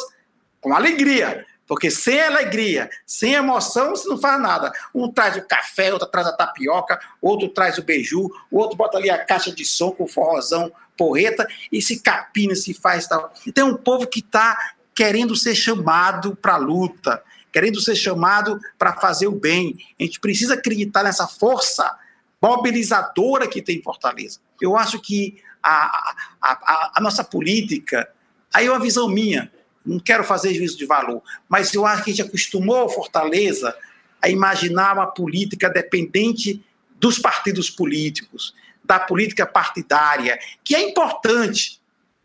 com 0.61 0.75
alegria. 0.75 1.47
Porque 1.71 1.89
sem 1.89 2.21
alegria, 2.21 2.91
sem 3.07 3.35
emoção, 3.35 3.91
você 3.91 4.09
não 4.09 4.19
faz 4.19 4.43
nada. 4.43 4.73
Um 4.93 5.09
traz 5.09 5.37
o 5.37 5.47
café, 5.47 5.93
outro 5.93 6.09
traz 6.09 6.27
a 6.27 6.33
tapioca, 6.33 6.99
outro 7.23 7.49
traz 7.49 7.79
o 7.79 7.83
beiju, 7.85 8.29
o 8.51 8.59
outro 8.59 8.77
bota 8.77 8.99
ali 8.99 9.09
a 9.09 9.25
caixa 9.25 9.53
de 9.53 9.65
som 9.65 9.93
com 9.93 10.03
o 10.03 10.09
forrozão 10.09 10.73
porreta 11.01 11.49
e 11.73 11.81
se 11.81 12.01
capina, 12.01 12.55
se 12.55 12.75
faz 12.75 13.07
tal. 13.07 13.33
Então 13.47 13.69
é 13.69 13.73
um 13.73 13.77
povo 13.77 14.07
que 14.07 14.21
está 14.21 14.75
querendo 14.95 15.35
ser 15.35 15.55
chamado 15.55 16.37
para 16.37 16.55
a 16.55 16.59
luta, 16.59 17.23
querendo 17.51 17.81
ser 17.81 17.97
chamado 17.97 18.61
para 18.79 18.93
fazer 18.93 19.27
o 19.27 19.33
bem. 19.33 19.79
A 19.99 20.03
gente 20.03 20.21
precisa 20.21 20.55
acreditar 20.55 21.03
nessa 21.03 21.27
força 21.27 21.99
mobilizadora 22.43 23.49
que 23.49 23.63
tem 23.63 23.79
em 23.79 23.83
Fortaleza. 23.83 24.41
Eu 24.61 24.77
acho 24.77 25.01
que 25.01 25.43
a, 25.63 26.15
a, 26.39 26.53
a, 26.53 26.93
a 26.97 27.01
nossa 27.01 27.25
política, 27.25 28.07
aí 28.53 28.67
é 28.67 28.71
uma 28.71 28.79
visão 28.79 29.09
minha, 29.09 29.51
não 29.85 29.99
quero 29.99 30.23
fazer 30.23 30.53
juízo 30.53 30.77
de 30.77 30.85
valor, 30.85 31.23
mas 31.49 31.73
eu 31.73 31.87
acho 31.87 32.05
que 32.05 32.11
a 32.11 32.15
gente 32.15 32.29
acostumou 32.29 32.91
Fortaleza 32.91 33.75
a 34.21 34.29
imaginar 34.29 34.93
uma 34.93 35.07
política 35.07 35.71
dependente 35.71 36.63
dos 36.99 37.19
partidos 37.19 37.71
políticos, 37.71 38.55
da 38.85 38.99
política 38.99 39.47
partidária, 39.47 40.39
que 40.65 40.75
é 40.75 40.83
importante, 40.83 41.81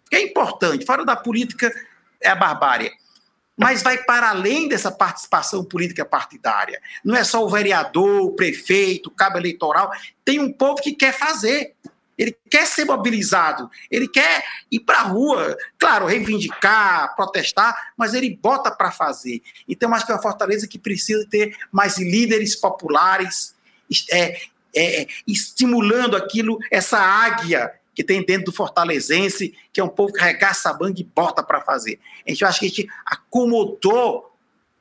que 0.10 0.16
é 0.16 0.24
importante. 0.24 0.86
Fora 0.86 1.06
da 1.06 1.16
política 1.16 1.72
é 2.22 2.30
a 2.30 2.36
barbárie. 2.36 2.92
Mas 3.58 3.82
vai 3.82 3.98
para 4.04 4.30
além 4.30 4.68
dessa 4.68 4.92
participação 4.92 5.64
política 5.64 6.04
partidária. 6.04 6.82
Não 7.04 7.16
é 7.16 7.24
só 7.24 7.44
o 7.44 7.50
vereador, 7.50 8.22
o 8.22 8.32
prefeito, 8.36 9.08
o 9.08 9.12
cabo 9.12 9.38
eleitoral. 9.38 9.90
Tem 10.26 10.40
um 10.40 10.52
povo 10.52 10.82
que 10.82 10.92
quer 10.92 11.14
fazer. 11.14 11.74
ele 12.18 12.36
quer 12.50 12.66
ser 12.66 12.86
mobilizado, 12.86 13.70
ele 13.92 14.08
quer 14.08 14.44
ir 14.72 14.80
para 14.80 15.00
a 15.00 15.04
rua, 15.04 15.58
claro, 15.78 16.06
reivindicar, 16.06 17.14
protestar, 17.16 17.94
mas 17.98 18.14
ele 18.14 18.38
bota 18.42 18.72
para 18.72 18.92
fazer. 18.92 19.42
Então, 19.68 19.94
acho 19.94 20.06
que 20.06 20.12
é 20.12 20.16
uma 20.16 20.22
fortaleza 20.22 20.68
que 20.68 20.80
precisa 20.80 21.28
ter 21.30 21.58
mais 21.72 21.98
líderes 21.98 22.56
populares, 22.56 23.54
é, 24.12 24.42
é, 24.76 25.08
estimulando 25.28 26.16
aquilo, 26.16 26.58
essa 26.72 27.00
águia 27.00 27.72
que 27.94 28.04
tem 28.04 28.24
dentro 28.26 28.46
do 28.46 28.52
fortalezense, 28.52 29.58
que 29.72 29.80
é 29.80 29.84
um 29.84 29.90
povo 29.90 30.12
que 30.12 30.20
regaça 30.20 30.70
a 30.70 30.74
banga 30.74 31.00
e 31.00 31.04
bota 31.04 31.42
para 31.42 31.62
fazer. 31.62 32.00
A 32.28 32.30
gente 32.30 32.44
acha 32.44 32.60
que 32.60 32.66
a 32.66 32.70
gente 32.70 32.90
acomodou 33.06 34.36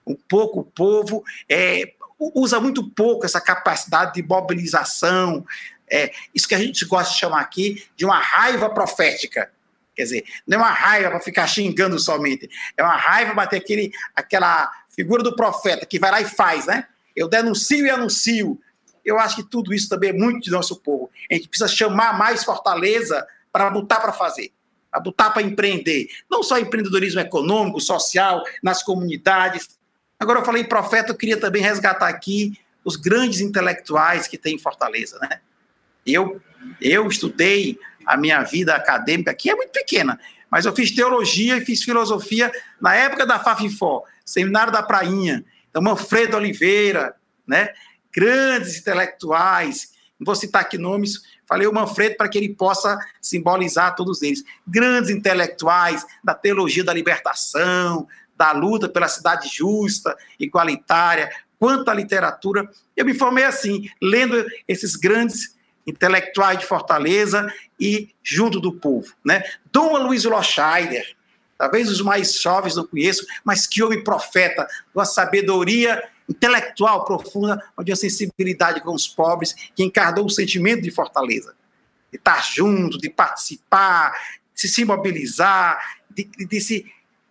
um 0.07 0.17
pouco 0.17 0.61
o 0.61 0.65
povo, 0.65 1.25
é, 1.49 1.95
usa 2.19 2.61
muito 2.61 2.89
pouco 2.91 3.25
essa 3.25 3.41
capacidade 3.41 4.15
de 4.15 4.23
mobilização, 4.23 5.47
é, 5.91 6.13
isso 6.35 6.49
que 6.49 6.55
a 6.55 6.59
gente 6.59 6.85
gosta 6.85 7.13
de 7.13 7.21
chamar 7.21 7.41
aqui 7.41 7.87
de 7.97 8.05
uma 8.05 8.19
raiva 8.19 8.69
profética. 8.69 9.51
Quer 9.95 10.03
dizer, 10.03 10.25
não 10.45 10.59
é 10.59 10.61
uma 10.61 10.73
raiva 10.73 11.11
para 11.11 11.21
ficar 11.21 11.47
xingando 11.47 11.99
somente, 12.01 12.51
é 12.77 12.83
uma 12.83 12.97
raiva 12.97 13.33
para 13.33 13.47
ter 13.47 13.57
aquele, 13.59 13.93
aquela 14.15 14.73
figura 14.89 15.23
do 15.23 15.37
profeta 15.37 15.87
que 15.87 16.01
vai 16.01 16.11
lá 16.11 16.21
e 16.21 16.25
faz, 16.25 16.67
né? 16.67 16.87
Eu 17.15 17.29
denuncio 17.29 17.87
e 17.87 17.91
anuncio. 17.91 18.61
Eu 19.05 19.19
acho 19.19 19.37
que 19.37 19.43
tudo 19.43 19.75
isso 19.75 19.89
também 19.89 20.11
é 20.11 20.13
muito 20.13 20.45
de 20.45 20.51
nosso 20.51 20.77
povo. 20.77 21.11
A 21.31 21.35
gente 21.35 21.49
precisa 21.49 21.69
chamar 21.69 22.19
mais 22.19 22.45
fortaleza 22.45 23.27
para 23.53 23.71
botar 23.71 24.01
para 24.01 24.13
fazer, 24.13 24.53
para 24.91 25.01
botar 25.01 25.31
para 25.31 25.43
empreender. 25.43 26.09
Não 26.31 26.43
só 26.43 26.59
empreendedorismo 26.59 27.21
econômico, 27.21 27.81
social, 27.81 28.43
nas 28.63 28.83
comunidades. 28.83 29.79
Agora 30.19 30.41
eu 30.41 30.45
falei 30.45 30.65
profeta, 30.65 31.13
eu 31.13 31.17
queria 31.17 31.37
também 31.37 31.63
resgatar 31.63 32.09
aqui 32.09 32.59
os 32.85 32.97
grandes 32.97 33.41
intelectuais 33.41 34.27
que 34.27 34.39
tem 34.39 34.57
em 34.57 34.59
Fortaleza, 34.59 35.19
né? 35.23 35.41
Eu, 36.07 36.41
eu 36.81 37.09
estudei 37.09 37.79
a 38.07 38.17
minha 38.17 38.43
vida 38.43 38.75
acadêmica, 38.75 39.33
que 39.35 39.51
é 39.51 39.55
muito 39.55 39.71
pequena, 39.71 40.21
mas 40.51 40.67
eu 40.67 40.75
fiz 40.75 40.91
teologia 40.91 41.57
e 41.57 41.65
fiz 41.65 41.83
filosofia 41.83 42.53
na 42.81 42.95
época 42.95 43.27
da 43.27 43.39
Fafifó, 43.39 44.05
Seminário 44.25 44.73
da 44.73 44.83
Prainha. 44.83 45.45
Então, 45.71 45.83
Manfredo 45.83 46.37
Oliveira, 46.37 47.17
né? 47.47 47.71
Grandes 48.15 48.79
intelectuais, 48.79 49.93
não 50.19 50.25
vou 50.25 50.35
citar 50.37 50.63
aqui 50.63 50.79
nomes, 50.79 51.23
falei 51.49 51.67
o 51.67 51.73
Manfredo 51.73 52.17
para 52.17 52.29
que 52.29 52.39
ele 52.39 52.55
possa 52.55 52.99
simbolizar 53.21 53.97
todos 53.97 54.23
eles. 54.23 54.45
Grandes 54.67 55.11
intelectuais 55.11 56.07
da 56.23 56.35
teologia 56.35 56.85
da 56.85 56.95
libertação, 56.95 58.07
da 58.37 58.53
luta 58.53 58.89
pela 58.89 59.09
cidade 59.09 59.49
justa, 59.49 60.17
igualitária, 60.39 61.31
quanto 61.59 61.91
à 61.91 61.95
literatura. 61.95 62.69
Eu 62.97 63.05
me 63.05 63.15
formei 63.15 63.45
assim, 63.45 63.89
lendo 64.01 64.45
esses 64.69 64.97
grandes 64.97 65.57
intelectuais 65.87 66.59
de 66.59 66.67
Fortaleza 66.67 67.53
e 67.79 68.15
junto 68.23 68.61
do 68.61 68.73
povo. 68.73 69.13
Né? 69.25 69.43
Dom 69.71 69.99
Luiz 69.99 70.25
Loscheider, 70.25 71.15
talvez 71.59 71.91
os 71.91 72.01
mais 72.01 72.41
jovens 72.41 72.77
não 72.77 72.87
conheçam, 72.87 73.27
mas 73.45 73.67
que 73.67 73.83
homem 73.83 74.03
profeta, 74.03 74.67
uma 74.95 75.05
sabedoria 75.05 76.03
intelectual 76.29 77.05
profunda, 77.05 77.63
de 77.83 77.91
uma 77.91 77.97
sensibilidade 77.97 78.81
com 78.81 78.95
os 78.95 79.07
pobres, 79.07 79.53
que 79.75 79.83
encarnou 79.83 80.27
o 80.27 80.31
sentimento 80.31 80.83
de 80.83 80.91
Fortaleza, 80.91 81.55
de 82.11 82.19
estar 82.19 82.43
junto, 82.43 82.99
de 82.99 83.11
participar, 83.11 84.13
de 84.55 84.69
se 84.69 84.85
mobilizar, 84.85 85.79
de, 86.11 86.25
de, 86.25 86.47
de 86.47 86.61
se... 86.61 86.87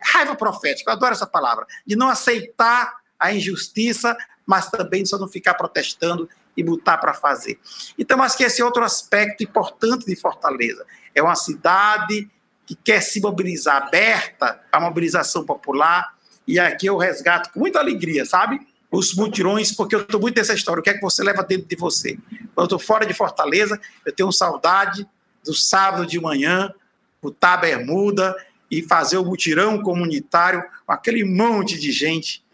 Raiva 0.05 0.35
profética, 0.35 0.91
eu 0.91 0.95
adoro 0.95 1.13
essa 1.13 1.25
palavra, 1.25 1.65
de 1.87 1.95
não 1.95 2.09
aceitar 2.09 2.97
a 3.17 3.33
injustiça, 3.33 4.17
mas 4.45 4.69
também 4.69 5.05
só 5.05 5.17
não 5.17 5.29
ficar 5.29 5.53
protestando 5.53 6.29
e 6.57 6.61
botar 6.61 6.97
para 6.97 7.13
fazer. 7.13 7.57
Então, 7.97 8.21
acho 8.21 8.35
que 8.35 8.43
esse 8.43 8.61
é 8.61 8.65
outro 8.65 8.83
aspecto 8.83 9.43
importante 9.43 10.05
de 10.05 10.15
Fortaleza. 10.15 10.85
É 11.15 11.23
uma 11.23 11.35
cidade 11.35 12.29
que 12.65 12.75
quer 12.75 13.01
se 13.01 13.21
mobilizar, 13.21 13.83
aberta 13.83 14.61
à 14.71 14.79
mobilização 14.79 15.45
popular, 15.45 16.13
e 16.45 16.59
aqui 16.59 16.85
eu 16.85 16.97
resgato 16.97 17.51
com 17.53 17.59
muita 17.59 17.79
alegria, 17.79 18.25
sabe? 18.25 18.59
Os 18.93 19.15
mutirões, 19.15 19.71
porque 19.71 19.95
eu 19.95 20.01
estou 20.01 20.21
muito 20.21 20.37
nessa 20.37 20.53
história. 20.53 20.79
O 20.79 20.83
que 20.83 20.91
é 20.91 20.93
que 20.93 21.01
você 21.01 21.23
leva 21.23 21.41
dentro 21.41 21.67
de 21.67 21.75
você? 21.75 22.15
Quando 22.53 22.59
eu 22.59 22.63
estou 22.65 22.79
fora 22.79 23.07
de 23.07 23.13
Fortaleza, 23.15 23.81
eu 24.05 24.13
tenho 24.13 24.31
saudade 24.31 25.03
do 25.43 25.51
sábado 25.51 26.05
de 26.05 26.19
manhã, 26.21 26.71
botar 27.19 27.55
a 27.55 27.57
bermuda 27.57 28.35
e 28.69 28.83
fazer 28.83 29.17
o 29.17 29.25
mutirão 29.25 29.81
comunitário 29.81 30.63
com 30.85 30.93
aquele 30.93 31.23
monte 31.23 31.79
de 31.79 31.91
gente, 31.91 32.45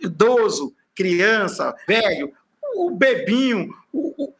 idoso, 0.00 0.74
criança, 0.94 1.74
velho, 1.86 2.32
o 2.74 2.90
bebinho. 2.90 3.74
O, 3.92 4.14
o, 4.16 4.34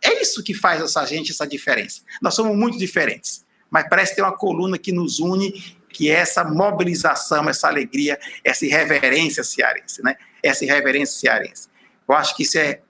é 0.00 0.22
isso 0.22 0.40
que 0.40 0.54
faz 0.54 0.80
essa 0.80 1.04
gente, 1.04 1.32
essa 1.32 1.48
diferença. 1.48 2.02
Nós 2.20 2.34
somos 2.34 2.56
muito 2.56 2.78
diferentes, 2.78 3.44
mas 3.68 3.88
parece 3.88 4.14
ter 4.14 4.22
uma 4.22 4.36
coluna 4.36 4.78
que 4.78 4.92
nos 4.92 5.18
une, 5.18 5.52
que 5.88 6.08
é 6.08 6.14
essa 6.14 6.44
mobilização, 6.44 7.48
essa 7.48 7.66
alegria, 7.66 8.20
essa 8.44 8.64
irreverência 8.64 9.42
cearense, 9.42 10.00
né? 10.00 10.16
Essa 10.42 10.64
irreverência 10.64 11.18
cearense. 11.18 11.68
Eu 12.08 12.14
acho 12.14 12.36
que 12.36 12.42
isso 12.42 12.58
é, 12.58 12.80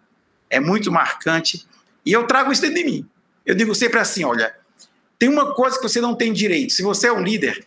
é 0.49 0.59
muito 0.59 0.91
marcante 0.91 1.67
e 2.05 2.13
eu 2.13 2.27
trago 2.27 2.53
isso 2.53 2.63
dentro 2.63 2.77
de 2.77 2.85
mim. 2.85 3.09
Eu 3.45 3.55
digo 3.55 3.75
sempre 3.75 3.99
assim: 3.99 4.25
olha, 4.25 4.55
tem 5.19 5.29
uma 5.29 5.55
coisa 5.55 5.77
que 5.77 5.83
você 5.83 6.01
não 6.01 6.15
tem 6.15 6.33
direito. 6.33 6.73
Se 6.73 6.83
você 6.83 7.09
é 7.09 7.13
um 7.13 7.23
líder, 7.23 7.67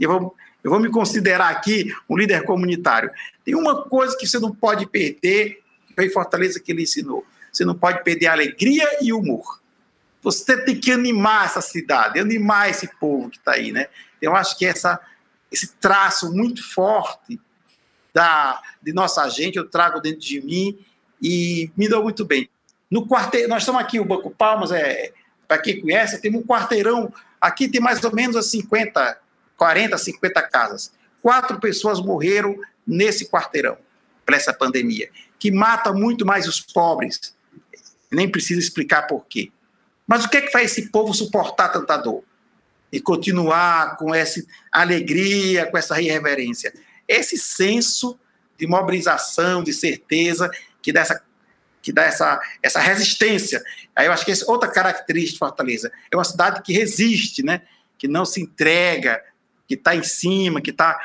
eu 0.00 0.10
vou, 0.10 0.36
eu 0.62 0.70
vou 0.70 0.80
me 0.80 0.90
considerar 0.90 1.48
aqui 1.48 1.94
um 2.08 2.16
líder 2.16 2.44
comunitário. 2.44 3.10
Tem 3.44 3.54
uma 3.54 3.82
coisa 3.82 4.16
que 4.16 4.26
você 4.26 4.38
não 4.38 4.54
pode 4.54 4.86
perder 4.86 5.62
Rei 5.96 6.08
Fortaleza 6.08 6.60
que 6.60 6.70
ele 6.70 6.82
ensinou. 6.82 7.26
Você 7.52 7.64
não 7.64 7.74
pode 7.74 8.04
perder 8.04 8.28
alegria 8.28 8.86
e 9.00 9.12
humor. 9.12 9.60
Você 10.22 10.56
tem 10.64 10.78
que 10.78 10.92
animar 10.92 11.46
essa 11.46 11.60
cidade, 11.60 12.20
animar 12.20 12.70
esse 12.70 12.88
povo 12.98 13.30
que 13.30 13.38
está 13.38 13.52
aí, 13.52 13.72
né? 13.72 13.86
Eu 14.20 14.34
acho 14.34 14.56
que 14.58 14.66
essa, 14.66 15.00
esse 15.50 15.74
traço 15.76 16.32
muito 16.32 16.62
forte 16.72 17.40
da, 18.12 18.60
de 18.82 18.92
nossa 18.92 19.28
gente 19.28 19.56
eu 19.56 19.68
trago 19.68 20.00
dentro 20.00 20.20
de 20.20 20.40
mim 20.40 20.78
e 21.22 21.70
me 21.76 21.88
dou 21.88 22.02
muito 22.02 22.24
bem. 22.24 22.48
No 22.90 23.06
quarteirão, 23.06 23.48
nós 23.50 23.62
estamos 23.62 23.80
aqui, 23.80 24.00
o 24.00 24.04
Banco 24.04 24.30
Palmas, 24.30 24.72
é, 24.72 25.12
para 25.46 25.58
quem 25.58 25.80
conhece, 25.80 26.20
tem 26.20 26.34
um 26.34 26.42
quarteirão, 26.42 27.12
aqui 27.40 27.68
tem 27.68 27.80
mais 27.80 28.02
ou 28.02 28.14
menos 28.14 28.50
50, 28.50 29.18
40, 29.56 29.98
50 29.98 30.42
casas. 30.42 30.92
Quatro 31.20 31.60
pessoas 31.60 32.00
morreram 32.00 32.56
nesse 32.86 33.28
quarteirão, 33.28 33.76
para 34.24 34.36
essa 34.36 34.52
pandemia 34.52 35.10
que 35.38 35.50
mata 35.50 35.92
muito 35.92 36.26
mais 36.26 36.48
os 36.48 36.60
pobres. 36.60 37.34
Nem 38.10 38.28
precisa 38.28 38.60
explicar 38.60 39.02
por 39.02 39.24
quê. 39.26 39.52
Mas 40.06 40.24
o 40.24 40.28
que 40.28 40.38
é 40.38 40.40
que 40.40 40.50
faz 40.50 40.72
esse 40.72 40.88
povo 40.90 41.14
suportar 41.14 41.68
tanta 41.68 41.96
dor? 41.96 42.24
E 42.90 43.00
continuar 43.00 43.96
com 43.96 44.14
essa 44.14 44.42
alegria, 44.72 45.66
com 45.66 45.76
essa 45.76 46.00
irreverência? 46.00 46.72
Esse 47.08 47.38
senso 47.38 48.18
de 48.58 48.66
mobilização, 48.66 49.62
de 49.62 49.72
certeza, 49.72 50.50
que 50.82 50.92
dá 50.92 51.00
essa, 51.00 51.22
que 51.80 51.92
dá 51.92 52.04
essa, 52.04 52.40
essa 52.62 52.78
resistência. 52.78 53.62
Aí 53.96 54.06
eu 54.06 54.12
acho 54.12 54.24
que 54.24 54.30
essa 54.30 54.44
é 54.44 54.50
outra 54.50 54.68
característica 54.70 55.32
de 55.32 55.38
Fortaleza. 55.38 55.90
É 56.10 56.16
uma 56.16 56.24
cidade 56.24 56.62
que 56.62 56.72
resiste, 56.72 57.42
né? 57.42 57.62
que 57.98 58.06
não 58.06 58.24
se 58.24 58.40
entrega, 58.40 59.22
que 59.66 59.74
está 59.74 59.94
em 59.94 60.04
cima, 60.04 60.60
que 60.60 60.70
está 60.70 60.98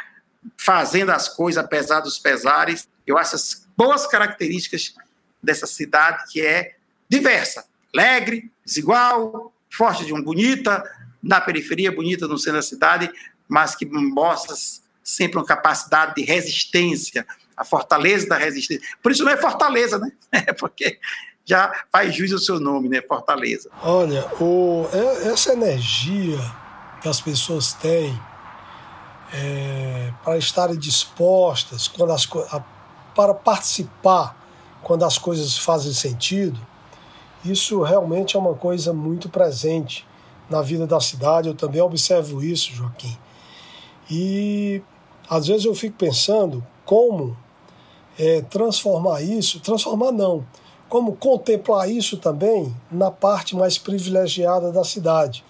fazendo 0.57 1.11
as 1.11 1.27
coisas 1.27 1.63
apesar 1.63 1.99
dos 1.99 2.19
pesares. 2.19 2.87
Eu 3.05 3.17
acho 3.17 3.35
boas 3.75 4.05
características 4.05 4.93
dessa 5.41 5.65
cidade 5.65 6.31
que 6.31 6.39
é 6.39 6.75
diversa, 7.09 7.65
alegre, 7.93 8.51
desigual, 8.63 9.53
forte 9.69 10.05
de 10.05 10.13
um 10.13 10.21
bonita, 10.21 10.83
na 11.21 11.41
periferia, 11.41 11.91
bonita 11.91 12.27
no 12.27 12.37
centro 12.37 12.59
da 12.59 12.61
cidade, 12.61 13.11
mas 13.47 13.75
que 13.75 13.85
mostra 13.85 14.55
sempre 15.03 15.37
uma 15.37 15.45
capacidade 15.45 16.15
de 16.15 16.23
resistência, 16.23 17.25
a 17.55 17.63
fortaleza 17.63 18.27
da 18.27 18.37
resistência. 18.37 18.87
Por 19.01 19.11
isso 19.11 19.23
não 19.23 19.31
é 19.31 19.37
fortaleza, 19.37 19.99
né? 19.99 20.11
É 20.47 20.53
porque 20.53 20.99
já 21.45 21.71
faz 21.91 22.15
juízo 22.15 22.35
ao 22.35 22.39
seu 22.39 22.59
nome, 22.59 22.89
né? 22.89 23.01
Fortaleza. 23.01 23.69
Olha, 23.81 24.25
o, 24.39 24.87
é, 24.93 25.27
essa 25.27 25.53
energia 25.53 26.39
que 27.01 27.09
as 27.09 27.19
pessoas 27.19 27.73
têm 27.73 28.17
é, 29.33 30.11
para 30.23 30.37
estarem 30.37 30.77
dispostas 30.77 31.87
quando 31.87 32.13
as, 32.13 32.27
a, 32.51 32.61
para 33.13 33.33
participar 33.33 34.41
quando 34.81 35.03
as 35.05 35.17
coisas 35.17 35.57
fazem 35.57 35.93
sentido, 35.93 36.59
isso 37.43 37.81
realmente 37.81 38.35
é 38.35 38.39
uma 38.39 38.53
coisa 38.53 38.93
muito 38.93 39.29
presente 39.29 40.05
na 40.49 40.61
vida 40.61 40.85
da 40.85 40.99
cidade. 40.99 41.47
Eu 41.47 41.55
também 41.55 41.81
observo 41.81 42.43
isso, 42.43 42.71
Joaquim. 42.73 43.17
E 44.09 44.81
às 45.29 45.47
vezes 45.47 45.65
eu 45.65 45.75
fico 45.75 45.97
pensando 45.97 46.65
como 46.85 47.35
é, 48.17 48.41
transformar 48.41 49.21
isso, 49.21 49.59
transformar 49.59 50.11
não, 50.11 50.45
como 50.89 51.15
contemplar 51.15 51.89
isso 51.89 52.17
também 52.17 52.75
na 52.91 53.09
parte 53.09 53.55
mais 53.55 53.77
privilegiada 53.77 54.71
da 54.71 54.83
cidade. 54.83 55.43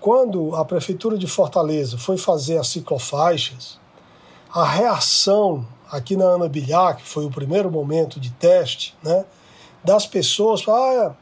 Quando 0.00 0.54
a 0.54 0.64
Prefeitura 0.64 1.18
de 1.18 1.26
Fortaleza 1.26 1.98
foi 1.98 2.16
fazer 2.16 2.58
as 2.58 2.68
ciclofaixas, 2.68 3.78
a 4.52 4.64
reação 4.64 5.66
aqui 5.90 6.16
na 6.16 6.24
Ana 6.24 6.48
Bilhar, 6.48 6.96
que 6.96 7.02
foi 7.02 7.24
o 7.24 7.30
primeiro 7.30 7.70
momento 7.70 8.18
de 8.18 8.30
teste, 8.30 8.96
né, 9.02 9.24
das 9.82 10.06
pessoas, 10.06 10.66
ah, 10.68 11.14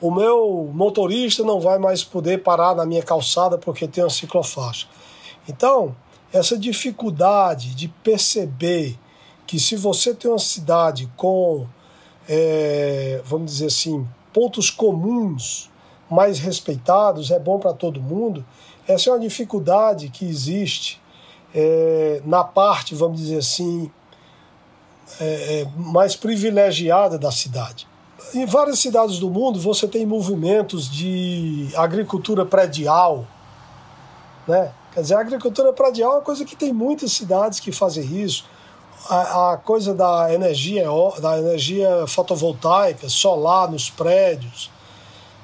o 0.00 0.10
meu 0.10 0.70
motorista 0.72 1.42
não 1.42 1.60
vai 1.60 1.78
mais 1.78 2.04
poder 2.04 2.42
parar 2.42 2.74
na 2.74 2.84
minha 2.84 3.02
calçada 3.02 3.56
porque 3.56 3.88
tem 3.88 4.04
uma 4.04 4.10
ciclofaixa. 4.10 4.86
Então, 5.48 5.94
essa 6.34 6.58
dificuldade 6.58 7.76
de 7.76 7.86
perceber 7.86 8.98
que 9.46 9.60
se 9.60 9.76
você 9.76 10.12
tem 10.12 10.28
uma 10.28 10.38
cidade 10.38 11.08
com, 11.16 11.64
é, 12.28 13.22
vamos 13.24 13.52
dizer 13.52 13.66
assim, 13.66 14.04
pontos 14.32 14.68
comuns 14.68 15.70
mais 16.10 16.40
respeitados, 16.40 17.30
é 17.30 17.38
bom 17.38 17.60
para 17.60 17.72
todo 17.72 18.02
mundo, 18.02 18.44
essa 18.86 19.10
é 19.10 19.12
uma 19.12 19.20
dificuldade 19.20 20.08
que 20.08 20.24
existe 20.24 21.00
é, 21.54 22.20
na 22.24 22.42
parte, 22.42 22.96
vamos 22.96 23.20
dizer 23.20 23.38
assim, 23.38 23.88
é, 25.20 25.60
é 25.60 25.68
mais 25.76 26.16
privilegiada 26.16 27.16
da 27.16 27.30
cidade. 27.30 27.86
Em 28.34 28.44
várias 28.44 28.80
cidades 28.80 29.20
do 29.20 29.30
mundo 29.30 29.60
você 29.60 29.86
tem 29.86 30.04
movimentos 30.04 30.90
de 30.90 31.68
agricultura 31.76 32.44
predial, 32.44 33.24
né? 34.48 34.72
Quer 34.94 35.00
dizer, 35.00 35.14
a 35.14 35.20
agricultura 35.20 35.72
predial 35.72 36.12
é 36.12 36.14
uma 36.16 36.22
coisa 36.22 36.44
que 36.44 36.54
tem 36.54 36.72
muitas 36.72 37.12
cidades 37.12 37.60
que 37.60 37.72
fazem 37.72 38.04
isso. 38.22 38.44
A, 39.10 39.52
a 39.52 39.56
coisa 39.56 39.92
da 39.92 40.32
energia, 40.32 40.86
da 41.20 41.38
energia 41.38 42.06
fotovoltaica, 42.06 43.08
solar 43.08 43.70
nos 43.70 43.90
prédios. 43.90 44.70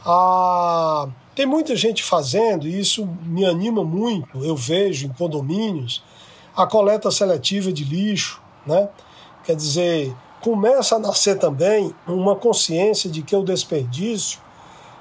A, 0.07 1.09
tem 1.35 1.45
muita 1.45 1.77
gente 1.77 2.03
fazendo, 2.03 2.67
e 2.67 2.79
isso 2.79 3.07
me 3.23 3.45
anima 3.45 3.85
muito. 3.85 4.43
Eu 4.45 4.57
vejo 4.57 5.07
em 5.07 5.11
condomínios 5.11 6.03
a 6.57 6.67
coleta 6.67 7.11
seletiva 7.11 7.73
de 7.73 7.85
lixo, 7.85 8.41
né? 8.65 8.89
Quer 9.45 9.57
dizer, 9.57 10.15
começa 10.41 10.97
a 10.97 10.99
nascer 10.99 11.39
também 11.39 11.95
uma 12.07 12.37
consciência 12.37 13.11
de 13.11 13.21
que 13.23 13.35
o 13.35 13.43
desperdício 13.43 14.39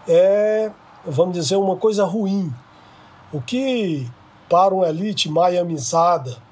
é, 0.07 0.71
vamos 1.05 1.35
dizer, 1.35 1.55
uma 1.55 1.75
coisa 1.75 2.03
ruim. 2.03 2.51
O 3.31 3.39
que 3.39 4.09
para 4.49 4.73
uma 4.73 4.89
elite 4.89 5.29
miamizada 5.29 6.49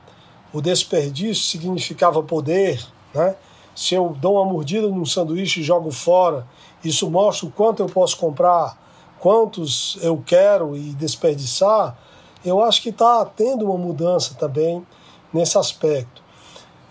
o 0.54 0.62
desperdício 0.62 1.44
significava 1.44 2.24
poder, 2.24 2.84
né? 3.14 3.36
Se 3.76 3.94
eu 3.94 4.16
dou 4.20 4.36
uma 4.36 4.46
mordida 4.46 4.88
num 4.88 5.06
sanduíche 5.06 5.60
e 5.60 5.64
jogo 5.64 5.92
fora, 5.92 6.48
isso 6.84 7.10
mostra 7.12 7.48
o 7.48 7.52
quanto 7.52 7.84
eu 7.84 7.86
posso 7.86 8.18
comprar, 8.18 8.76
quantos 9.20 10.00
eu 10.02 10.22
quero 10.26 10.76
e 10.76 10.94
desperdiçar. 10.94 11.96
Eu 12.44 12.64
acho 12.64 12.82
que 12.82 12.90
está 12.90 13.24
tendo 13.26 13.66
uma 13.66 13.78
mudança 13.78 14.34
também 14.34 14.86
nesse 15.32 15.60
aspecto. 15.60 16.24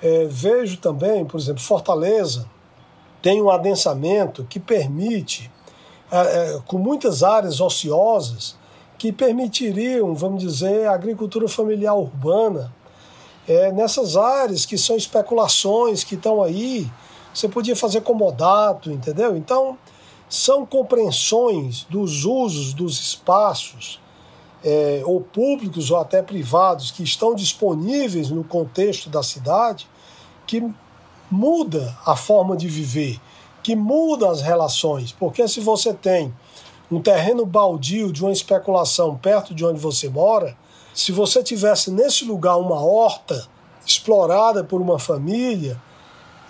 É, 0.01 0.27
vejo 0.27 0.77
também, 0.77 1.25
por 1.25 1.41
exemplo, 1.41 1.61
Fortaleza 1.61 2.49
tem 3.21 3.43
um 3.43 3.51
adensamento 3.51 4.47
que 4.49 4.61
permite, 4.61 5.51
é, 6.09 6.19
é, 6.21 6.61
com 6.67 6.79
muitas 6.79 7.25
áreas 7.25 7.61
ociosas, 7.61 8.57
que 8.99 9.13
permitiriam, 9.13 10.15
vamos 10.15 10.43
dizer, 10.43 10.87
a 10.87 10.95
agricultura 10.95 11.49
familiar 11.49 11.95
urbana. 11.95 12.73
É, 13.47 13.71
nessas 13.71 14.17
áreas 14.17 14.67
que 14.67 14.77
são 14.77 14.97
especulações 14.97 16.03
que 16.03 16.15
estão 16.15 16.43
aí, 16.43 16.91
você 17.33 17.49
podia 17.49 17.77
fazer 17.77 18.01
comodato, 18.01 18.91
entendeu? 18.91 19.37
Então, 19.37 19.79
são 20.29 20.67
compreensões 20.67 21.85
dos 21.89 22.25
usos 22.25 22.75
dos 22.75 22.99
espaços, 23.01 24.01
é, 24.65 25.03
ou 25.05 25.21
públicos 25.21 25.91
ou 25.91 25.99
até 25.99 26.23
privados, 26.23 26.91
que 26.91 27.03
estão 27.03 27.35
disponíveis 27.35 28.31
no 28.31 28.43
contexto 28.43 29.09
da 29.09 29.23
cidade, 29.23 29.87
que 30.47 30.69
muda 31.31 31.97
a 32.05 32.17
forma 32.17 32.57
de 32.57 32.67
viver, 32.67 33.21
que 33.63 33.77
muda 33.77 34.31
as 34.31 34.41
relações. 34.41 35.13
Porque 35.13 35.47
se 35.47 35.61
você 35.61 35.93
tem 35.93 36.35
um 36.91 37.01
terreno 37.01 37.45
baldio 37.45 38.13
de 38.13 38.23
uma 38.23 38.33
especulação 38.33 39.17
perto 39.17 39.55
de 39.55 39.65
onde 39.65 39.79
você 39.79 40.09
mora, 40.09 40.57
se 40.95 41.13
você 41.13 41.43
tivesse 41.43 41.91
nesse 41.91 42.25
lugar 42.25 42.57
uma 42.57 42.81
horta 42.81 43.47
explorada 43.85 44.65
por 44.65 44.81
uma 44.81 44.99
família, 44.99 45.81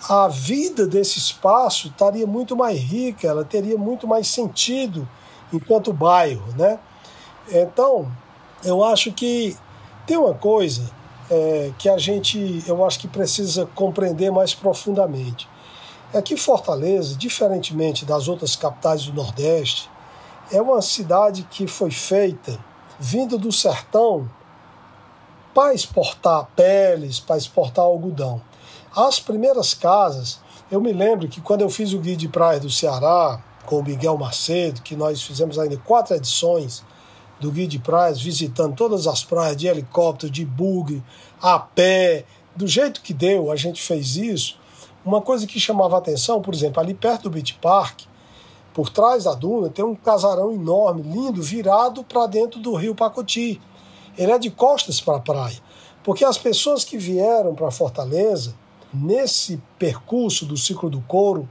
a 0.09 0.27
vida 0.27 0.85
desse 0.85 1.17
espaço 1.17 1.87
estaria 1.87 2.25
muito 2.27 2.55
mais 2.55 2.79
rica, 2.79 3.27
ela 3.27 3.43
teria 3.43 3.77
muito 3.77 4.07
mais 4.07 4.27
sentido 4.27 5.07
enquanto 5.51 5.91
bairro, 5.91 6.53
né? 6.55 6.79
Então, 7.49 8.11
eu 8.63 8.83
acho 8.83 9.11
que 9.11 9.55
tem 10.05 10.17
uma 10.17 10.33
coisa 10.33 10.89
é, 11.29 11.71
que 11.77 11.89
a 11.89 11.97
gente, 11.97 12.63
eu 12.67 12.85
acho 12.85 12.99
que 12.99 13.07
precisa 13.07 13.65
compreender 13.75 14.31
mais 14.31 14.53
profundamente. 14.53 15.47
É 16.13 16.21
que 16.21 16.37
Fortaleza, 16.37 17.15
diferentemente 17.15 18.05
das 18.05 18.27
outras 18.27 18.55
capitais 18.55 19.05
do 19.05 19.13
Nordeste, 19.13 19.89
é 20.51 20.61
uma 20.61 20.81
cidade 20.81 21.47
que 21.49 21.67
foi 21.67 21.91
feita 21.91 22.57
vindo 22.99 23.37
do 23.37 23.51
sertão 23.51 24.29
para 25.53 25.73
exportar 25.73 26.47
peles, 26.55 27.19
para 27.19 27.37
exportar 27.37 27.85
algodão. 27.85 28.41
As 28.95 29.19
primeiras 29.19 29.73
casas, 29.73 30.39
eu 30.71 30.79
me 30.81 30.93
lembro 30.93 31.27
que 31.27 31.41
quando 31.41 31.61
eu 31.61 31.69
fiz 31.69 31.93
o 31.93 31.99
guia 31.99 32.15
de 32.15 32.27
praia 32.27 32.59
do 32.59 32.69
Ceará 32.69 33.41
com 33.65 33.79
o 33.79 33.83
Miguel 33.83 34.17
Macedo, 34.17 34.81
que 34.81 34.95
nós 34.95 35.21
fizemos 35.21 35.59
ainda 35.59 35.77
quatro 35.77 36.15
edições 36.15 36.83
do 37.39 37.51
guia 37.51 37.67
de 37.67 37.77
praias, 37.77 38.21
visitando 38.21 38.75
todas 38.75 39.05
as 39.05 39.23
praias 39.23 39.57
de 39.57 39.67
helicóptero, 39.67 40.31
de 40.31 40.45
bug, 40.45 41.03
a 41.41 41.59
pé, 41.59 42.25
do 42.55 42.67
jeito 42.67 43.01
que 43.01 43.13
deu, 43.13 43.51
a 43.51 43.55
gente 43.55 43.81
fez 43.81 44.15
isso. 44.15 44.57
Uma 45.05 45.21
coisa 45.21 45.45
que 45.45 45.59
chamava 45.59 45.97
atenção, 45.97 46.41
por 46.41 46.53
exemplo, 46.53 46.81
ali 46.81 46.93
perto 46.93 47.23
do 47.23 47.29
Beach 47.29 47.53
Park, 47.61 48.01
por 48.77 48.91
trás 48.91 49.23
da 49.23 49.33
duna 49.33 49.71
tem 49.71 49.83
um 49.83 49.95
casarão 49.95 50.51
enorme, 50.51 51.01
lindo, 51.01 51.41
virado 51.41 52.03
para 52.03 52.27
dentro 52.27 52.59
do 52.59 52.75
rio 52.75 52.93
Pacoti. 52.93 53.59
Ele 54.15 54.31
é 54.31 54.37
de 54.37 54.51
costas 54.51 55.01
para 55.01 55.17
a 55.17 55.19
praia. 55.19 55.57
Porque 56.03 56.23
as 56.23 56.37
pessoas 56.37 56.83
que 56.83 56.95
vieram 56.95 57.55
para 57.55 57.71
Fortaleza, 57.71 58.53
nesse 58.93 59.59
percurso 59.79 60.45
do 60.45 60.55
ciclo 60.55 60.91
do 60.91 61.01
couro 61.01 61.49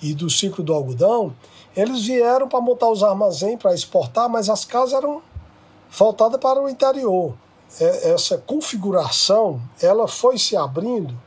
e 0.00 0.14
do 0.14 0.30
ciclo 0.30 0.62
do 0.62 0.72
algodão, 0.72 1.34
eles 1.76 2.04
vieram 2.04 2.46
para 2.46 2.60
montar 2.60 2.88
os 2.88 3.02
armazéns 3.02 3.58
para 3.58 3.74
exportar, 3.74 4.28
mas 4.28 4.48
as 4.48 4.64
casas 4.64 4.94
eram 4.94 5.20
voltadas 5.90 6.38
para 6.38 6.62
o 6.62 6.68
interior. 6.68 7.34
É, 7.80 8.12
essa 8.12 8.38
configuração 8.38 9.60
ela 9.82 10.06
foi 10.06 10.38
se 10.38 10.56
abrindo 10.56 11.18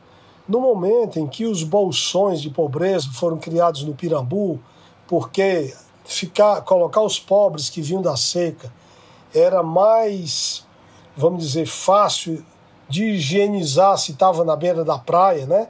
no 0.48 0.58
momento 0.58 1.18
em 1.18 1.26
que 1.26 1.44
os 1.44 1.62
bolsões 1.62 2.40
de 2.40 2.48
pobreza 2.48 3.10
foram 3.12 3.36
criados 3.36 3.84
no 3.84 3.94
Pirambu, 3.94 4.58
porque 5.06 5.74
ficar, 6.04 6.60
colocar 6.62 7.02
os 7.02 7.18
pobres 7.18 7.68
que 7.68 7.80
vinham 7.80 8.02
da 8.02 8.16
seca 8.16 8.72
era 9.34 9.62
mais, 9.62 10.64
vamos 11.16 11.44
dizer, 11.44 11.66
fácil 11.66 12.44
de 12.88 13.04
higienizar 13.04 13.98
se 13.98 14.12
estava 14.12 14.44
na 14.44 14.54
beira 14.54 14.84
da 14.84 14.98
praia, 14.98 15.46
né? 15.46 15.68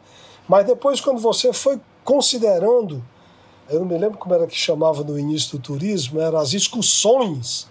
Mas 0.48 0.66
depois, 0.66 1.00
quando 1.00 1.20
você 1.20 1.52
foi 1.52 1.80
considerando, 2.04 3.02
eu 3.68 3.80
não 3.80 3.86
me 3.86 3.96
lembro 3.96 4.18
como 4.18 4.34
era 4.34 4.46
que 4.46 4.56
chamava 4.56 5.02
no 5.02 5.18
início 5.18 5.56
do 5.56 5.62
turismo, 5.62 6.20
eram 6.20 6.38
as 6.38 6.52
excursões, 6.52 7.66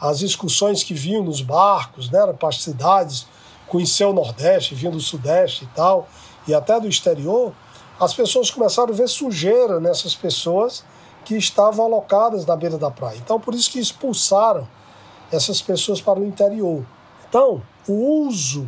as 0.00 0.22
excursões 0.22 0.82
que 0.82 0.94
vinham 0.94 1.22
nos 1.22 1.40
barcos, 1.40 2.10
né? 2.10 2.20
Para 2.32 2.48
as 2.48 2.62
cidades, 2.62 3.26
conhecer 3.68 4.04
o 4.04 4.12
Nordeste, 4.12 4.74
vinham 4.74 4.92
do 4.92 5.00
Sudeste 5.00 5.64
e 5.64 5.68
tal, 5.68 6.08
e 6.46 6.54
até 6.54 6.80
do 6.80 6.88
exterior, 6.88 7.52
as 8.00 8.14
pessoas 8.14 8.50
começaram 8.50 8.92
a 8.92 8.96
ver 8.96 9.08
sujeira 9.08 9.78
nessas 9.78 10.14
pessoas 10.14 10.84
que 11.28 11.36
estavam 11.36 11.84
alocadas 11.84 12.46
na 12.46 12.56
beira 12.56 12.78
da 12.78 12.90
praia. 12.90 13.18
Então, 13.18 13.38
por 13.38 13.54
isso 13.54 13.70
que 13.70 13.78
expulsaram 13.78 14.66
essas 15.30 15.60
pessoas 15.60 16.00
para 16.00 16.18
o 16.18 16.24
interior. 16.24 16.86
Então, 17.28 17.60
o 17.86 18.26
uso 18.26 18.66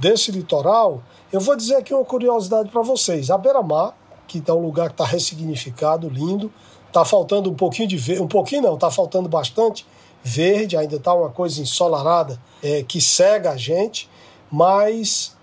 desse 0.00 0.32
litoral, 0.32 1.00
eu 1.32 1.38
vou 1.38 1.54
dizer 1.54 1.76
aqui 1.76 1.94
uma 1.94 2.04
curiosidade 2.04 2.70
para 2.70 2.82
vocês. 2.82 3.30
A 3.30 3.38
beira-mar, 3.38 3.96
que 4.26 4.42
é 4.44 4.52
um 4.52 4.60
lugar 4.60 4.88
que 4.88 4.94
está 4.94 5.04
ressignificado, 5.04 6.08
lindo, 6.08 6.52
está 6.88 7.04
faltando 7.04 7.48
um 7.48 7.54
pouquinho 7.54 7.86
de 7.86 7.96
verde, 7.96 8.20
um 8.20 8.26
pouquinho 8.26 8.62
não, 8.62 8.74
está 8.74 8.90
faltando 8.90 9.28
bastante 9.28 9.86
verde, 10.24 10.76
ainda 10.76 10.96
está 10.96 11.14
uma 11.14 11.30
coisa 11.30 11.62
ensolarada 11.62 12.36
é, 12.60 12.82
que 12.82 13.00
cega 13.00 13.52
a 13.52 13.56
gente, 13.56 14.10
mas 14.50 15.36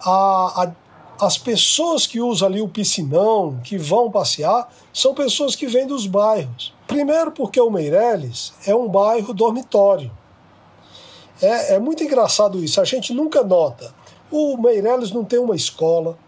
a, 0.00 0.62
a 0.62 0.72
as 1.20 1.36
pessoas 1.36 2.06
que 2.06 2.20
usam 2.20 2.48
ali 2.48 2.62
o 2.62 2.68
piscinão, 2.68 3.60
que 3.62 3.76
vão 3.76 4.10
passear, 4.10 4.72
são 4.92 5.14
pessoas 5.14 5.54
que 5.54 5.66
vêm 5.66 5.86
dos 5.86 6.06
bairros. 6.06 6.72
Primeiro, 6.86 7.30
porque 7.30 7.60
o 7.60 7.70
Meireles 7.70 8.54
é 8.66 8.74
um 8.74 8.88
bairro 8.88 9.34
dormitório. 9.34 10.10
É, 11.42 11.74
é 11.74 11.78
muito 11.78 12.02
engraçado 12.02 12.62
isso, 12.64 12.80
a 12.80 12.84
gente 12.84 13.12
nunca 13.12 13.42
nota. 13.42 13.94
O 14.30 14.56
Meireles 14.56 15.10
não 15.10 15.24
tem 15.24 15.38
uma 15.38 15.54
escola. 15.54 16.18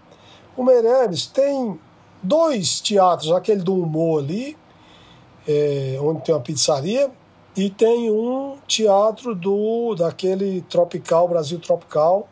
O 0.57 0.62
Meireles 0.62 1.26
tem 1.26 1.78
dois 2.22 2.80
teatros, 2.80 3.32
aquele 3.32 3.62
do 3.62 3.74
humor 3.74 4.22
ali, 4.22 4.57
é, 5.49 5.99
onde 6.01 6.22
tem 6.22 6.34
uma 6.34 6.40
pizzaria, 6.40 7.11
e 7.57 7.70
tem 7.70 8.11
um 8.11 8.57
teatro 8.66 9.34
do 9.34 9.95
daquele 9.95 10.62
tropical, 10.62 11.28
Brasil 11.28 11.59
Tropical, 11.59 12.28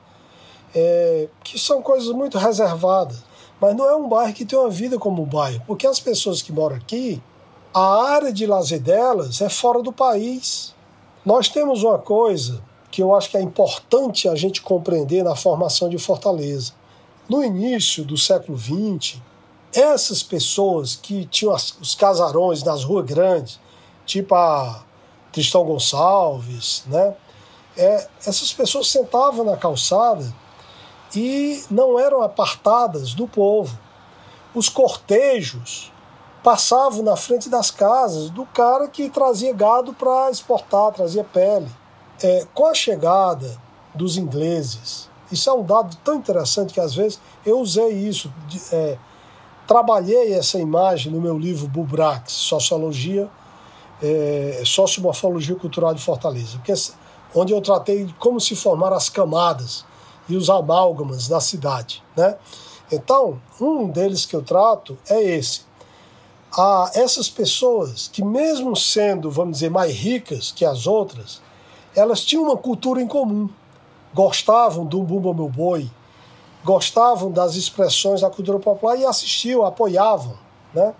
é, 0.74 1.28
que 1.42 1.58
são 1.58 1.82
coisas 1.82 2.12
muito 2.14 2.38
reservadas. 2.38 3.22
Mas 3.60 3.76
não 3.76 3.88
é 3.88 3.94
um 3.94 4.08
bairro 4.08 4.32
que 4.32 4.44
tem 4.44 4.58
uma 4.58 4.70
vida 4.70 4.98
como 4.98 5.22
um 5.22 5.26
bairro, 5.26 5.62
porque 5.66 5.86
as 5.86 6.00
pessoas 6.00 6.40
que 6.40 6.52
moram 6.52 6.76
aqui 6.76 7.22
a 7.72 8.12
área 8.12 8.32
de 8.32 8.46
lazer 8.46 8.80
delas 8.80 9.40
é 9.40 9.48
fora 9.48 9.82
do 9.82 9.92
país. 9.92 10.74
Nós 11.24 11.48
temos 11.48 11.82
uma 11.82 11.98
coisa 11.98 12.62
que 12.90 13.02
eu 13.02 13.14
acho 13.14 13.30
que 13.30 13.36
é 13.36 13.42
importante 13.42 14.28
a 14.28 14.34
gente 14.34 14.60
compreender 14.60 15.22
na 15.22 15.36
formação 15.36 15.88
de 15.88 15.98
Fortaleza. 15.98 16.72
No 17.28 17.44
início 17.44 18.04
do 18.04 18.16
século 18.16 18.58
XX, 18.58 19.20
essas 19.72 20.22
pessoas 20.22 20.96
que 20.96 21.24
tinham 21.26 21.54
os 21.54 21.94
casarões 21.94 22.64
nas 22.64 22.82
ruas 22.82 23.06
grandes, 23.06 23.60
tipo 24.04 24.34
a 24.34 24.82
Tristão 25.30 25.64
Gonçalves, 25.64 26.82
né? 26.86 27.14
É, 27.76 28.08
essas 28.26 28.52
pessoas 28.52 28.88
sentavam 28.88 29.44
na 29.44 29.56
calçada 29.56 30.34
e 31.14 31.62
não 31.70 31.98
eram 31.98 32.22
apartadas 32.22 33.14
do 33.14 33.26
povo. 33.26 33.78
Os 34.54 34.68
cortejos 34.68 35.92
passavam 36.42 37.02
na 37.02 37.16
frente 37.16 37.48
das 37.48 37.70
casas 37.70 38.30
do 38.30 38.46
cara 38.46 38.88
que 38.88 39.10
trazia 39.10 39.52
gado 39.52 39.92
para 39.92 40.30
exportar, 40.30 40.92
trazia 40.92 41.24
pele. 41.24 41.68
É, 42.22 42.46
com 42.54 42.66
a 42.66 42.74
chegada 42.74 43.60
dos 43.94 44.16
ingleses, 44.16 45.08
isso 45.30 45.48
é 45.48 45.52
um 45.52 45.62
dado 45.62 45.96
tão 46.04 46.16
interessante 46.16 46.74
que 46.74 46.80
às 46.80 46.94
vezes 46.94 47.20
eu 47.44 47.60
usei 47.60 47.92
isso, 47.92 48.32
é, 48.72 48.98
trabalhei 49.66 50.34
essa 50.34 50.58
imagem 50.58 51.12
no 51.12 51.20
meu 51.20 51.38
livro 51.38 51.68
Bubrax, 51.68 52.32
Sociologia, 52.32 53.28
é, 54.02 54.62
Sociomorfologia 54.64 55.54
Cultural 55.56 55.94
de 55.94 56.02
Fortaleza, 56.02 56.60
onde 57.34 57.52
eu 57.52 57.60
tratei 57.60 58.12
como 58.18 58.40
se 58.40 58.56
formaram 58.56 58.96
as 58.96 59.08
camadas 59.08 59.84
e 60.30 60.36
os 60.36 60.48
amálgamas 60.48 61.28
da 61.28 61.40
cidade. 61.40 62.02
Né? 62.16 62.36
Então, 62.92 63.40
um 63.60 63.88
deles 63.88 64.24
que 64.24 64.34
eu 64.34 64.42
trato 64.42 64.98
é 65.08 65.22
esse. 65.22 65.62
A 66.52 66.90
essas 66.94 67.28
pessoas 67.28 68.08
que, 68.08 68.24
mesmo 68.24 68.74
sendo, 68.74 69.30
vamos 69.30 69.58
dizer, 69.58 69.70
mais 69.70 69.94
ricas 69.94 70.50
que 70.50 70.64
as 70.64 70.86
outras, 70.86 71.40
elas 71.94 72.22
tinham 72.22 72.44
uma 72.44 72.56
cultura 72.56 73.00
em 73.00 73.06
comum. 73.06 73.48
Gostavam 74.12 74.84
do 74.84 75.02
Bumba 75.02 75.32
Meu 75.32 75.48
Boi, 75.48 75.88
gostavam 76.64 77.30
das 77.30 77.54
expressões 77.54 78.20
da 78.20 78.30
cultura 78.30 78.58
popular 78.58 78.96
e 78.96 79.06
assistiam, 79.06 79.64
apoiavam. 79.64 80.36
Né? 80.74 80.92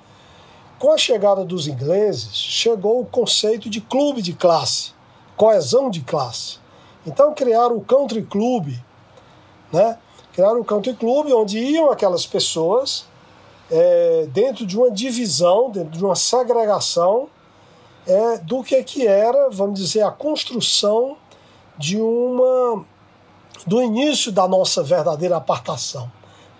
Com 0.78 0.92
a 0.92 0.96
chegada 0.96 1.44
dos 1.44 1.66
ingleses, 1.66 2.34
chegou 2.34 3.00
o 3.00 3.06
conceito 3.06 3.68
de 3.68 3.80
clube 3.80 4.22
de 4.22 4.32
classe, 4.32 4.92
coesão 5.36 5.90
de 5.90 6.00
classe. 6.00 6.58
Então 7.06 7.34
criaram 7.34 7.76
o 7.76 7.84
country 7.84 8.22
club, 8.22 8.74
né? 9.72 9.98
Criaram 10.32 10.60
o 10.60 10.64
country 10.64 10.94
club 10.94 11.32
onde 11.32 11.58
iam 11.58 11.90
aquelas 11.90 12.26
pessoas 12.26 13.06
é, 13.70 14.26
dentro 14.32 14.66
de 14.66 14.76
uma 14.76 14.90
divisão, 14.90 15.70
dentro 15.70 15.90
de 15.90 16.04
uma 16.04 16.16
segregação 16.16 17.28
é, 18.06 18.38
do 18.38 18.62
que 18.62 18.82
que 18.82 19.06
era, 19.06 19.48
vamos 19.50 19.78
dizer, 19.78 20.02
a 20.02 20.10
construção 20.10 21.16
de 21.78 22.00
uma 22.00 22.84
do 23.66 23.82
início 23.82 24.32
da 24.32 24.48
nossa 24.48 24.82
verdadeira 24.82 25.36
apartação, 25.36 26.10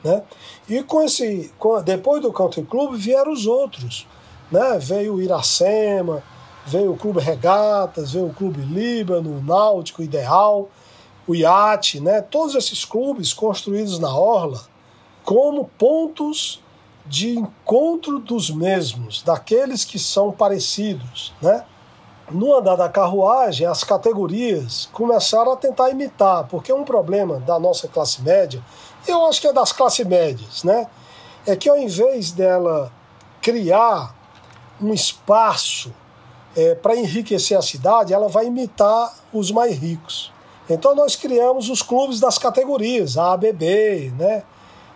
né? 0.04 0.22
E 0.68 0.82
com 0.82 1.02
esse, 1.02 1.52
com, 1.58 1.80
depois 1.82 2.20
do 2.20 2.32
Country 2.32 2.62
Club 2.62 2.94
vieram 2.94 3.32
os 3.32 3.46
outros, 3.46 4.06
né? 4.50 4.78
Veio 4.78 5.14
o 5.14 5.22
Iracema, 5.22 6.22
veio 6.66 6.92
o 6.92 6.96
Clube 6.96 7.20
Regatas, 7.20 8.12
veio 8.12 8.26
o 8.26 8.34
Clube 8.34 8.60
Líbano, 8.60 9.38
o 9.38 9.42
Náutico 9.42 10.02
Ideal, 10.02 10.68
o 11.30 11.34
Iate, 11.34 12.00
né? 12.00 12.20
Todos 12.20 12.56
esses 12.56 12.84
clubes 12.84 13.32
construídos 13.32 14.00
na 14.00 14.12
orla 14.12 14.60
como 15.24 15.70
pontos 15.78 16.60
de 17.06 17.38
encontro 17.38 18.18
dos 18.18 18.50
mesmos, 18.50 19.22
daqueles 19.22 19.84
que 19.84 19.98
são 19.98 20.32
parecidos, 20.32 21.32
né? 21.40 21.64
No 22.30 22.56
andar 22.56 22.76
da 22.76 22.88
carruagem, 22.88 23.66
as 23.66 23.84
categorias 23.84 24.88
começaram 24.92 25.52
a 25.52 25.56
tentar 25.56 25.90
imitar, 25.90 26.46
porque 26.48 26.72
um 26.72 26.84
problema 26.84 27.38
da 27.40 27.58
nossa 27.58 27.86
classe 27.86 28.22
média, 28.22 28.62
eu 29.06 29.24
acho 29.26 29.40
que 29.40 29.46
é 29.46 29.52
das 29.52 29.72
classes 29.72 30.06
médias, 30.06 30.64
né? 30.64 30.88
É 31.46 31.54
que 31.54 31.68
ao 31.68 31.78
invés 31.78 32.32
dela 32.32 32.92
criar 33.40 34.14
um 34.80 34.92
espaço 34.92 35.92
é, 36.56 36.74
para 36.74 36.96
enriquecer 36.96 37.56
a 37.56 37.62
cidade, 37.62 38.12
ela 38.12 38.28
vai 38.28 38.46
imitar 38.46 39.14
os 39.32 39.52
mais 39.52 39.76
ricos. 39.76 40.32
Então 40.74 40.94
nós 40.94 41.16
criamos 41.16 41.68
os 41.68 41.82
clubes 41.82 42.20
das 42.20 42.38
categorias, 42.38 43.16
a 43.16 43.32
ABB, 43.32 44.12
né? 44.16 44.42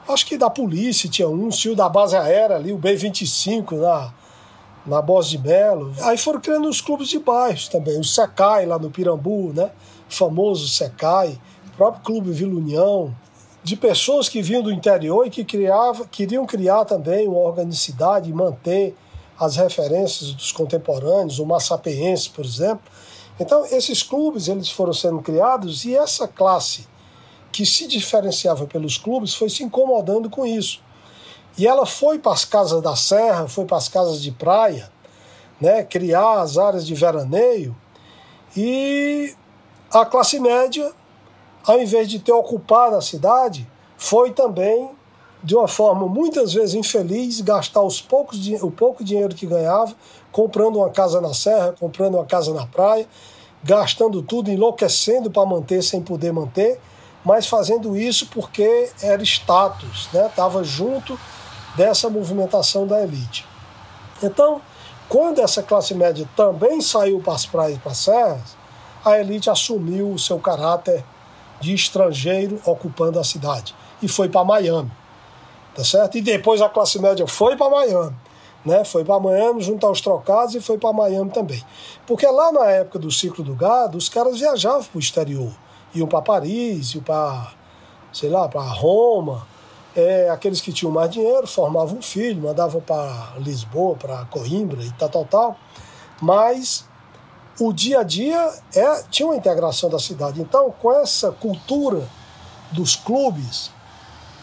Acho 0.08 0.26
que 0.26 0.36
da 0.36 0.50
polícia 0.50 1.08
tinha 1.08 1.28
um, 1.28 1.48
tinha 1.48 1.74
da 1.74 1.88
base 1.88 2.16
aérea 2.16 2.56
ali, 2.56 2.72
o 2.72 2.78
B-25 2.78 3.72
na, 3.72 4.12
na 4.86 5.00
Bos 5.00 5.28
de 5.28 5.38
Melo. 5.38 5.94
Aí 6.02 6.18
foram 6.18 6.40
criando 6.40 6.68
os 6.68 6.80
clubes 6.80 7.08
de 7.08 7.18
bairros 7.18 7.68
também, 7.68 7.98
o 7.98 8.04
Secai 8.04 8.66
lá 8.66 8.78
no 8.78 8.90
Pirambu, 8.90 9.52
né? 9.54 9.70
O 10.10 10.14
famoso 10.14 10.68
Secai, 10.68 11.38
o 11.72 11.76
próprio 11.76 12.02
Clube 12.02 12.30
Vila 12.32 12.54
União, 12.54 13.14
de 13.64 13.76
pessoas 13.76 14.28
que 14.28 14.42
vinham 14.42 14.62
do 14.62 14.70
interior 14.70 15.26
e 15.26 15.30
que 15.30 15.42
criava, 15.42 16.04
queriam 16.04 16.44
criar 16.44 16.84
também 16.84 17.26
uma 17.26 17.38
organicidade 17.38 18.28
e 18.28 18.32
manter 18.32 18.94
as 19.40 19.56
referências 19.56 20.32
dos 20.32 20.52
contemporâneos, 20.52 21.38
o 21.38 21.46
massapeense, 21.46 22.28
por 22.28 22.44
exemplo. 22.44 22.92
Então, 23.38 23.66
esses 23.66 24.02
clubes 24.02 24.48
eles 24.48 24.70
foram 24.70 24.92
sendo 24.92 25.20
criados 25.20 25.84
e 25.84 25.96
essa 25.96 26.28
classe 26.28 26.86
que 27.50 27.64
se 27.64 27.86
diferenciava 27.86 28.66
pelos 28.66 28.98
clubes 28.98 29.34
foi 29.34 29.48
se 29.48 29.62
incomodando 29.62 30.30
com 30.30 30.44
isso. 30.44 30.82
E 31.56 31.66
ela 31.66 31.86
foi 31.86 32.18
para 32.18 32.32
as 32.32 32.44
casas 32.44 32.82
da 32.82 32.96
serra, 32.96 33.48
foi 33.48 33.64
para 33.64 33.76
as 33.76 33.88
casas 33.88 34.20
de 34.20 34.32
praia, 34.32 34.90
né, 35.60 35.84
criar 35.84 36.40
as 36.40 36.58
áreas 36.58 36.84
de 36.84 36.94
veraneio, 36.94 37.76
e 38.56 39.34
a 39.90 40.04
classe 40.04 40.38
média, 40.38 40.92
ao 41.64 41.80
invés 41.80 42.08
de 42.08 42.18
ter 42.18 42.32
ocupado 42.32 42.96
a 42.96 43.00
cidade, 43.00 43.68
foi 43.96 44.32
também, 44.32 44.90
de 45.42 45.54
uma 45.54 45.68
forma 45.68 46.06
muitas 46.06 46.52
vezes 46.52 46.74
infeliz, 46.74 47.40
gastar 47.40 47.82
os 47.82 48.00
poucos, 48.00 48.38
o 48.62 48.70
pouco 48.70 49.04
dinheiro 49.04 49.34
que 49.34 49.46
ganhava, 49.46 49.94
comprando 50.34 50.78
uma 50.78 50.90
casa 50.90 51.20
na 51.20 51.32
serra, 51.32 51.76
comprando 51.78 52.16
uma 52.16 52.24
casa 52.24 52.52
na 52.52 52.66
praia, 52.66 53.06
gastando 53.62 54.20
tudo, 54.20 54.50
enlouquecendo 54.50 55.30
para 55.30 55.46
manter 55.46 55.80
sem 55.80 56.02
poder 56.02 56.32
manter, 56.32 56.80
mas 57.24 57.46
fazendo 57.46 57.96
isso 57.96 58.26
porque 58.26 58.90
era 59.00 59.22
status, 59.22 60.08
né? 60.12 60.28
junto 60.64 61.16
dessa 61.76 62.10
movimentação 62.10 62.84
da 62.84 63.00
elite. 63.00 63.46
Então, 64.20 64.60
quando 65.08 65.40
essa 65.40 65.62
classe 65.62 65.94
média 65.94 66.28
também 66.34 66.80
saiu 66.80 67.20
para 67.20 67.34
as 67.34 67.46
praias 67.46 67.76
e 67.76 67.78
para 67.78 67.92
as 67.92 67.98
serras, 67.98 68.56
a 69.04 69.16
elite 69.20 69.48
assumiu 69.48 70.10
o 70.10 70.18
seu 70.18 70.40
caráter 70.40 71.04
de 71.60 71.72
estrangeiro 71.72 72.60
ocupando 72.66 73.20
a 73.20 73.24
cidade 73.24 73.72
e 74.02 74.08
foi 74.08 74.28
para 74.28 74.42
Miami, 74.42 74.90
tá 75.76 75.84
certo? 75.84 76.18
E 76.18 76.20
depois 76.20 76.60
a 76.60 76.68
classe 76.68 76.98
média 76.98 77.24
foi 77.24 77.56
para 77.56 77.70
Miami, 77.70 78.16
né? 78.64 78.84
Foi 78.84 79.04
para 79.04 79.20
Miami 79.20 79.62
junto 79.62 79.86
aos 79.86 80.00
trocados 80.00 80.54
e 80.54 80.60
foi 80.60 80.78
para 80.78 80.92
Miami 80.92 81.30
também, 81.30 81.62
porque 82.06 82.26
lá 82.26 82.52
na 82.52 82.66
época 82.66 82.98
do 82.98 83.10
ciclo 83.10 83.44
do 83.44 83.54
gado 83.54 83.98
os 83.98 84.08
caras 84.08 84.38
viajavam 84.38 84.84
para 84.84 84.96
o 84.96 85.00
exterior 85.00 85.52
iam 85.94 86.08
para 86.08 86.20
Paris, 86.20 86.94
iam 86.94 87.02
para, 87.02 87.52
sei 88.12 88.28
lá, 88.28 88.48
para 88.48 88.62
Roma. 88.62 89.46
É, 89.96 90.28
aqueles 90.28 90.60
que 90.60 90.72
tinham 90.72 90.90
mais 90.90 91.10
dinheiro 91.10 91.46
formavam 91.46 91.98
um 91.98 92.02
filho, 92.02 92.42
mandavam 92.42 92.80
para 92.80 93.34
Lisboa, 93.38 93.94
para 93.96 94.24
Coimbra 94.26 94.82
e 94.82 94.90
tal, 94.92 95.08
tal, 95.08 95.24
tal. 95.24 95.56
Mas 96.20 96.84
o 97.60 97.72
dia 97.72 98.00
a 98.00 98.02
dia 98.02 98.52
é, 98.74 99.02
tinha 99.08 99.28
uma 99.28 99.36
integração 99.36 99.88
da 99.88 99.98
cidade. 99.98 100.40
Então, 100.40 100.74
com 100.82 100.92
essa 100.92 101.30
cultura 101.30 102.08
dos 102.72 102.96
clubes, 102.96 103.70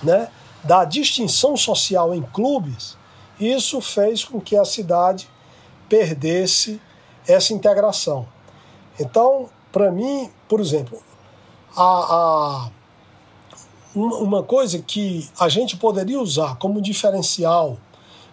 né, 0.01 0.29
da 0.63 0.85
distinção 0.85 1.57
social 1.57 2.13
em 2.13 2.21
clubes, 2.21 2.97
isso 3.41 3.81
fez 3.81 4.23
com 4.23 4.39
que 4.39 4.55
a 4.55 4.63
cidade 4.63 5.27
perdesse 5.89 6.79
essa 7.27 7.53
integração. 7.53 8.27
Então, 8.99 9.49
para 9.71 9.91
mim, 9.91 10.29
por 10.47 10.59
exemplo, 10.59 11.01
a, 11.75 11.83
a, 11.83 12.71
uma 13.95 14.43
coisa 14.43 14.79
que 14.79 15.29
a 15.39 15.49
gente 15.49 15.77
poderia 15.77 16.19
usar 16.19 16.55
como 16.57 16.81
diferencial, 16.81 17.77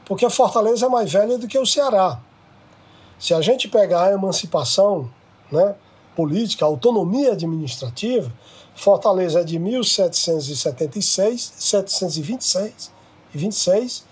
porque 0.04 0.24
a 0.24 0.30
Fortaleza 0.30 0.86
é 0.86 0.88
mais 0.88 1.12
velha 1.12 1.38
do 1.38 1.48
que 1.48 1.58
o 1.58 1.66
Ceará. 1.66 2.20
Se 3.18 3.34
a 3.34 3.40
gente 3.40 3.66
pegar 3.68 4.04
a 4.04 4.12
emancipação 4.12 5.10
né, 5.50 5.74
política, 6.14 6.64
a 6.64 6.68
autonomia 6.68 7.32
administrativa, 7.32 8.32
Fortaleza 8.74 9.40
é 9.40 9.44
de 9.44 9.58
1776, 9.58 11.52
726 11.56 12.92
e 13.34 13.38
26, 13.38 14.04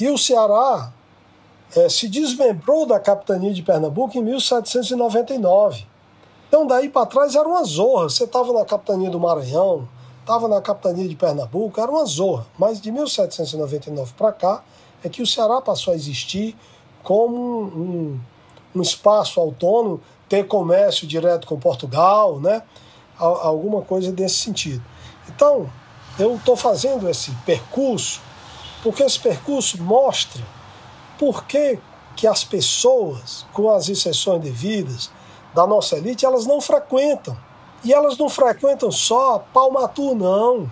e 0.00 0.08
o 0.08 0.18
Ceará 0.18 0.92
é, 1.76 1.88
se 1.88 2.08
desmembrou 2.08 2.86
da 2.86 2.98
capitania 2.98 3.52
de 3.52 3.62
Pernambuco 3.62 4.16
em 4.18 4.22
1799. 4.22 5.86
Então, 6.48 6.66
daí 6.66 6.88
para 6.88 7.06
trás 7.06 7.34
era 7.34 7.48
uma 7.48 7.64
zorra. 7.64 8.04
Você 8.04 8.24
estava 8.24 8.52
na 8.52 8.64
capitania 8.64 9.10
do 9.10 9.18
Maranhão, 9.18 9.88
estava 10.20 10.48
na 10.48 10.60
capitania 10.60 11.08
de 11.08 11.16
Pernambuco, 11.16 11.80
era 11.80 11.90
uma 11.90 12.04
zorra. 12.04 12.46
Mas 12.58 12.80
de 12.80 12.92
1799 12.92 14.12
para 14.14 14.32
cá 14.32 14.62
é 15.02 15.08
que 15.08 15.22
o 15.22 15.26
Ceará 15.26 15.60
passou 15.60 15.92
a 15.92 15.96
existir 15.96 16.56
como 17.02 17.36
um, 17.36 18.20
um 18.74 18.82
espaço 18.82 19.40
autônomo, 19.40 20.00
ter 20.28 20.46
comércio 20.46 21.06
direto 21.06 21.46
com 21.46 21.58
Portugal, 21.58 22.40
né? 22.40 22.62
alguma 23.18 23.82
coisa 23.82 24.10
desse 24.10 24.36
sentido. 24.36 24.82
Então, 25.28 25.70
eu 26.18 26.36
estou 26.36 26.56
fazendo 26.56 27.08
esse 27.08 27.30
percurso 27.44 28.20
porque 28.84 29.02
esse 29.02 29.18
percurso 29.18 29.82
mostra 29.82 30.44
por 31.18 31.44
que, 31.44 31.78
que 32.14 32.26
as 32.26 32.44
pessoas, 32.44 33.46
com 33.54 33.70
as 33.70 33.88
exceções 33.88 34.42
devidas 34.42 35.10
da 35.54 35.66
nossa 35.66 35.96
elite, 35.96 36.26
elas 36.26 36.44
não 36.44 36.60
frequentam. 36.60 37.34
E 37.82 37.94
elas 37.94 38.18
não 38.18 38.28
frequentam 38.28 38.92
só 38.92 39.38
Palmatu, 39.54 40.14
não. 40.14 40.70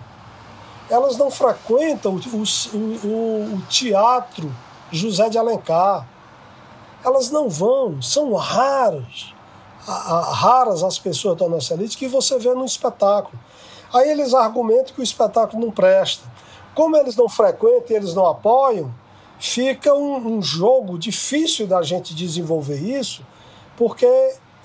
Elas 0.91 1.17
não 1.17 1.31
frequentam 1.31 2.15
o, 2.15 2.77
o, 2.77 3.55
o, 3.55 3.61
teatro 3.67 4.53
José 4.91 5.27
de 5.29 5.39
Alencar. 5.39 6.07
Elas 7.03 7.31
não 7.31 7.49
vão, 7.49 7.99
são 7.99 8.33
raras, 8.33 9.33
raras 9.85 10.83
as 10.83 10.99
pessoas 10.99 11.37
da 11.37 11.49
nossa 11.49 11.73
elite 11.73 11.97
que 11.97 12.07
você 12.07 12.37
vê 12.37 12.53
no 12.53 12.63
espetáculo. 12.63 13.39
Aí 13.91 14.09
eles 14.09 14.33
argumentam 14.33 14.93
que 14.93 15.01
o 15.01 15.03
espetáculo 15.03 15.65
não 15.65 15.71
presta. 15.71 16.32
Como 16.75 16.95
eles 16.97 17.15
não 17.15 17.29
frequentam 17.29 17.87
e 17.89 17.93
eles 17.93 18.13
não 18.13 18.25
apoiam, 18.25 18.93
fica 19.39 19.93
um, 19.93 20.37
um 20.37 20.41
jogo 20.41 20.97
difícil 20.97 21.67
da 21.67 21.81
gente 21.81 22.15
desenvolver 22.15 22.79
isso, 22.79 23.25
porque 23.77 24.07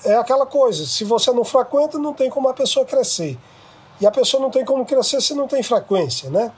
é 0.05 0.15
aquela 0.15 0.47
coisa, 0.47 0.87
se 0.87 1.05
você 1.05 1.33
não 1.33 1.45
frequenta, 1.45 1.99
não 1.99 2.15
tem 2.15 2.31
como 2.31 2.49
a 2.49 2.55
pessoa 2.55 2.87
crescer. 2.87 3.39
E 4.01 4.07
a 4.07 4.11
pessoa 4.11 4.41
não 4.41 4.51
tem 4.51 4.65
como 4.65 4.87
crescer 4.87 5.21
se 5.21 5.35
não 5.35 5.49
tem 5.49 5.63
frequência, 5.63 6.31
né? 6.31 6.53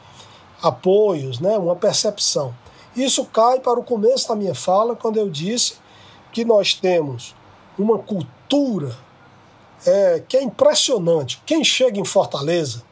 Apoios, 0.63 1.41
né? 1.41 1.57
Uma 1.57 1.75
percepção. 1.75 2.55
Isso 2.95 3.25
cai 3.25 3.61
para 3.61 3.81
o 3.81 3.85
começo 3.85 4.29
da 4.29 4.37
minha 4.37 4.55
fala, 4.55 4.95
quando 4.95 5.17
eu 5.17 5.31
disse 5.31 5.75
que 6.33 6.45
nós 6.45 6.75
temos 6.75 7.35
uma 7.79 7.99
cultura 7.99 8.95
é, 9.87 10.23
que 10.29 10.37
é 10.37 10.43
impressionante. 10.43 11.41
Quem 11.47 11.65
chega 11.65 11.99
em 11.99 12.05
Fortaleza 12.05 12.83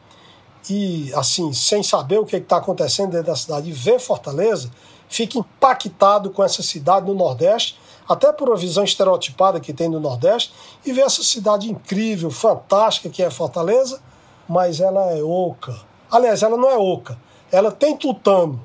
e, 0.69 1.11
assim, 1.15 1.51
sem 1.51 1.81
saber 1.81 2.19
o 2.19 2.25
que 2.25 2.35
está 2.35 2.57
acontecendo 2.57 3.11
dentro 3.11 3.27
da 3.27 3.35
cidade 3.35 3.69
e 3.69 3.73
vê 3.73 3.97
Fortaleza, 3.97 4.69
fica 5.07 5.39
impactado 5.39 6.29
com 6.29 6.43
essa 6.43 6.61
cidade 6.61 7.07
no 7.07 7.15
Nordeste, 7.15 7.79
até 8.07 8.31
por 8.31 8.49
uma 8.49 8.57
visão 8.57 8.83
estereotipada 8.83 9.59
que 9.59 9.73
tem 9.73 9.89
no 9.89 9.99
Nordeste, 9.99 10.53
e 10.85 10.93
vê 10.93 11.01
essa 11.01 11.23
cidade 11.23 11.69
incrível, 11.69 12.29
fantástica 12.29 13.09
que 13.09 13.23
é 13.23 13.29
Fortaleza, 13.31 14.01
mas 14.47 14.79
ela 14.79 15.11
é 15.11 15.23
oca. 15.23 15.75
Aliás, 16.11 16.43
ela 16.43 16.57
não 16.57 16.69
é 16.69 16.77
oca, 16.77 17.17
ela 17.51 17.71
tem 17.71 17.97
tutano. 17.97 18.63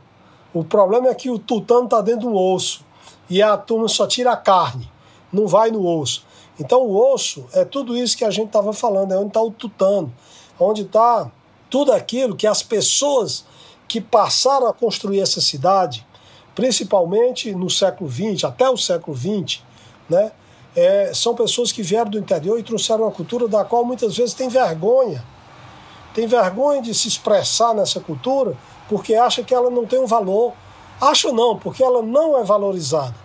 O 0.53 0.63
problema 0.63 1.09
é 1.09 1.15
que 1.15 1.31
o 1.31 1.39
tutano 1.39 1.85
está 1.85 2.01
dentro 2.01 2.31
do 2.31 2.37
osso 2.37 2.85
e 3.29 3.43
a 3.43 3.57
turma 3.57 3.89
só 3.89 4.07
tira 4.07 4.33
a 4.33 4.37
carne, 4.37 4.91
não 5.33 5.47
vai 5.47 5.71
no 5.71 5.87
osso. 5.87 6.25
Então 6.61 6.83
o 6.83 7.13
osso 7.13 7.47
é 7.53 7.65
tudo 7.65 7.97
isso 7.97 8.17
que 8.17 8.25
a 8.25 8.31
gente 8.31 8.47
estava 8.47 8.73
falando, 8.73 9.13
é 9.13 9.19
onde 9.19 9.29
está 9.29 9.43
o 9.43 9.51
tutano, 9.51 10.13
onde 10.59 10.83
está 10.83 11.31
tudo 11.75 11.91
aquilo 11.91 12.37
que 12.37 12.47
as 12.47 12.63
pessoas 12.63 13.45
que 13.89 14.01
passaram 14.01 14.69
a 14.69 14.73
construir 14.73 15.19
essa 15.19 15.41
cidade, 15.41 16.07
principalmente 16.55 17.53
no 17.53 17.69
século 17.69 18.09
XX, 18.09 18.45
até 18.45 18.71
o 18.71 18.77
século 18.77 19.17
XX, 19.17 19.61
né, 20.09 20.31
é, 20.77 21.13
são 21.13 21.35
pessoas 21.35 21.73
que 21.73 21.83
vieram 21.83 22.13
do 22.13 22.17
interior 22.17 22.61
e 22.61 22.63
trouxeram 22.63 23.03
uma 23.03 23.11
cultura 23.11 23.49
da 23.49 23.65
qual 23.65 23.85
muitas 23.85 24.17
vezes 24.17 24.35
tem 24.35 24.49
vergonha. 24.49 25.25
Tem 26.15 26.29
vergonha 26.29 26.81
de 26.81 26.95
se 26.95 27.09
expressar 27.09 27.75
nessa 27.75 27.99
cultura 27.99 28.57
porque 28.89 29.17
acha 29.17 29.43
que 29.43 29.53
ela 29.53 29.69
não 29.69 29.85
tem 29.85 29.99
um 29.99 30.07
valor. 30.07 30.53
Acho 31.01 31.33
não, 31.33 31.59
porque 31.59 31.83
ela 31.83 32.03
não 32.03 32.39
é 32.39 32.45
valorizada. 32.45 33.17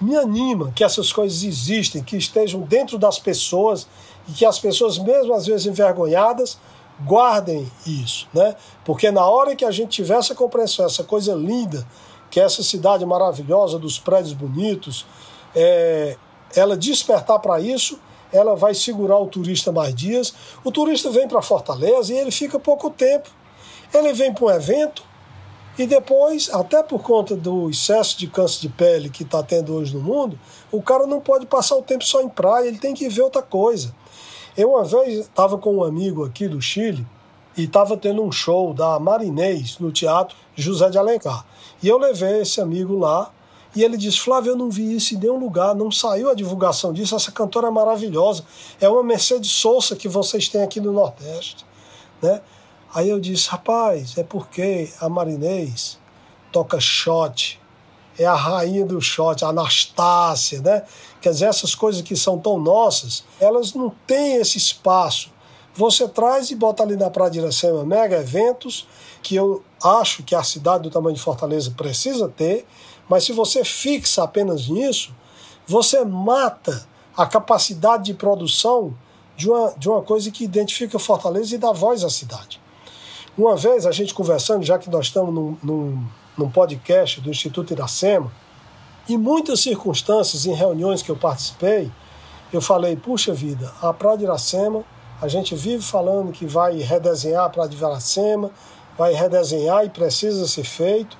Me 0.00 0.14
anima 0.14 0.70
que 0.70 0.84
essas 0.84 1.12
coisas 1.12 1.42
existem, 1.42 2.00
que 2.00 2.16
estejam 2.16 2.60
dentro 2.60 2.96
das 2.96 3.18
pessoas 3.18 3.88
e 4.28 4.32
que 4.34 4.46
as 4.46 4.60
pessoas, 4.60 4.98
mesmo 4.98 5.34
às 5.34 5.46
vezes 5.46 5.66
envergonhadas, 5.66 6.58
guardem 7.04 7.70
isso, 7.86 8.28
né? 8.32 8.54
Porque 8.84 9.10
na 9.10 9.26
hora 9.26 9.54
que 9.54 9.64
a 9.64 9.70
gente 9.70 9.90
tiver 9.90 10.18
essa 10.18 10.34
compreensão, 10.34 10.86
essa 10.86 11.04
coisa 11.04 11.34
linda, 11.34 11.86
que 12.30 12.40
é 12.40 12.44
essa 12.44 12.62
cidade 12.62 13.04
maravilhosa 13.06 13.78
dos 13.78 13.98
prédios 13.98 14.32
bonitos, 14.32 15.06
é, 15.54 16.16
ela 16.54 16.76
despertar 16.76 17.38
para 17.38 17.60
isso, 17.60 17.98
ela 18.32 18.54
vai 18.54 18.74
segurar 18.74 19.18
o 19.18 19.26
turista 19.26 19.72
mais 19.72 19.94
dias. 19.94 20.34
O 20.64 20.70
turista 20.70 21.10
vem 21.10 21.26
para 21.26 21.40
Fortaleza 21.40 22.12
e 22.12 22.18
ele 22.18 22.30
fica 22.30 22.58
pouco 22.58 22.90
tempo. 22.90 23.30
Ele 23.92 24.12
vem 24.12 24.32
para 24.32 24.44
um 24.44 24.50
evento 24.50 25.02
e 25.78 25.86
depois, 25.86 26.50
até 26.52 26.82
por 26.82 27.00
conta 27.02 27.36
do 27.36 27.70
excesso 27.70 28.18
de 28.18 28.26
câncer 28.26 28.62
de 28.62 28.68
pele 28.68 29.08
que 29.08 29.22
está 29.22 29.44
tendo 29.44 29.72
hoje 29.74 29.94
no 29.94 30.02
mundo, 30.02 30.38
o 30.72 30.82
cara 30.82 31.06
não 31.06 31.20
pode 31.20 31.46
passar 31.46 31.76
o 31.76 31.82
tempo 31.82 32.04
só 32.04 32.20
em 32.20 32.28
praia, 32.28 32.66
ele 32.66 32.78
tem 32.78 32.92
que 32.92 33.08
ver 33.08 33.22
outra 33.22 33.42
coisa. 33.42 33.94
Eu 34.58 34.70
uma 34.70 34.82
vez 34.82 35.20
estava 35.20 35.56
com 35.56 35.76
um 35.76 35.84
amigo 35.84 36.24
aqui 36.24 36.48
do 36.48 36.60
Chile 36.60 37.06
e 37.56 37.62
estava 37.62 37.96
tendo 37.96 38.20
um 38.20 38.32
show 38.32 38.74
da 38.74 38.98
Marinês 38.98 39.78
no 39.78 39.92
Teatro 39.92 40.36
José 40.56 40.90
de 40.90 40.98
Alencar. 40.98 41.46
E 41.80 41.86
eu 41.86 41.96
levei 41.96 42.40
esse 42.40 42.60
amigo 42.60 42.98
lá 42.98 43.30
e 43.76 43.84
ele 43.84 43.96
disse: 43.96 44.18
Flávio, 44.18 44.50
eu 44.50 44.56
não 44.56 44.68
vi 44.68 44.96
isso 44.96 45.14
em 45.14 45.18
nenhum 45.18 45.38
lugar, 45.38 45.76
não 45.76 45.92
saiu 45.92 46.28
a 46.28 46.34
divulgação 46.34 46.92
disso. 46.92 47.14
Essa 47.14 47.30
cantora 47.30 47.68
é 47.68 47.70
maravilhosa. 47.70 48.44
É 48.80 48.88
uma 48.88 49.04
Mercedes 49.04 49.52
Souza 49.52 49.94
que 49.94 50.08
vocês 50.08 50.48
têm 50.48 50.64
aqui 50.64 50.80
no 50.80 50.92
Nordeste. 50.92 51.64
Né? 52.20 52.40
Aí 52.92 53.08
eu 53.08 53.20
disse: 53.20 53.48
rapaz, 53.48 54.18
é 54.18 54.24
porque 54.24 54.90
a 55.00 55.08
Marinês 55.08 56.00
toca 56.50 56.80
shot, 56.80 57.60
é 58.18 58.26
a 58.26 58.34
rainha 58.34 58.84
do 58.84 59.00
shot, 59.00 59.44
a 59.44 59.50
Anastácia, 59.50 60.60
né? 60.60 60.82
Quer 61.20 61.30
dizer, 61.30 61.46
essas 61.46 61.74
coisas 61.74 62.02
que 62.02 62.16
são 62.16 62.38
tão 62.38 62.58
nossas, 62.58 63.24
elas 63.40 63.74
não 63.74 63.90
têm 64.06 64.36
esse 64.36 64.56
espaço. 64.58 65.30
Você 65.74 66.08
traz 66.08 66.50
e 66.50 66.56
bota 66.56 66.82
ali 66.82 66.96
na 66.96 67.10
Praia 67.10 67.30
de 67.30 67.38
Iracema 67.38 67.84
mega 67.84 68.16
eventos, 68.16 68.86
que 69.22 69.34
eu 69.36 69.62
acho 69.82 70.22
que 70.22 70.34
a 70.34 70.42
cidade 70.42 70.84
do 70.84 70.90
tamanho 70.90 71.14
de 71.14 71.22
Fortaleza 71.22 71.72
precisa 71.76 72.28
ter, 72.28 72.66
mas 73.08 73.24
se 73.24 73.32
você 73.32 73.64
fixa 73.64 74.22
apenas 74.22 74.68
nisso, 74.68 75.14
você 75.66 76.04
mata 76.04 76.86
a 77.16 77.26
capacidade 77.26 78.04
de 78.04 78.14
produção 78.14 78.94
de 79.36 79.48
uma, 79.48 79.72
de 79.76 79.88
uma 79.88 80.02
coisa 80.02 80.30
que 80.30 80.44
identifica 80.44 80.98
Fortaleza 80.98 81.54
e 81.54 81.58
dá 81.58 81.72
voz 81.72 82.02
à 82.02 82.10
cidade. 82.10 82.60
Uma 83.36 83.54
vez 83.54 83.86
a 83.86 83.92
gente 83.92 84.12
conversando, 84.12 84.64
já 84.64 84.78
que 84.78 84.90
nós 84.90 85.06
estamos 85.06 85.32
num, 85.32 85.56
num, 85.62 86.06
num 86.36 86.50
podcast 86.50 87.20
do 87.20 87.30
Instituto 87.30 87.72
Iracema, 87.72 88.32
em 89.08 89.16
muitas 89.16 89.60
circunstâncias, 89.60 90.44
em 90.44 90.52
reuniões 90.52 91.02
que 91.02 91.10
eu 91.10 91.16
participei, 91.16 91.90
eu 92.52 92.60
falei: 92.60 92.94
puxa 92.94 93.32
vida, 93.32 93.72
a 93.80 93.92
Praia 93.92 94.18
de 94.18 94.24
Iracema, 94.24 94.84
a 95.20 95.26
gente 95.26 95.54
vive 95.54 95.82
falando 95.82 96.30
que 96.30 96.44
vai 96.44 96.78
redesenhar 96.78 97.44
a 97.44 97.48
Praia 97.48 97.68
de 97.68 97.76
Iracema, 97.76 98.50
vai 98.98 99.14
redesenhar 99.14 99.84
e 99.84 99.88
precisa 99.88 100.46
ser 100.46 100.64
feito. 100.64 101.16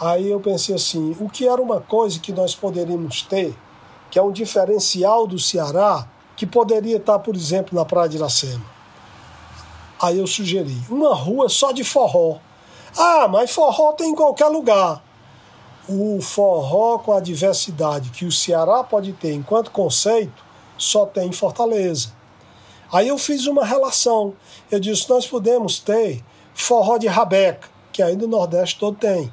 Aí 0.00 0.30
eu 0.30 0.40
pensei 0.40 0.76
assim: 0.76 1.16
o 1.18 1.28
que 1.28 1.46
era 1.46 1.60
uma 1.60 1.80
coisa 1.80 2.20
que 2.20 2.32
nós 2.32 2.54
poderíamos 2.54 3.22
ter, 3.22 3.56
que 4.10 4.18
é 4.18 4.22
um 4.22 4.32
diferencial 4.32 5.26
do 5.26 5.38
Ceará, 5.38 6.06
que 6.36 6.46
poderia 6.46 6.98
estar, 6.98 7.18
por 7.18 7.34
exemplo, 7.34 7.76
na 7.76 7.84
Praia 7.84 8.08
de 8.08 8.16
Iracema? 8.16 8.64
Aí 10.00 10.18
eu 10.18 10.26
sugeri: 10.26 10.80
uma 10.88 11.14
rua 11.14 11.48
só 11.48 11.72
de 11.72 11.82
forró. 11.82 12.38
Ah, 12.96 13.26
mas 13.26 13.50
forró 13.50 13.92
tem 13.92 14.10
em 14.10 14.14
qualquer 14.14 14.48
lugar 14.48 15.02
o 15.88 16.20
forró 16.20 16.98
com 16.98 17.12
a 17.12 17.20
diversidade 17.20 18.10
que 18.10 18.24
o 18.24 18.32
Ceará 18.32 18.84
pode 18.84 19.12
ter 19.12 19.32
enquanto 19.32 19.70
conceito 19.70 20.44
só 20.78 21.06
tem 21.06 21.28
em 21.28 21.32
Fortaleza. 21.32 22.12
Aí 22.92 23.08
eu 23.08 23.18
fiz 23.18 23.46
uma 23.46 23.64
relação. 23.64 24.34
Eu 24.70 24.78
disse: 24.78 25.08
nós 25.08 25.26
podemos 25.26 25.78
ter 25.78 26.22
forró 26.54 26.98
de 26.98 27.06
rabeca, 27.06 27.68
que 27.92 28.02
ainda 28.02 28.24
o 28.24 28.28
Nordeste 28.28 28.78
todo 28.78 28.96
tem. 28.96 29.32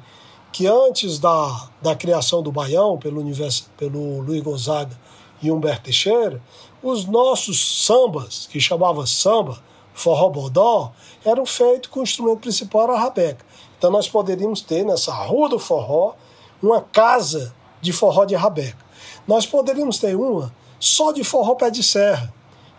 Que 0.52 0.66
antes 0.66 1.18
da, 1.18 1.68
da 1.80 1.94
criação 1.94 2.42
do 2.42 2.50
Baião, 2.50 2.98
pelo, 2.98 3.20
universo, 3.20 3.70
pelo 3.76 4.20
Luiz 4.20 4.42
Gonzaga 4.42 4.98
e 5.40 5.50
Humberto 5.50 5.84
Teixeira, 5.84 6.42
os 6.82 7.04
nossos 7.04 7.84
sambas, 7.86 8.48
que 8.50 8.58
chamava 8.58 9.06
samba, 9.06 9.62
forró 9.92 10.28
bodó, 10.30 10.92
eram 11.24 11.44
feitos 11.46 11.90
com 11.90 12.00
o 12.00 12.02
instrumento 12.02 12.40
principal 12.40 12.90
a 12.90 12.98
rabeca. 12.98 13.44
Então 13.78 13.90
nós 13.90 14.08
poderíamos 14.08 14.60
ter 14.60 14.84
nessa 14.84 15.12
rua 15.12 15.48
do 15.48 15.58
forró 15.58 16.14
uma 16.62 16.80
casa 16.80 17.54
de 17.80 17.92
forró 17.92 18.24
de 18.24 18.34
rabeca. 18.34 18.78
Nós 19.26 19.46
poderíamos 19.46 19.98
ter 19.98 20.16
uma 20.16 20.52
só 20.78 21.12
de 21.12 21.22
forró 21.22 21.54
pé 21.54 21.70
de 21.70 21.82
serra, 21.82 22.32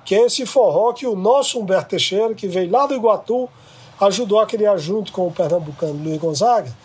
que 0.04 0.16
é 0.16 0.26
esse 0.26 0.46
forró 0.46 0.92
que 0.94 1.06
o 1.06 1.16
nosso 1.16 1.60
Humberto 1.60 1.90
Teixeira, 1.90 2.34
que 2.34 2.48
veio 2.48 2.72
lá 2.72 2.86
do 2.86 2.96
Iguatu, 2.96 3.48
ajudou 4.00 4.40
a 4.40 4.46
criar 4.46 4.78
junto 4.78 5.12
com 5.12 5.28
o 5.28 5.32
pernambucano 5.32 6.04
Luiz 6.04 6.20
Gonzaga, 6.20 6.76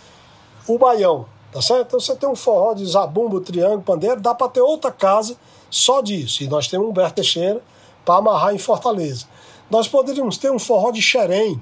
o 0.68 0.78
Baião, 0.78 1.26
tá 1.51 1.62
certo? 1.62 1.86
Então 1.86 2.01
você 2.01 2.14
tem 2.14 2.28
um 2.28 2.36
forró 2.36 2.74
de 2.74 2.84
zabumbo, 2.84 3.40
triângulo, 3.40 3.82
pandeiro, 3.82 4.20
dá 4.20 4.34
para 4.34 4.49
ter 4.49 4.61
outra 4.61 4.92
casa 4.92 5.36
só 5.70 6.03
disso. 6.03 6.42
E 6.42 6.49
nós 6.49 6.68
temos 6.68 6.88
Humberto 6.88 7.14
Teixeira 7.14 7.62
para 8.05 8.16
amarrar 8.16 8.55
em 8.55 8.59
Fortaleza. 8.59 9.26
Nós 9.70 9.88
poderíamos 9.88 10.36
ter 10.36 10.51
um 10.51 10.59
forró 10.59 10.90
de 10.90 11.01
xerém, 11.01 11.59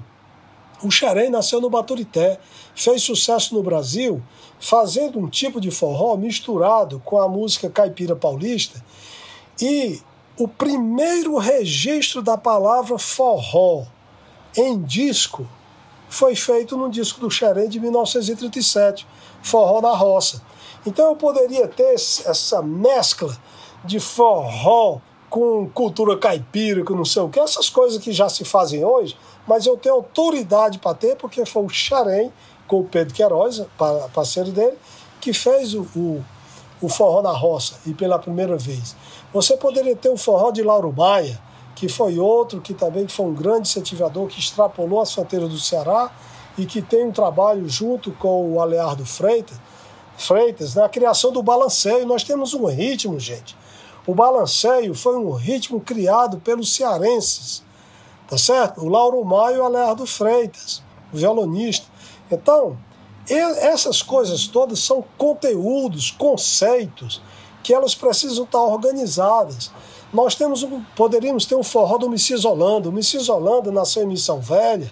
O 0.83 0.91
xerém 0.91 1.29
nasceu 1.29 1.61
no 1.61 1.69
Baturité, 1.69 2.37
fez 2.75 3.01
sucesso 3.01 3.55
no 3.55 3.63
Brasil, 3.63 4.21
fazendo 4.59 5.19
um 5.19 5.29
tipo 5.29 5.59
de 5.59 5.71
forró 5.71 6.15
misturado 6.15 7.01
com 7.03 7.19
a 7.19 7.27
música 7.27 7.69
caipira 7.69 8.15
paulista. 8.15 8.83
E 9.61 10.01
o 10.37 10.47
primeiro 10.47 11.37
registro 11.37 12.21
da 12.21 12.37
palavra 12.37 12.97
forró 12.97 13.85
em 14.55 14.81
disco 14.81 15.47
foi 16.09 16.35
feito 16.35 16.77
no 16.77 16.89
disco 16.89 17.19
do 17.19 17.29
Xerém 17.29 17.67
de 17.67 17.79
1937, 17.79 19.07
Forró 19.41 19.81
na 19.81 19.93
Roça. 19.95 20.41
Então 20.85 21.09
eu 21.09 21.15
poderia 21.15 21.67
ter 21.67 21.93
essa 21.93 22.61
mescla 22.61 23.35
de 23.83 23.99
forró 23.99 24.99
com 25.29 25.69
cultura 25.69 26.17
caipira, 26.17 26.83
com 26.83 26.95
não 26.95 27.05
sei 27.05 27.21
o 27.21 27.29
que, 27.29 27.39
essas 27.39 27.69
coisas 27.69 28.01
que 28.01 28.11
já 28.11 28.29
se 28.29 28.45
fazem 28.45 28.85
hoje, 28.85 29.17
mas 29.47 29.65
eu 29.65 29.75
tenho 29.75 29.95
autoridade 29.95 30.79
para 30.79 30.93
ter, 30.93 31.15
porque 31.17 31.45
foi 31.45 31.63
o 31.63 31.69
Xarém, 31.69 32.31
com 32.67 32.79
o 32.79 32.83
Pedro 32.83 33.13
Queiroz, 33.13 33.61
parceiro 34.13 34.51
dele, 34.51 34.77
que 35.21 35.33
fez 35.33 35.73
o, 35.73 35.81
o, 35.95 36.23
o 36.81 36.89
forró 36.89 37.21
na 37.21 37.31
roça, 37.31 37.75
e 37.85 37.93
pela 37.93 38.19
primeira 38.19 38.57
vez. 38.57 38.95
Você 39.33 39.57
poderia 39.57 39.95
ter 39.95 40.09
o 40.09 40.17
forró 40.17 40.51
de 40.51 40.63
Lauro 40.63 40.93
Maia, 40.95 41.39
que 41.75 41.89
foi 41.89 42.17
outro 42.17 42.61
que 42.61 42.73
também 42.73 43.07
foi 43.07 43.25
um 43.25 43.33
grande 43.33 43.67
incentivador, 43.67 44.27
que 44.27 44.39
extrapolou 44.39 45.01
as 45.01 45.13
fronteiras 45.13 45.49
do 45.49 45.59
Ceará 45.59 46.09
e 46.57 46.65
que 46.65 46.81
tem 46.81 47.05
um 47.05 47.11
trabalho 47.11 47.67
junto 47.67 48.11
com 48.13 48.53
o 48.53 48.61
Aleardo 48.61 49.05
Freitas, 49.05 49.59
Freitas 50.17 50.75
na 50.75 50.87
criação 50.87 51.33
do 51.33 51.43
balanceio. 51.43 52.05
Nós 52.05 52.23
temos 52.23 52.53
um 52.53 52.65
ritmo, 52.65 53.19
gente. 53.19 53.57
O 54.07 54.15
balanceio 54.15 54.95
foi 54.95 55.17
um 55.17 55.31
ritmo 55.31 55.81
criado 55.81 56.37
pelos 56.39 56.73
cearenses, 56.73 57.61
tá 58.27 58.37
certo? 58.37 58.81
O 58.81 58.87
Lauro 58.87 59.23
Maio 59.25 59.57
e 59.57 59.59
o 59.59 59.63
Aleardo 59.63 60.05
Freitas, 60.05 60.81
o 61.11 61.17
violonista. 61.17 61.87
Então, 62.31 62.77
essas 63.27 64.01
coisas 64.01 64.47
todas 64.47 64.79
são 64.79 65.03
conteúdos, 65.17 66.11
conceitos, 66.11 67.21
que 67.63 67.73
elas 67.73 67.95
precisam 67.95 68.43
estar 68.43 68.61
organizadas. 68.61 69.71
Nós 70.13 70.35
temos 70.35 70.65
poderíamos 70.95 71.45
ter 71.45 71.55
um 71.55 71.63
forró 71.63 71.97
do 71.97 72.09
Messias 72.09 72.45
Holanda. 72.45 72.89
O 72.89 72.91
Messias 72.91 73.27
Holanda 73.27 73.71
nasceu 73.71 74.03
em 74.03 74.07
Missão 74.07 74.39
Velha, 74.39 74.91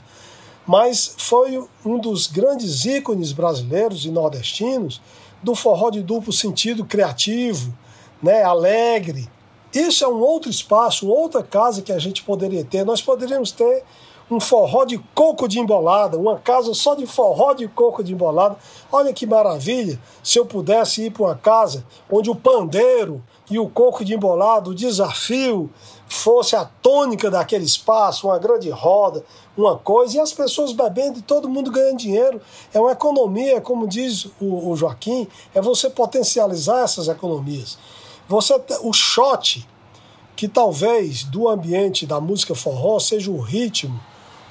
mas 0.65 1.15
foi 1.17 1.63
um 1.85 1.99
dos 1.99 2.27
grandes 2.27 2.85
ícones 2.85 3.31
brasileiros 3.31 4.05
e 4.05 4.09
nordestinos 4.09 5.01
do 5.43 5.53
forró 5.53 5.89
de 5.89 6.01
duplo 6.01 6.33
sentido 6.33 6.83
criativo, 6.85 7.73
né, 8.21 8.43
alegre. 8.43 9.29
Isso 9.73 10.03
é 10.03 10.07
um 10.07 10.19
outro 10.19 10.49
espaço, 10.49 11.07
outra 11.07 11.43
casa 11.43 11.81
que 11.81 11.91
a 11.91 11.99
gente 11.99 12.23
poderia 12.23 12.63
ter. 12.63 12.85
Nós 12.85 13.01
poderíamos 13.01 13.51
ter 13.51 13.83
um 14.29 14.39
forró 14.39 14.85
de 14.85 14.97
coco 15.13 15.47
de 15.47 15.59
embolada, 15.59 16.17
uma 16.17 16.39
casa 16.39 16.73
só 16.73 16.95
de 16.95 17.05
forró 17.05 17.53
de 17.53 17.67
coco 17.67 18.03
de 18.03 18.13
embolada. 18.13 18.57
Olha 18.91 19.13
que 19.13 19.25
maravilha 19.25 19.99
se 20.23 20.39
eu 20.39 20.45
pudesse 20.45 21.05
ir 21.05 21.11
para 21.11 21.23
uma 21.23 21.35
casa 21.35 21.85
onde 22.09 22.29
o 22.29 22.35
pandeiro 22.35 23.21
e 23.49 23.59
o 23.59 23.69
coco 23.69 24.03
de 24.03 24.13
embolado, 24.13 24.71
o 24.71 24.75
desafio, 24.75 25.69
fosse 26.07 26.55
a 26.55 26.63
tônica 26.63 27.29
daquele 27.29 27.65
espaço, 27.65 28.27
uma 28.27 28.39
grande 28.39 28.69
roda, 28.69 29.23
uma 29.57 29.77
coisa, 29.77 30.17
e 30.17 30.19
as 30.19 30.31
pessoas 30.31 30.71
bebendo 30.71 31.19
e 31.19 31.21
todo 31.21 31.49
mundo 31.49 31.71
ganhando 31.71 31.97
dinheiro. 31.97 32.41
É 32.73 32.79
uma 32.79 32.91
economia, 32.91 33.59
como 33.59 33.87
diz 33.87 34.25
o, 34.39 34.69
o 34.69 34.75
Joaquim, 34.75 35.27
é 35.53 35.61
você 35.61 35.89
potencializar 35.89 36.83
essas 36.83 37.07
economias. 37.07 37.77
Você 38.27 38.55
O 38.81 38.93
shot, 38.93 39.67
que 40.35 40.47
talvez 40.47 41.23
do 41.23 41.47
ambiente 41.47 42.05
da 42.05 42.21
música 42.21 42.55
forró 42.55 42.99
seja 42.99 43.29
o 43.29 43.39
ritmo 43.39 43.99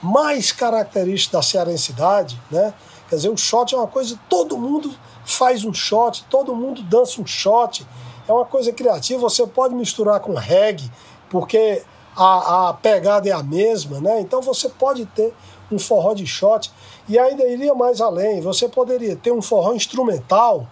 mais 0.03 0.51
característico 0.51 1.35
da 1.35 1.43
cearensidade, 1.43 2.41
né? 2.51 2.75
Quer 3.09 3.17
dizer, 3.17 3.29
o 3.29 3.37
shot 3.37 3.75
é 3.75 3.79
uma 3.79 3.87
coisa, 3.87 4.19
todo 4.29 4.57
mundo 4.57 4.93
faz 5.25 5.65
um 5.65 5.73
shot, 5.73 6.25
todo 6.31 6.55
mundo 6.55 6.83
dança 6.83 7.21
um 7.21 7.27
shot. 7.27 7.87
É 8.27 8.33
uma 8.33 8.45
coisa 8.45 8.73
criativa, 8.73 9.21
você 9.21 9.47
pode 9.47 9.75
misturar 9.75 10.21
com 10.21 10.35
reggae, 10.35 10.91
porque 11.29 11.83
a, 12.17 12.69
a 12.69 12.75
pegada 12.75 13.29
é 13.29 13.33
a 13.33 13.43
mesma, 13.43 14.01
né? 14.01 14.21
Então 14.21 14.41
você 14.41 14.69
pode 14.69 15.07
ter 15.07 15.35
um 15.71 15.79
forró 15.79 16.15
de 16.15 16.27
shot 16.27 16.71
e 17.09 17.19
ainda 17.19 17.45
iria 17.47 17.75
mais 17.75 18.01
além. 18.01 18.41
Você 18.41 18.69
poderia 18.69 19.17
ter 19.17 19.33
um 19.33 19.43
forró 19.43 19.75
instrumental, 19.75 20.67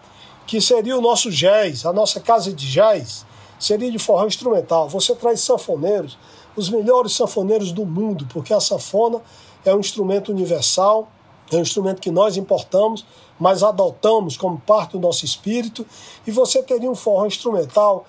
que 0.47 0.61
seria 0.61 0.97
o 0.97 1.01
nosso 1.01 1.31
jazz, 1.31 1.87
a 1.87 1.93
nossa 1.93 2.21
casa 2.21 2.53
de 2.53 2.71
jazz, 2.71 3.25
seria 3.59 3.91
de 3.91 3.99
forró 3.99 4.27
instrumental. 4.27 4.89
Você 4.89 5.15
traz 5.15 5.41
sanfoneiros, 5.41 6.19
os 6.57 6.69
melhores 6.69 7.13
sanfoneiros 7.13 7.73
do 7.73 7.87
mundo, 7.87 8.27
porque 8.33 8.53
a 8.53 8.61
sanfona 8.61 9.21
é 9.65 9.75
um 9.75 9.81
instrumento 9.81 10.31
universal, 10.33 11.09
é 11.51 11.57
um 11.57 11.63
instrumento 11.63 12.01
que 12.01 12.11
nós 12.11 12.37
importamos, 12.37 13.05
mas 13.39 13.63
adotamos 13.63 14.37
como 14.37 14.61
parte 14.61 14.93
do 14.93 15.01
nosso 15.01 15.25
espírito, 15.25 15.87
e 16.27 16.31
você 16.31 16.63
teria 16.63 16.91
um 16.91 16.95
forró 16.95 17.27
instrumental, 17.27 18.05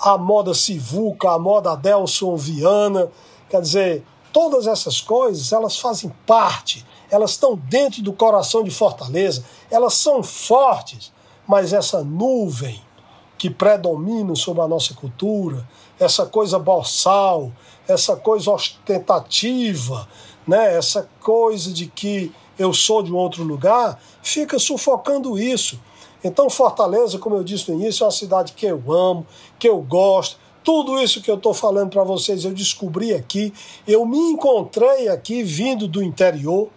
a 0.00 0.18
moda 0.18 0.52
Sivuca, 0.52 1.30
a 1.30 1.38
moda 1.38 1.72
Adelson 1.72 2.36
Viana, 2.36 3.08
quer 3.48 3.60
dizer, 3.60 4.04
todas 4.32 4.66
essas 4.66 5.00
coisas, 5.00 5.52
elas 5.52 5.78
fazem 5.78 6.12
parte, 6.26 6.84
elas 7.10 7.32
estão 7.32 7.56
dentro 7.56 8.02
do 8.02 8.12
coração 8.12 8.62
de 8.62 8.70
Fortaleza, 8.70 9.44
elas 9.70 9.94
são 9.94 10.22
fortes, 10.22 11.12
mas 11.46 11.72
essa 11.72 12.02
nuvem 12.02 12.82
que 13.38 13.48
predomina 13.48 14.34
sobre 14.34 14.62
a 14.62 14.68
nossa 14.68 14.94
cultura, 14.94 15.66
essa 15.98 16.26
coisa 16.26 16.58
boçal, 16.58 17.52
essa 17.88 18.16
coisa 18.16 18.50
ostentativa, 18.50 20.08
né? 20.46 20.76
essa 20.76 21.08
coisa 21.20 21.72
de 21.72 21.86
que 21.86 22.32
eu 22.58 22.72
sou 22.72 23.02
de 23.02 23.12
um 23.12 23.16
outro 23.16 23.42
lugar, 23.42 24.00
fica 24.22 24.58
sufocando 24.58 25.38
isso. 25.38 25.78
Então, 26.24 26.48
Fortaleza, 26.48 27.18
como 27.18 27.36
eu 27.36 27.44
disse 27.44 27.70
no 27.70 27.80
início, 27.80 28.02
é 28.02 28.06
uma 28.06 28.12
cidade 28.12 28.52
que 28.52 28.66
eu 28.66 28.82
amo, 28.90 29.26
que 29.58 29.68
eu 29.68 29.78
gosto. 29.80 30.38
Tudo 30.64 31.00
isso 31.00 31.22
que 31.22 31.30
eu 31.30 31.36
estou 31.36 31.54
falando 31.54 31.90
para 31.90 32.02
vocês 32.02 32.44
eu 32.44 32.52
descobri 32.52 33.14
aqui. 33.14 33.52
Eu 33.86 34.04
me 34.04 34.18
encontrei 34.18 35.08
aqui 35.08 35.42
vindo 35.42 35.86
do 35.86 36.02
interior, 36.02 36.68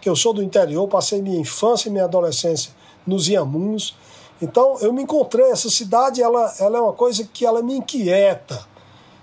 que 0.00 0.08
eu 0.08 0.16
sou 0.16 0.32
do 0.32 0.42
interior, 0.42 0.88
passei 0.88 1.22
minha 1.22 1.38
infância 1.38 1.88
e 1.88 1.92
minha 1.92 2.04
adolescência 2.04 2.72
nos 3.06 3.28
Iamuns. 3.28 3.94
Então, 4.40 4.78
eu 4.80 4.92
me 4.92 5.02
encontrei. 5.02 5.50
Essa 5.50 5.70
cidade 5.70 6.22
ela, 6.22 6.52
ela 6.58 6.78
é 6.78 6.80
uma 6.80 6.92
coisa 6.92 7.28
que 7.32 7.44
ela 7.44 7.62
me 7.62 7.76
inquieta 7.76 8.66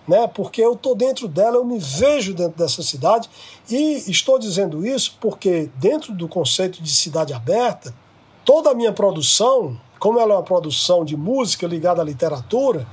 né? 0.07 0.27
Porque 0.27 0.61
eu 0.61 0.73
estou 0.73 0.95
dentro 0.95 1.27
dela, 1.27 1.57
eu 1.57 1.65
me 1.65 1.79
vejo 1.79 2.33
dentro 2.33 2.57
dessa 2.57 2.81
cidade 2.83 3.29
e 3.69 4.03
estou 4.09 4.37
dizendo 4.37 4.85
isso 4.85 5.17
porque 5.19 5.69
dentro 5.75 6.13
do 6.13 6.27
conceito 6.27 6.81
de 6.81 6.93
cidade 6.93 7.33
aberta, 7.33 7.93
toda 8.43 8.71
a 8.71 8.73
minha 8.73 8.91
produção, 8.91 9.79
como 9.99 10.19
ela 10.19 10.33
é 10.33 10.37
uma 10.37 10.43
produção 10.43 11.05
de 11.05 11.15
música 11.15 11.65
ligada 11.65 12.01
à 12.01 12.05
literatura, 12.05 12.85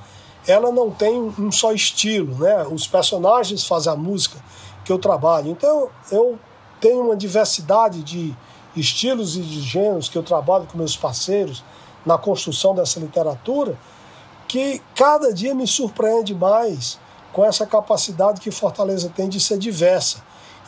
ela 0.47 0.73
não 0.73 0.91
tem 0.91 1.21
um 1.39 1.53
só 1.53 1.73
estilo, 1.73 2.35
né? 2.39 2.67
Os 2.67 2.87
personagens 2.87 3.65
fazem 3.65 3.93
a 3.93 3.97
música 3.97 4.43
que 4.85 4.93
eu 4.93 4.99
trabalho. 4.99 5.51
Então 5.51 5.91
eu 6.11 6.39
tenho 6.81 7.05
uma 7.05 7.17
diversidade 7.17 8.03
de 8.03 8.35
estilos 8.77 9.37
e 9.37 9.41
de 9.41 9.61
gêneros 9.61 10.09
que 10.09 10.17
eu 10.17 10.23
trabalho 10.23 10.67
com 10.67 10.79
meus 10.79 10.97
parceiros 10.97 11.63
na 12.07 12.17
construção 12.17 12.75
dessa 12.75 12.99
literatura 12.99 13.77
que 14.51 14.83
cada 14.97 15.33
dia 15.33 15.55
me 15.55 15.65
surpreende 15.65 16.35
mais 16.35 16.99
com 17.33 17.45
essa 17.45 17.65
capacidade 17.65 18.41
que 18.41 18.51
Fortaleza 18.51 19.09
tem 19.15 19.29
de 19.29 19.39
ser 19.39 19.57
diversa. 19.57 20.25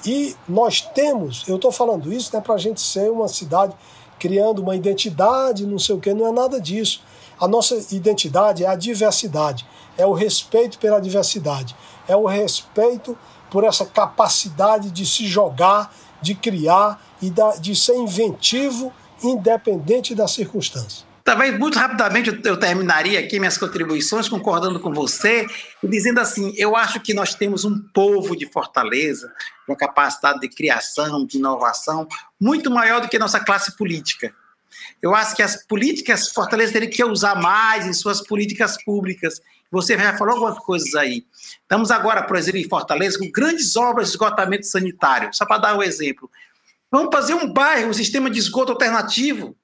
E 0.07 0.37
nós 0.49 0.81
temos, 0.81 1.43
eu 1.49 1.57
estou 1.57 1.73
falando 1.73 2.13
isso, 2.13 2.31
não 2.33 2.39
é 2.39 2.43
para 2.45 2.55
a 2.55 2.59
gente 2.59 2.81
ser 2.81 3.11
uma 3.11 3.27
cidade 3.27 3.75
criando 4.21 4.63
uma 4.63 4.77
identidade, 4.77 5.67
não 5.67 5.81
sei 5.81 5.97
o 5.97 5.99
que, 5.99 6.15
não 6.15 6.29
é 6.29 6.31
nada 6.31 6.61
disso. 6.61 7.03
A 7.41 7.49
nossa 7.49 7.75
identidade 7.91 8.65
é 8.65 8.69
a 8.69 8.77
diversidade, 8.77 9.67
é 9.99 10.07
o 10.07 10.13
respeito 10.13 10.79
pela 10.79 11.01
diversidade, 11.01 11.75
é 12.07 12.15
o 12.15 12.25
respeito 12.25 13.19
por 13.51 13.65
essa 13.65 13.85
capacidade 13.85 14.93
de 14.93 15.05
se 15.05 15.27
jogar, 15.27 15.93
de 16.23 16.37
criar 16.37 17.05
e 17.21 17.33
de 17.61 17.75
ser 17.75 17.97
inventivo, 17.97 18.93
independente 19.25 20.15
da 20.15 20.29
circunstância. 20.29 21.12
Talvez 21.25 21.57
muito 21.57 21.79
rapidamente 21.79 22.41
eu 22.45 22.57
terminaria 22.57 23.21
aqui 23.21 23.39
minhas 23.39 23.57
contribuições 23.57 24.29
concordando 24.29 24.81
com 24.81 24.93
você 24.93 25.47
e 25.83 25.89
dizendo 25.89 26.21
assim: 26.21 26.53
eu 26.57 26.75
acho 26.75 27.01
que 27.01 27.15
nós 27.15 27.35
temos 27.35 27.65
um 27.65 27.79
povo 27.95 28.37
de 28.37 28.47
Fortaleza, 28.47 29.33
uma 29.69 29.77
capacidade 29.77 30.41
de 30.41 30.49
criação, 30.49 31.25
de 31.25 31.39
inovação 31.39 32.09
muito 32.41 32.71
maior 32.71 33.01
do 33.01 33.09
que 33.09 33.19
nossa 33.19 33.39
classe 33.39 33.77
política. 33.77 34.35
Eu 35.01 35.15
acho 35.15 35.37
que 35.37 35.43
as 35.43 35.65
políticas 35.65 36.29
Fortaleza 36.29 36.73
teria 36.73 36.91
que 36.91 37.05
usar 37.05 37.37
mais 37.37 37.87
em 37.87 37.93
suas 37.93 38.21
políticas 38.21 38.83
públicas. 38.83 39.41
Você 39.71 39.97
já 39.97 40.17
falou 40.17 40.35
algumas 40.35 40.59
coisas 40.59 40.95
aí. 40.95 41.25
Estamos 41.63 41.91
agora, 41.91 42.25
por 42.25 42.37
exemplo, 42.37 42.61
em 42.61 42.69
Fortaleza 42.69 43.19
com 43.19 43.31
grandes 43.31 43.77
obras 43.77 44.09
de 44.09 44.13
esgotamento 44.15 44.67
sanitário. 44.67 45.31
Só 45.33 45.47
para 45.47 45.59
dar 45.59 45.79
um 45.79 45.83
exemplo. 45.83 46.29
Vamos 46.91 47.15
fazer 47.15 47.35
um 47.35 47.53
bairro, 47.53 47.91
um 47.91 47.95
sistema 47.95 48.29
de 48.29 48.39
esgoto 48.39 48.73
alternativo 48.73 49.57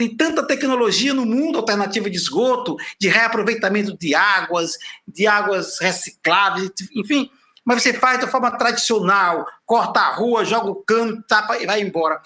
tem 0.00 0.16
tanta 0.16 0.46
tecnologia 0.46 1.12
no 1.12 1.26
mundo 1.26 1.58
alternativa 1.58 2.08
de 2.08 2.16
esgoto, 2.16 2.74
de 2.98 3.06
reaproveitamento 3.06 3.94
de 3.98 4.14
águas, 4.14 4.78
de 5.06 5.26
águas 5.26 5.78
recicláveis, 5.78 6.70
enfim. 6.96 7.30
Mas 7.62 7.82
você 7.82 7.92
faz 7.92 8.18
da 8.18 8.26
forma 8.26 8.50
tradicional, 8.56 9.46
corta 9.66 10.00
a 10.00 10.14
rua, 10.14 10.42
joga 10.42 10.70
o 10.70 10.76
cano, 10.76 11.22
tapa 11.28 11.58
e 11.58 11.66
vai 11.66 11.82
embora. 11.82 12.18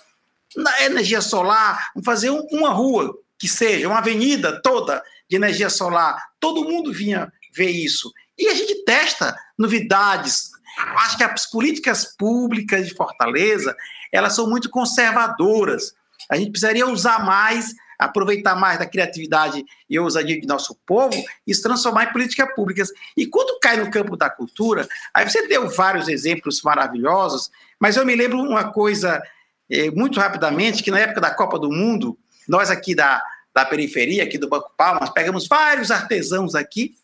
Na 0.54 0.84
energia 0.84 1.20
solar, 1.20 1.90
vamos 1.96 2.06
fazer 2.06 2.30
uma 2.30 2.70
rua 2.70 3.12
que 3.36 3.48
seja, 3.48 3.88
uma 3.88 3.98
avenida 3.98 4.62
toda 4.62 5.02
de 5.28 5.34
energia 5.34 5.68
solar. 5.68 6.16
Todo 6.38 6.62
mundo 6.62 6.92
vinha 6.92 7.32
ver 7.52 7.70
isso. 7.70 8.12
E 8.38 8.46
a 8.46 8.54
gente 8.54 8.84
testa 8.84 9.36
novidades. 9.58 10.50
Acho 10.78 11.16
que 11.16 11.24
as 11.24 11.50
políticas 11.50 12.04
públicas 12.16 12.86
de 12.86 12.94
Fortaleza, 12.94 13.76
elas 14.12 14.36
são 14.36 14.48
muito 14.48 14.70
conservadoras. 14.70 15.92
A 16.30 16.36
gente 16.36 16.50
precisaria 16.50 16.86
usar 16.86 17.24
mais 17.24 17.74
aproveitar 17.98 18.54
mais 18.54 18.78
da 18.78 18.86
criatividade 18.86 19.64
e 19.88 19.98
ousadia 19.98 20.40
do 20.40 20.46
nosso 20.46 20.74
povo 20.86 21.14
e 21.46 21.54
se 21.54 21.62
transformar 21.62 22.04
em 22.04 22.12
políticas 22.12 22.54
públicas. 22.54 22.90
E 23.16 23.26
quando 23.26 23.58
cai 23.60 23.76
no 23.76 23.90
campo 23.90 24.16
da 24.16 24.28
cultura, 24.28 24.88
aí 25.12 25.28
você 25.28 25.46
deu 25.46 25.68
vários 25.68 26.08
exemplos 26.08 26.62
maravilhosos, 26.62 27.50
mas 27.78 27.96
eu 27.96 28.04
me 28.04 28.14
lembro 28.14 28.38
uma 28.38 28.72
coisa 28.72 29.22
é, 29.70 29.90
muito 29.90 30.20
rapidamente, 30.20 30.82
que 30.82 30.90
na 30.90 30.98
época 30.98 31.20
da 31.20 31.30
Copa 31.30 31.58
do 31.58 31.70
Mundo, 31.70 32.18
nós 32.48 32.70
aqui 32.70 32.94
da, 32.94 33.22
da 33.54 33.64
periferia, 33.64 34.24
aqui 34.24 34.38
do 34.38 34.48
Banco 34.48 34.70
Palmas, 34.76 35.10
pegamos 35.10 35.46
vários 35.46 35.90
artesãos 35.90 36.54
aqui, 36.54 36.94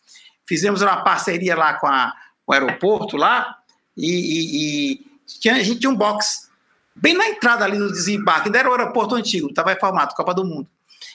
fizemos 0.46 0.82
uma 0.82 1.02
parceria 1.02 1.56
lá 1.56 1.74
com, 1.74 1.86
a, 1.86 2.12
com 2.44 2.52
o 2.52 2.54
aeroporto 2.54 3.16
lá, 3.16 3.56
e, 3.96 4.10
e, 4.10 4.92
e 4.92 5.38
tinha, 5.40 5.54
a 5.54 5.62
gente 5.62 5.80
tinha 5.80 5.90
um 5.90 5.96
box 5.96 6.49
bem 6.95 7.14
na 7.14 7.28
entrada 7.28 7.64
ali 7.64 7.78
no 7.78 7.91
desembarque, 7.91 8.55
era 8.55 8.68
o 8.68 8.72
aeroporto 8.72 9.14
antigo, 9.14 9.49
estava 9.49 9.70
reformado, 9.70 10.14
Copa 10.14 10.34
do 10.34 10.45
Mundo 10.45 10.68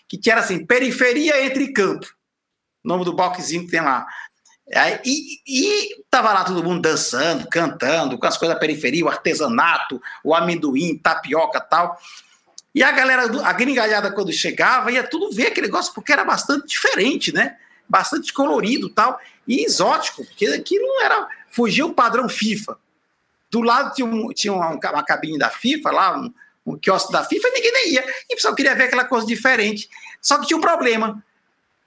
que 0.07 0.29
era 0.29 0.41
assim, 0.41 0.65
periferia 0.65 1.43
entre 1.43 1.71
campo. 1.71 2.07
O 2.83 2.87
nome 2.87 3.05
do 3.05 3.13
boxzinho 3.13 3.65
que 3.65 3.71
tem 3.71 3.81
lá. 3.81 4.05
E, 5.03 5.41
e 5.47 6.03
tava 6.09 6.33
lá 6.33 6.43
todo 6.43 6.63
mundo 6.63 6.81
dançando, 6.81 7.47
cantando, 7.49 8.17
com 8.17 8.25
as 8.25 8.37
coisas 8.37 8.55
da 8.55 8.59
periferia, 8.59 9.05
o 9.05 9.09
artesanato, 9.09 10.01
o 10.23 10.33
amendoim, 10.33 10.97
tapioca 10.97 11.59
tal. 11.59 11.99
E 12.73 12.83
a 12.83 12.91
galera, 12.91 13.23
a 13.43 13.53
gringalhada, 13.53 14.11
quando 14.11 14.33
chegava, 14.33 14.91
ia 14.91 15.03
tudo 15.03 15.31
ver 15.31 15.47
aquele 15.47 15.67
negócio, 15.67 15.93
porque 15.93 16.11
era 16.11 16.23
bastante 16.23 16.67
diferente, 16.67 17.33
né? 17.33 17.57
Bastante 17.87 18.33
colorido 18.33 18.89
tal, 18.89 19.19
e 19.47 19.63
exótico, 19.63 20.25
porque 20.25 20.47
aquilo 20.47 20.85
era. 21.01 21.27
fugia 21.49 21.85
o 21.85 21.93
padrão 21.93 22.27
FIFA. 22.27 22.77
Do 23.55 23.61
lado 23.61 23.93
tinha, 23.93 24.05
um, 24.05 24.33
tinha 24.33 24.51
uma, 24.51 24.71
uma 24.71 25.03
cabine 25.03 25.37
da 25.37 25.49
FIFA, 25.49 25.91
lá, 25.91 26.19
um, 26.19 26.29
um 26.65 26.77
quiosque 26.77 27.09
da 27.09 27.23
FIFA, 27.23 27.47
ninguém 27.53 27.71
nem 27.71 27.93
ia. 27.93 28.05
E 28.29 28.33
o 28.33 28.35
pessoal 28.35 28.53
queria 28.53 28.75
ver 28.75 28.83
aquela 28.83 29.05
coisa 29.05 29.25
diferente. 29.25 29.87
Só 30.21 30.37
que 30.37 30.47
tinha 30.47 30.57
um 30.57 30.61
problema, 30.61 31.23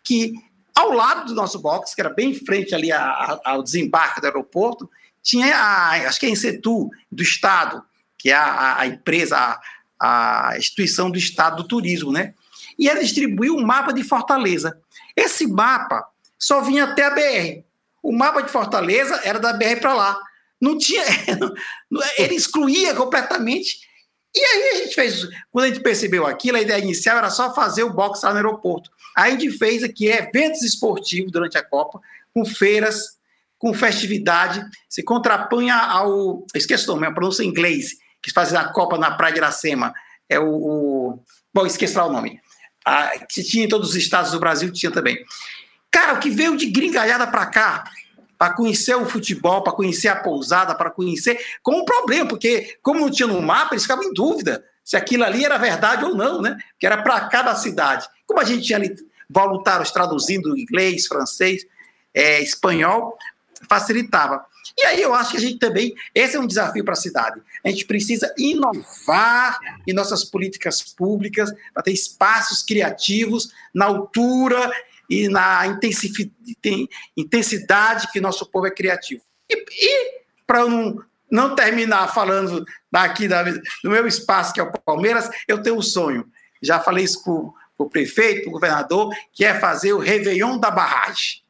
que 0.02 0.32
ao 0.74 0.92
lado 0.92 1.26
do 1.26 1.34
nosso 1.34 1.58
box, 1.58 1.94
que 1.94 2.00
era 2.00 2.08
bem 2.08 2.30
em 2.30 2.34
frente 2.34 2.74
ali 2.74 2.88
ao 2.90 3.62
desembarque 3.62 4.18
do 4.18 4.24
aeroporto, 4.24 4.88
tinha 5.22 5.54
a, 5.54 5.90
acho 6.08 6.18
que 6.18 6.24
é 6.24 6.30
a 6.30 6.32
Insetu 6.32 6.88
do 7.12 7.22
Estado, 7.22 7.84
que 8.16 8.30
é 8.30 8.34
a, 8.34 8.80
a 8.80 8.86
empresa, 8.86 9.36
a, 9.36 10.52
a, 10.52 10.56
instituição 10.56 11.10
do 11.10 11.18
Estado 11.18 11.56
do 11.62 11.68
Turismo, 11.68 12.10
né? 12.10 12.32
E 12.78 12.88
ela 12.88 13.00
distribuiu 13.00 13.54
um 13.54 13.62
mapa 13.62 13.92
de 13.92 14.02
Fortaleza. 14.02 14.80
Esse 15.14 15.46
mapa 15.46 16.08
só 16.38 16.62
vinha 16.62 16.84
até 16.84 17.04
a 17.04 17.10
BR. 17.10 17.62
O 18.02 18.10
mapa 18.10 18.42
de 18.42 18.50
Fortaleza 18.50 19.20
era 19.22 19.38
da 19.38 19.52
BR 19.52 19.80
para 19.82 19.92
lá. 19.92 20.18
Não 20.60 20.76
tinha. 20.76 21.04
Ele 22.18 22.34
excluía 22.34 22.94
completamente 22.94 23.88
e 24.34 24.40
aí 24.40 24.70
a 24.70 24.74
gente 24.84 24.94
fez, 24.94 25.26
quando 25.50 25.64
a 25.64 25.68
gente 25.68 25.80
percebeu 25.80 26.26
aquilo, 26.26 26.58
a 26.58 26.60
ideia 26.60 26.82
inicial 26.82 27.18
era 27.18 27.30
só 27.30 27.54
fazer 27.54 27.82
o 27.82 27.92
boxe 27.92 28.24
lá 28.24 28.30
no 28.30 28.36
aeroporto. 28.36 28.90
Aí 29.16 29.32
a 29.32 29.38
gente 29.38 29.50
fez 29.58 29.82
aqui 29.82 30.06
eventos 30.06 30.62
esportivos 30.62 31.32
durante 31.32 31.56
a 31.56 31.64
Copa, 31.64 32.00
com 32.32 32.44
feiras, 32.44 33.18
com 33.58 33.74
festividade, 33.74 34.64
se 34.88 35.02
contrapunha 35.02 35.74
ao. 35.74 36.46
Esqueço 36.54 36.90
o 36.90 36.94
nome, 36.94 37.06
a 37.06 37.12
pronúncia 37.12 37.42
em 37.42 37.48
inglês, 37.48 37.96
que 38.22 38.32
fazia 38.32 38.60
a 38.60 38.72
Copa 38.72 38.98
na 38.98 39.10
Praia 39.10 39.32
de 39.32 39.40
Iracema. 39.40 39.92
É 40.28 40.38
o. 40.38 40.46
o 40.46 41.24
bom, 41.52 41.66
esqueci 41.66 41.96
lá 41.96 42.06
o 42.06 42.12
nome. 42.12 42.40
Ah, 42.84 43.10
que 43.28 43.42
tinha 43.42 43.64
em 43.64 43.68
todos 43.68 43.90
os 43.90 43.96
estados 43.96 44.30
do 44.30 44.38
Brasil, 44.38 44.72
tinha 44.72 44.92
também. 44.92 45.18
Cara, 45.90 46.14
o 46.14 46.20
que 46.20 46.30
veio 46.30 46.56
de 46.56 46.66
gringalhada 46.66 47.26
para 47.26 47.46
cá, 47.46 47.84
para 48.38 48.54
conhecer 48.54 48.94
o 48.94 49.04
futebol, 49.04 49.62
para 49.62 49.72
conhecer 49.72 50.08
a 50.08 50.16
pousada, 50.16 50.74
para 50.74 50.90
conhecer, 50.90 51.38
com 51.62 51.80
um 51.80 51.84
problema, 51.84 52.28
porque 52.28 52.78
como 52.80 53.00
não 53.00 53.10
tinha 53.10 53.26
no 53.26 53.42
mapa, 53.42 53.74
eles 53.74 53.82
ficavam 53.82 54.04
em 54.04 54.14
dúvida 54.14 54.64
se 54.84 54.96
aquilo 54.96 55.24
ali 55.24 55.44
era 55.44 55.58
verdade 55.58 56.04
ou 56.04 56.14
não, 56.14 56.40
né? 56.40 56.56
Que 56.78 56.86
era 56.86 57.02
para 57.02 57.28
cada 57.28 57.54
cidade. 57.56 58.08
Como 58.26 58.40
a 58.40 58.44
gente 58.44 58.64
tinha 58.64 58.78
ali 58.78 58.94
voluntários 59.28 59.90
traduzindo 59.90 60.56
inglês, 60.56 61.06
francês, 61.06 61.66
é, 62.14 62.40
espanhol, 62.40 63.18
facilitava. 63.68 64.46
E 64.78 64.84
aí 64.84 65.02
eu 65.02 65.12
acho 65.12 65.32
que 65.32 65.36
a 65.36 65.40
gente 65.40 65.58
também, 65.58 65.94
esse 66.14 66.36
é 66.36 66.40
um 66.40 66.46
desafio 66.46 66.84
para 66.84 66.92
a 66.92 66.96
cidade. 66.96 67.40
A 67.64 67.68
gente 67.68 67.84
precisa 67.84 68.32
inovar 68.38 69.58
em 69.86 69.92
nossas 69.92 70.24
políticas 70.24 70.80
públicas 70.80 71.52
para 71.74 71.82
ter 71.82 71.92
espaços 71.92 72.62
criativos 72.62 73.52
na 73.74 73.86
altura 73.86 74.72
e 75.08 75.28
na 75.28 75.64
intensidade 77.16 78.10
que 78.12 78.20
nosso 78.20 78.46
povo 78.46 78.66
é 78.66 78.70
criativo. 78.70 79.22
E, 79.48 79.54
e 79.56 80.18
para 80.46 80.66
não, 80.66 81.02
não 81.30 81.54
terminar 81.54 82.12
falando 82.12 82.64
daqui 82.90 83.26
da, 83.26 83.42
do 83.42 83.90
meu 83.90 84.06
espaço, 84.06 84.52
que 84.52 84.60
é 84.60 84.62
o 84.62 84.72
Palmeiras, 84.84 85.30
eu 85.46 85.62
tenho 85.62 85.76
um 85.76 85.82
sonho. 85.82 86.26
Já 86.62 86.78
falei 86.78 87.04
isso 87.04 87.22
com, 87.22 87.52
com 87.76 87.84
o 87.84 87.90
prefeito, 87.90 88.44
com 88.44 88.50
o 88.50 88.52
governador, 88.52 89.14
que 89.32 89.44
é 89.44 89.58
fazer 89.58 89.92
o 89.92 89.98
Réveillon 89.98 90.58
da 90.58 90.70
barragem. 90.70 91.42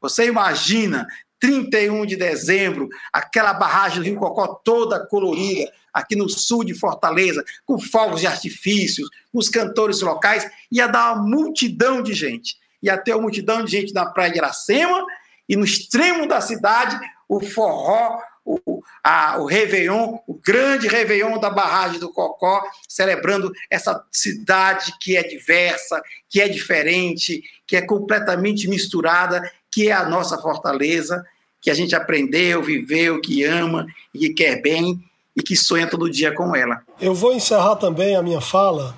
Você 0.00 0.26
imagina 0.26 1.06
31 1.40 2.04
de 2.06 2.16
dezembro, 2.16 2.88
aquela 3.12 3.52
barragem 3.52 3.98
do 3.98 4.04
Rio 4.04 4.16
Cocó 4.16 4.48
toda 4.64 5.06
colorida, 5.06 5.70
aqui 5.92 6.16
no 6.16 6.28
sul 6.28 6.64
de 6.64 6.74
Fortaleza, 6.74 7.44
com 7.64 7.78
fogos 7.78 8.20
de 8.20 8.26
artifícios, 8.26 9.08
os 9.32 9.48
cantores 9.48 10.00
locais, 10.00 10.48
ia 10.70 10.86
dar 10.86 11.12
uma 11.12 11.22
multidão 11.22 12.02
de 12.02 12.12
gente 12.12 12.56
ia 12.82 12.96
ter 12.96 13.12
uma 13.12 13.22
multidão 13.22 13.64
de 13.64 13.70
gente 13.70 13.92
na 13.92 14.06
praia 14.06 14.30
de 14.30 14.38
Iracema, 14.38 15.06
e 15.48 15.56
no 15.56 15.64
extremo 15.64 16.26
da 16.26 16.40
cidade, 16.40 16.98
o 17.28 17.40
forró, 17.40 18.18
o, 18.44 18.82
a, 19.04 19.38
o 19.38 19.44
Réveillon, 19.44 20.18
o 20.26 20.34
grande 20.34 20.88
Réveillon 20.88 21.38
da 21.38 21.50
barragem 21.50 22.00
do 22.00 22.12
Cocó, 22.12 22.62
celebrando 22.88 23.52
essa 23.70 24.04
cidade 24.10 24.92
que 25.00 25.16
é 25.16 25.22
diversa, 25.22 26.00
que 26.28 26.40
é 26.40 26.48
diferente, 26.48 27.42
que 27.66 27.76
é 27.76 27.82
completamente 27.82 28.68
misturada, 28.68 29.42
que 29.70 29.88
é 29.88 29.92
a 29.92 30.08
nossa 30.08 30.38
fortaleza, 30.38 31.24
que 31.60 31.70
a 31.70 31.74
gente 31.74 31.94
aprendeu, 31.94 32.62
viveu, 32.62 33.20
que 33.20 33.44
ama 33.44 33.86
e 34.14 34.18
que 34.18 34.30
quer 34.30 34.62
bem 34.62 34.98
e 35.36 35.42
que 35.42 35.56
sonha 35.56 35.86
todo 35.86 36.10
dia 36.10 36.34
com 36.34 36.54
ela. 36.56 36.82
Eu 37.00 37.14
vou 37.14 37.34
encerrar 37.34 37.76
também 37.76 38.16
a 38.16 38.22
minha 38.22 38.40
fala 38.40 38.94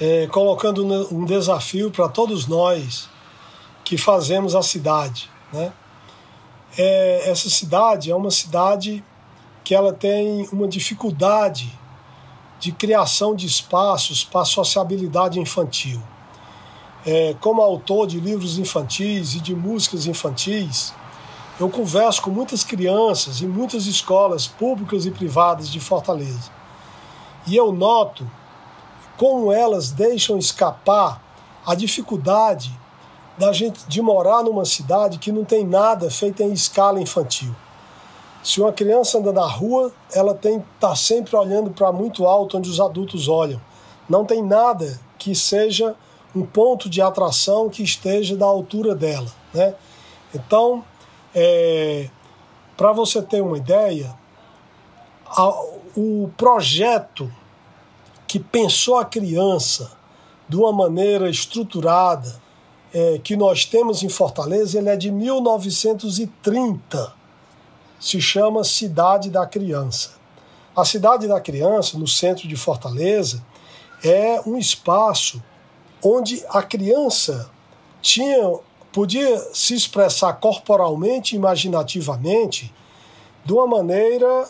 é, 0.00 0.26
colocando 0.26 0.84
um 1.14 1.24
desafio 1.24 1.90
para 1.90 2.08
todos 2.08 2.46
nós 2.46 3.08
que 3.84 3.96
fazemos 3.96 4.54
a 4.54 4.62
cidade. 4.62 5.30
Né? 5.52 5.72
É, 6.76 7.30
essa 7.30 7.48
cidade 7.48 8.10
é 8.10 8.16
uma 8.16 8.30
cidade 8.30 9.04
que 9.62 9.74
ela 9.74 9.92
tem 9.92 10.48
uma 10.52 10.66
dificuldade 10.66 11.72
de 12.58 12.72
criação 12.72 13.34
de 13.34 13.46
espaços 13.46 14.24
para 14.24 14.44
sociabilidade 14.44 15.38
infantil. 15.38 16.02
É, 17.06 17.34
como 17.40 17.60
autor 17.60 18.06
de 18.06 18.18
livros 18.18 18.58
infantis 18.58 19.34
e 19.34 19.40
de 19.40 19.54
músicas 19.54 20.06
infantis, 20.06 20.94
eu 21.60 21.68
converso 21.68 22.22
com 22.22 22.30
muitas 22.30 22.64
crianças 22.64 23.42
em 23.42 23.46
muitas 23.46 23.86
escolas 23.86 24.46
públicas 24.46 25.06
e 25.06 25.10
privadas 25.10 25.70
de 25.70 25.78
Fortaleza. 25.78 26.50
E 27.46 27.54
eu 27.54 27.70
noto 27.72 28.28
como 29.16 29.52
elas 29.52 29.90
deixam 29.90 30.38
escapar 30.38 31.22
a 31.66 31.74
dificuldade 31.74 32.76
da 33.38 33.52
gente 33.52 33.86
de 33.88 34.00
morar 34.00 34.42
numa 34.42 34.64
cidade 34.64 35.18
que 35.18 35.32
não 35.32 35.44
tem 35.44 35.64
nada 35.66 36.10
feito 36.10 36.42
em 36.42 36.52
escala 36.52 37.00
infantil. 37.00 37.54
Se 38.42 38.60
uma 38.60 38.72
criança 38.72 39.18
anda 39.18 39.32
na 39.32 39.46
rua, 39.46 39.92
ela 40.12 40.34
tem 40.34 40.62
tá 40.78 40.94
sempre 40.94 41.34
olhando 41.34 41.70
para 41.70 41.90
muito 41.90 42.26
alto 42.26 42.58
onde 42.58 42.68
os 42.68 42.78
adultos 42.78 43.26
olham. 43.26 43.60
Não 44.08 44.24
tem 44.24 44.42
nada 44.42 45.00
que 45.18 45.34
seja 45.34 45.96
um 46.36 46.44
ponto 46.44 46.90
de 46.90 47.00
atração 47.00 47.70
que 47.70 47.82
esteja 47.82 48.36
da 48.36 48.44
altura 48.44 48.94
dela, 48.94 49.30
né? 49.52 49.74
Então, 50.34 50.84
é, 51.34 52.10
para 52.76 52.92
você 52.92 53.22
ter 53.22 53.40
uma 53.40 53.56
ideia, 53.56 54.14
a, 55.26 55.48
o 55.96 56.30
projeto 56.36 57.32
que 58.26 58.38
pensou 58.38 58.96
a 58.96 59.04
criança 59.04 59.92
de 60.48 60.56
uma 60.56 60.72
maneira 60.72 61.28
estruturada, 61.28 62.42
é, 62.92 63.18
que 63.22 63.36
nós 63.36 63.64
temos 63.64 64.02
em 64.02 64.08
Fortaleza, 64.08 64.78
ele 64.78 64.88
é 64.88 64.96
de 64.96 65.10
1930. 65.10 67.12
Se 67.98 68.20
chama 68.20 68.62
Cidade 68.62 69.30
da 69.30 69.46
Criança. 69.46 70.12
A 70.76 70.84
Cidade 70.84 71.26
da 71.26 71.40
Criança, 71.40 71.98
no 71.98 72.06
centro 72.06 72.46
de 72.46 72.56
Fortaleza, 72.56 73.44
é 74.02 74.40
um 74.46 74.58
espaço 74.58 75.42
onde 76.02 76.44
a 76.50 76.62
criança 76.62 77.50
tinha 78.02 78.60
podia 78.94 79.36
se 79.52 79.74
expressar 79.74 80.34
corporalmente, 80.34 81.34
imaginativamente, 81.34 82.72
de 83.44 83.52
uma 83.52 83.66
maneira 83.66 84.48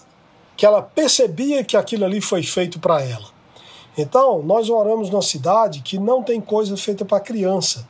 que 0.55 0.66
ela 0.66 0.83
percebia 0.83 1.64
que 1.64 1.79
aquilo 1.79 2.05
ali 2.05 2.20
foi 2.20 2.43
feito 2.43 2.79
para 2.79 3.03
ela. 3.03 3.34
Então, 3.97 4.42
nós 4.42 4.68
moramos 4.68 5.09
numa 5.09 5.22
cidade 5.22 5.80
que 5.80 5.99
não 5.99 6.22
tem 6.22 6.40
coisa 6.40 6.76
feita 6.76 7.05
para 7.05 7.20
criança. 7.20 7.86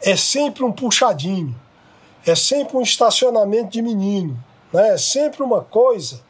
É 0.00 0.16
sempre 0.16 0.64
um 0.64 0.72
puxadinho, 0.72 1.54
é 2.24 2.34
sempre 2.34 2.76
um 2.76 2.82
estacionamento 2.82 3.70
de 3.70 3.82
menino, 3.82 4.38
né? 4.72 4.94
é 4.94 4.98
sempre 4.98 5.42
uma 5.42 5.60
coisa 5.60 6.20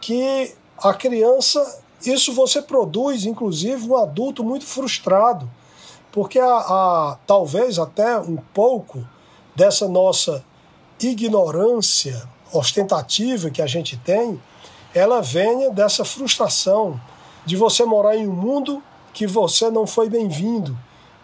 que 0.00 0.54
a 0.78 0.92
criança, 0.92 1.80
isso 2.04 2.32
você 2.32 2.60
produz, 2.60 3.24
inclusive, 3.24 3.88
um 3.88 3.96
adulto 3.96 4.42
muito 4.42 4.66
frustrado, 4.66 5.48
porque 6.10 6.38
a, 6.38 6.56
a 6.56 7.18
talvez 7.26 7.78
até 7.78 8.18
um 8.18 8.36
pouco 8.52 9.06
dessa 9.54 9.88
nossa 9.88 10.44
ignorância 11.00 12.28
ostentativa 12.52 13.50
que 13.50 13.62
a 13.62 13.66
gente 13.66 13.96
tem, 13.96 14.40
ela 14.94 15.20
venha 15.20 15.70
dessa 15.70 16.04
frustração 16.04 17.00
de 17.44 17.56
você 17.56 17.84
morar 17.84 18.16
em 18.16 18.26
um 18.26 18.32
mundo 18.32 18.82
que 19.12 19.26
você 19.26 19.70
não 19.70 19.86
foi 19.86 20.08
bem-vindo, 20.08 20.76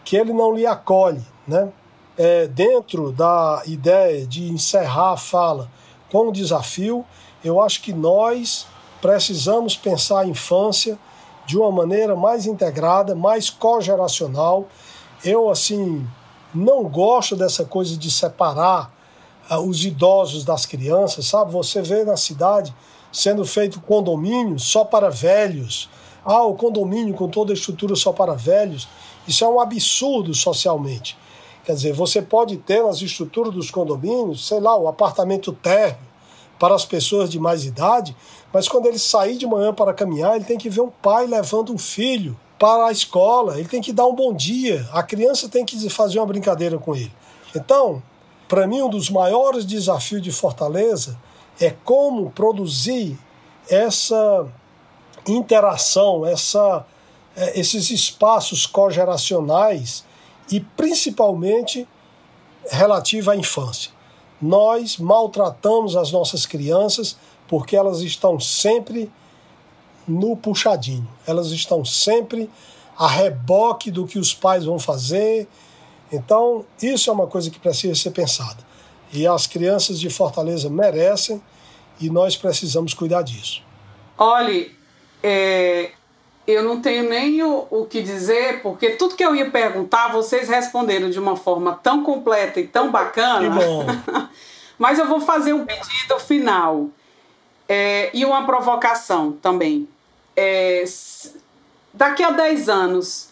que 0.04 0.16
ele 0.16 0.32
não 0.32 0.54
lhe 0.54 0.66
acolhe, 0.66 1.24
né? 1.46 1.70
É, 2.16 2.48
dentro 2.48 3.12
da 3.12 3.62
ideia 3.66 4.26
de 4.26 4.48
encerrar 4.48 5.12
a 5.12 5.16
fala 5.16 5.70
com 6.10 6.28
um 6.28 6.32
desafio, 6.32 7.04
eu 7.44 7.62
acho 7.62 7.80
que 7.80 7.92
nós 7.92 8.66
precisamos 9.00 9.76
pensar 9.76 10.20
a 10.20 10.26
infância 10.26 10.98
de 11.46 11.56
uma 11.56 11.70
maneira 11.70 12.16
mais 12.16 12.44
integrada, 12.44 13.14
mais 13.14 13.48
cogeracional. 13.48 14.66
Eu, 15.24 15.48
assim, 15.48 16.06
não 16.54 16.84
gosto 16.84 17.36
dessa 17.36 17.64
coisa 17.64 17.96
de 17.96 18.10
separar 18.10 18.92
uh, 19.50 19.56
os 19.58 19.84
idosos 19.84 20.44
das 20.44 20.66
crianças, 20.66 21.26
sabe? 21.26 21.52
Você 21.52 21.80
vê 21.80 22.04
na 22.04 22.16
cidade 22.16 22.74
sendo 23.12 23.44
feito 23.44 23.80
condomínio 23.80 24.58
só 24.58 24.84
para 24.84 25.08
velhos. 25.08 25.88
Ah, 26.30 26.44
o 26.44 26.54
condomínio 26.54 27.14
com 27.14 27.26
toda 27.26 27.54
a 27.54 27.54
estrutura 27.54 27.96
só 27.96 28.12
para 28.12 28.34
velhos. 28.34 28.86
Isso 29.26 29.42
é 29.46 29.48
um 29.48 29.58
absurdo 29.58 30.34
socialmente. 30.34 31.16
Quer 31.64 31.72
dizer, 31.72 31.94
você 31.94 32.20
pode 32.20 32.58
ter 32.58 32.84
nas 32.84 33.00
estruturas 33.00 33.54
dos 33.54 33.70
condomínios, 33.70 34.46
sei 34.46 34.60
lá, 34.60 34.76
o 34.76 34.88
apartamento 34.88 35.54
térreo 35.54 35.96
para 36.58 36.74
as 36.74 36.84
pessoas 36.84 37.30
de 37.30 37.38
mais 37.38 37.64
idade, 37.64 38.14
mas 38.52 38.68
quando 38.68 38.84
ele 38.84 38.98
sair 38.98 39.38
de 39.38 39.46
manhã 39.46 39.72
para 39.72 39.94
caminhar, 39.94 40.36
ele 40.36 40.44
tem 40.44 40.58
que 40.58 40.68
ver 40.68 40.82
um 40.82 40.90
pai 40.90 41.26
levando 41.26 41.72
um 41.72 41.78
filho 41.78 42.38
para 42.58 42.88
a 42.88 42.92
escola, 42.92 43.58
ele 43.58 43.68
tem 43.68 43.80
que 43.80 43.92
dar 43.92 44.04
um 44.04 44.14
bom 44.14 44.34
dia, 44.34 44.86
a 44.92 45.02
criança 45.02 45.48
tem 45.48 45.64
que 45.64 45.88
fazer 45.88 46.18
uma 46.18 46.26
brincadeira 46.26 46.76
com 46.76 46.94
ele. 46.94 47.12
Então, 47.56 48.02
para 48.46 48.66
mim, 48.66 48.82
um 48.82 48.90
dos 48.90 49.08
maiores 49.08 49.64
desafios 49.64 50.20
de 50.20 50.30
Fortaleza 50.30 51.18
é 51.58 51.70
como 51.70 52.30
produzir 52.32 53.18
essa 53.70 54.46
interação, 55.28 56.24
essa, 56.26 56.84
é, 57.36 57.58
esses 57.58 57.90
espaços 57.90 58.66
cogeracionais 58.66 60.04
e 60.50 60.60
principalmente 60.60 61.86
relativa 62.70 63.32
à 63.32 63.36
infância. 63.36 63.90
Nós 64.40 64.96
maltratamos 64.98 65.96
as 65.96 66.12
nossas 66.12 66.46
crianças 66.46 67.16
porque 67.46 67.76
elas 67.76 68.00
estão 68.00 68.38
sempre 68.38 69.10
no 70.06 70.36
puxadinho, 70.36 71.08
elas 71.26 71.50
estão 71.50 71.84
sempre 71.84 72.48
a 72.96 73.06
reboque 73.06 73.90
do 73.90 74.06
que 74.06 74.18
os 74.18 74.34
pais 74.34 74.64
vão 74.64 74.78
fazer. 74.78 75.46
Então, 76.10 76.64
isso 76.82 77.10
é 77.10 77.12
uma 77.12 77.26
coisa 77.26 77.50
que 77.50 77.58
precisa 77.58 77.94
ser 77.94 78.10
pensada. 78.10 78.66
E 79.12 79.26
as 79.26 79.46
crianças 79.46 80.00
de 80.00 80.10
Fortaleza 80.10 80.68
merecem 80.68 81.40
e 82.00 82.10
nós 82.10 82.36
precisamos 82.36 82.94
cuidar 82.94 83.22
disso. 83.22 83.62
Olhe, 84.16 84.77
é, 85.22 85.90
eu 86.46 86.62
não 86.62 86.80
tenho 86.80 87.08
nem 87.08 87.42
o, 87.42 87.66
o, 87.70 87.86
que 87.86 88.02
dizer, 88.02 88.62
porque 88.62 88.90
tudo 88.90 89.14
que 89.14 89.24
eu 89.24 89.36
ia 89.36 89.50
perguntar, 89.50 90.08
vocês 90.08 90.48
responderam 90.48 91.10
de 91.10 91.18
uma 91.18 91.36
forma 91.36 91.78
tão 91.82 92.02
completa 92.02 92.58
e 92.58 92.66
tão 92.66 92.90
bacana. 92.90 93.50
Que 93.50 93.64
bom. 93.64 93.86
Mas 94.78 94.98
eu 94.98 95.06
vou 95.06 95.20
fazer 95.20 95.52
um 95.52 95.66
pedido 95.66 96.18
final 96.20 96.88
é, 97.68 98.10
e 98.14 98.24
uma 98.24 98.46
provocação 98.46 99.32
também. 99.32 99.88
É, 100.34 100.84
daqui 101.92 102.22
a 102.22 102.30
10 102.30 102.68
anos, 102.68 103.28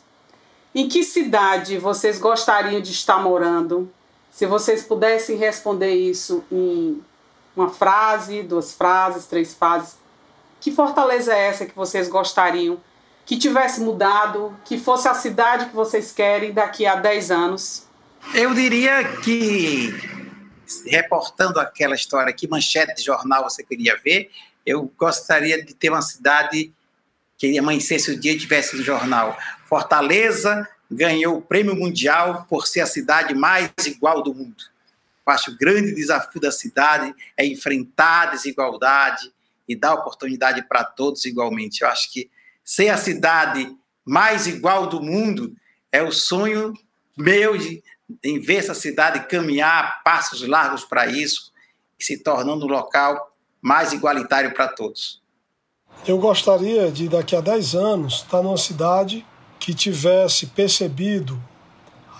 em 0.74 0.88
que 0.88 1.02
cidade 1.02 1.78
vocês 1.78 2.18
gostariam 2.18 2.82
de 2.82 2.90
estar 2.90 3.18
morando? 3.18 3.90
Se 4.30 4.44
vocês 4.44 4.82
pudessem 4.82 5.38
responder 5.38 5.94
isso 5.94 6.44
em 6.52 7.02
uma 7.56 7.70
frase, 7.70 8.42
duas 8.42 8.74
frases, 8.74 9.24
três 9.24 9.54
frases, 9.54 9.96
que 10.60 10.72
fortaleza 10.72 11.34
é 11.34 11.48
essa 11.48 11.66
que 11.66 11.74
vocês 11.74 12.08
gostariam 12.08 12.80
que 13.24 13.36
tivesse 13.36 13.80
mudado, 13.80 14.56
que 14.64 14.78
fosse 14.78 15.08
a 15.08 15.14
cidade 15.14 15.66
que 15.66 15.74
vocês 15.74 16.12
querem 16.12 16.52
daqui 16.52 16.86
a 16.86 16.94
10 16.94 17.30
anos? 17.32 17.86
Eu 18.32 18.54
diria 18.54 19.04
que, 19.18 19.92
reportando 20.86 21.58
aquela 21.58 21.96
história, 21.96 22.32
que 22.32 22.46
manchete 22.46 22.94
de 22.94 23.02
jornal 23.02 23.42
você 23.42 23.64
queria 23.64 23.96
ver, 24.02 24.30
eu 24.64 24.90
gostaria 24.96 25.64
de 25.64 25.74
ter 25.74 25.90
uma 25.90 26.02
cidade 26.02 26.72
que 27.36 27.58
amanhecesse 27.58 28.12
o 28.12 28.18
dia 28.18 28.32
e 28.32 28.38
tivesse 28.38 28.76
no 28.76 28.82
jornal. 28.82 29.36
Fortaleza 29.66 30.66
ganhou 30.90 31.38
o 31.38 31.42
prêmio 31.42 31.74
mundial 31.74 32.46
por 32.48 32.66
ser 32.66 32.80
a 32.80 32.86
cidade 32.86 33.34
mais 33.34 33.70
igual 33.86 34.22
do 34.22 34.32
mundo. 34.32 34.64
Eu 35.26 35.32
acho 35.32 35.46
que 35.46 35.50
o 35.52 35.58
grande 35.58 35.92
desafio 35.94 36.40
da 36.40 36.52
cidade 36.52 37.12
é 37.36 37.44
enfrentar 37.44 38.22
a 38.22 38.26
desigualdade 38.26 39.32
e 39.68 39.74
dar 39.74 39.94
oportunidade 39.94 40.66
para 40.68 40.84
todos 40.84 41.24
igualmente. 41.24 41.82
Eu 41.82 41.88
acho 41.88 42.12
que 42.12 42.30
ser 42.64 42.88
a 42.88 42.96
cidade 42.96 43.74
mais 44.04 44.46
igual 44.46 44.86
do 44.86 45.02
mundo 45.02 45.54
é 45.90 46.02
o 46.02 46.12
sonho 46.12 46.72
meu 47.16 47.56
de, 47.56 47.82
em 48.22 48.38
ver 48.38 48.56
essa 48.56 48.74
cidade 48.74 49.26
caminhar 49.26 50.02
passos 50.04 50.46
largos 50.46 50.84
para 50.84 51.06
isso 51.06 51.52
e 51.98 52.04
se 52.04 52.22
tornando 52.22 52.66
um 52.66 52.68
local 52.68 53.34
mais 53.60 53.92
igualitário 53.92 54.52
para 54.54 54.68
todos. 54.68 55.22
Eu 56.06 56.18
gostaria 56.18 56.92
de, 56.92 57.08
daqui 57.08 57.34
a 57.34 57.40
10 57.40 57.74
anos, 57.74 58.14
estar 58.22 58.42
numa 58.42 58.58
cidade 58.58 59.26
que 59.58 59.74
tivesse 59.74 60.46
percebido 60.46 61.42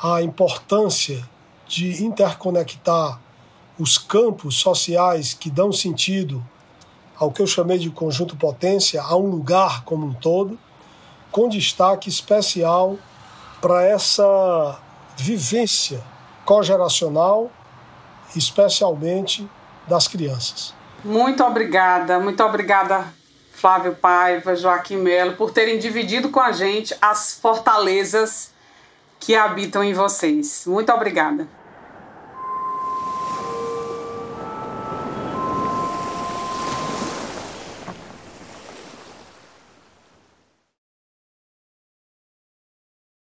a 0.03 0.23
importância 0.23 1.29
de 1.69 2.03
interconectar 2.03 3.21
os 3.79 3.99
campos 3.99 4.57
sociais 4.57 5.35
que 5.35 5.51
dão 5.51 5.71
sentido 5.73 6.45
ao 7.19 7.31
que 7.31 7.41
eu 7.41 7.47
chamei 7.47 7.79
de 7.79 7.91
conjunto 7.91 8.37
potência, 8.37 9.03
a 9.03 9.17
um 9.17 9.27
lugar 9.27 9.85
como 9.85 10.07
um 10.07 10.13
todo, 10.13 10.59
com 11.31 11.49
destaque 11.49 12.09
especial 12.09 12.97
para 13.61 13.83
essa 13.85 14.79
vivência 15.17 16.03
cogeracional, 16.45 17.51
especialmente 18.35 19.49
das 19.89 20.07
crianças. 20.07 20.75
Muito 21.05 21.43
obrigada, 21.45 22.19
muito 22.19 22.43
obrigada, 22.43 23.05
Flávio 23.53 23.95
Paiva, 23.95 24.55
Joaquim 24.55 24.97
Melo, 24.97 25.37
por 25.37 25.51
terem 25.51 25.79
dividido 25.79 26.29
com 26.31 26.41
a 26.41 26.53
gente 26.53 26.95
as 27.01 27.39
fortalezas 27.41 28.53
que 29.19 29.35
habitam 29.35 29.83
em 29.83 29.95
vocês. 29.95 30.65
Muito 30.67 30.93
obrigada. 30.93 31.56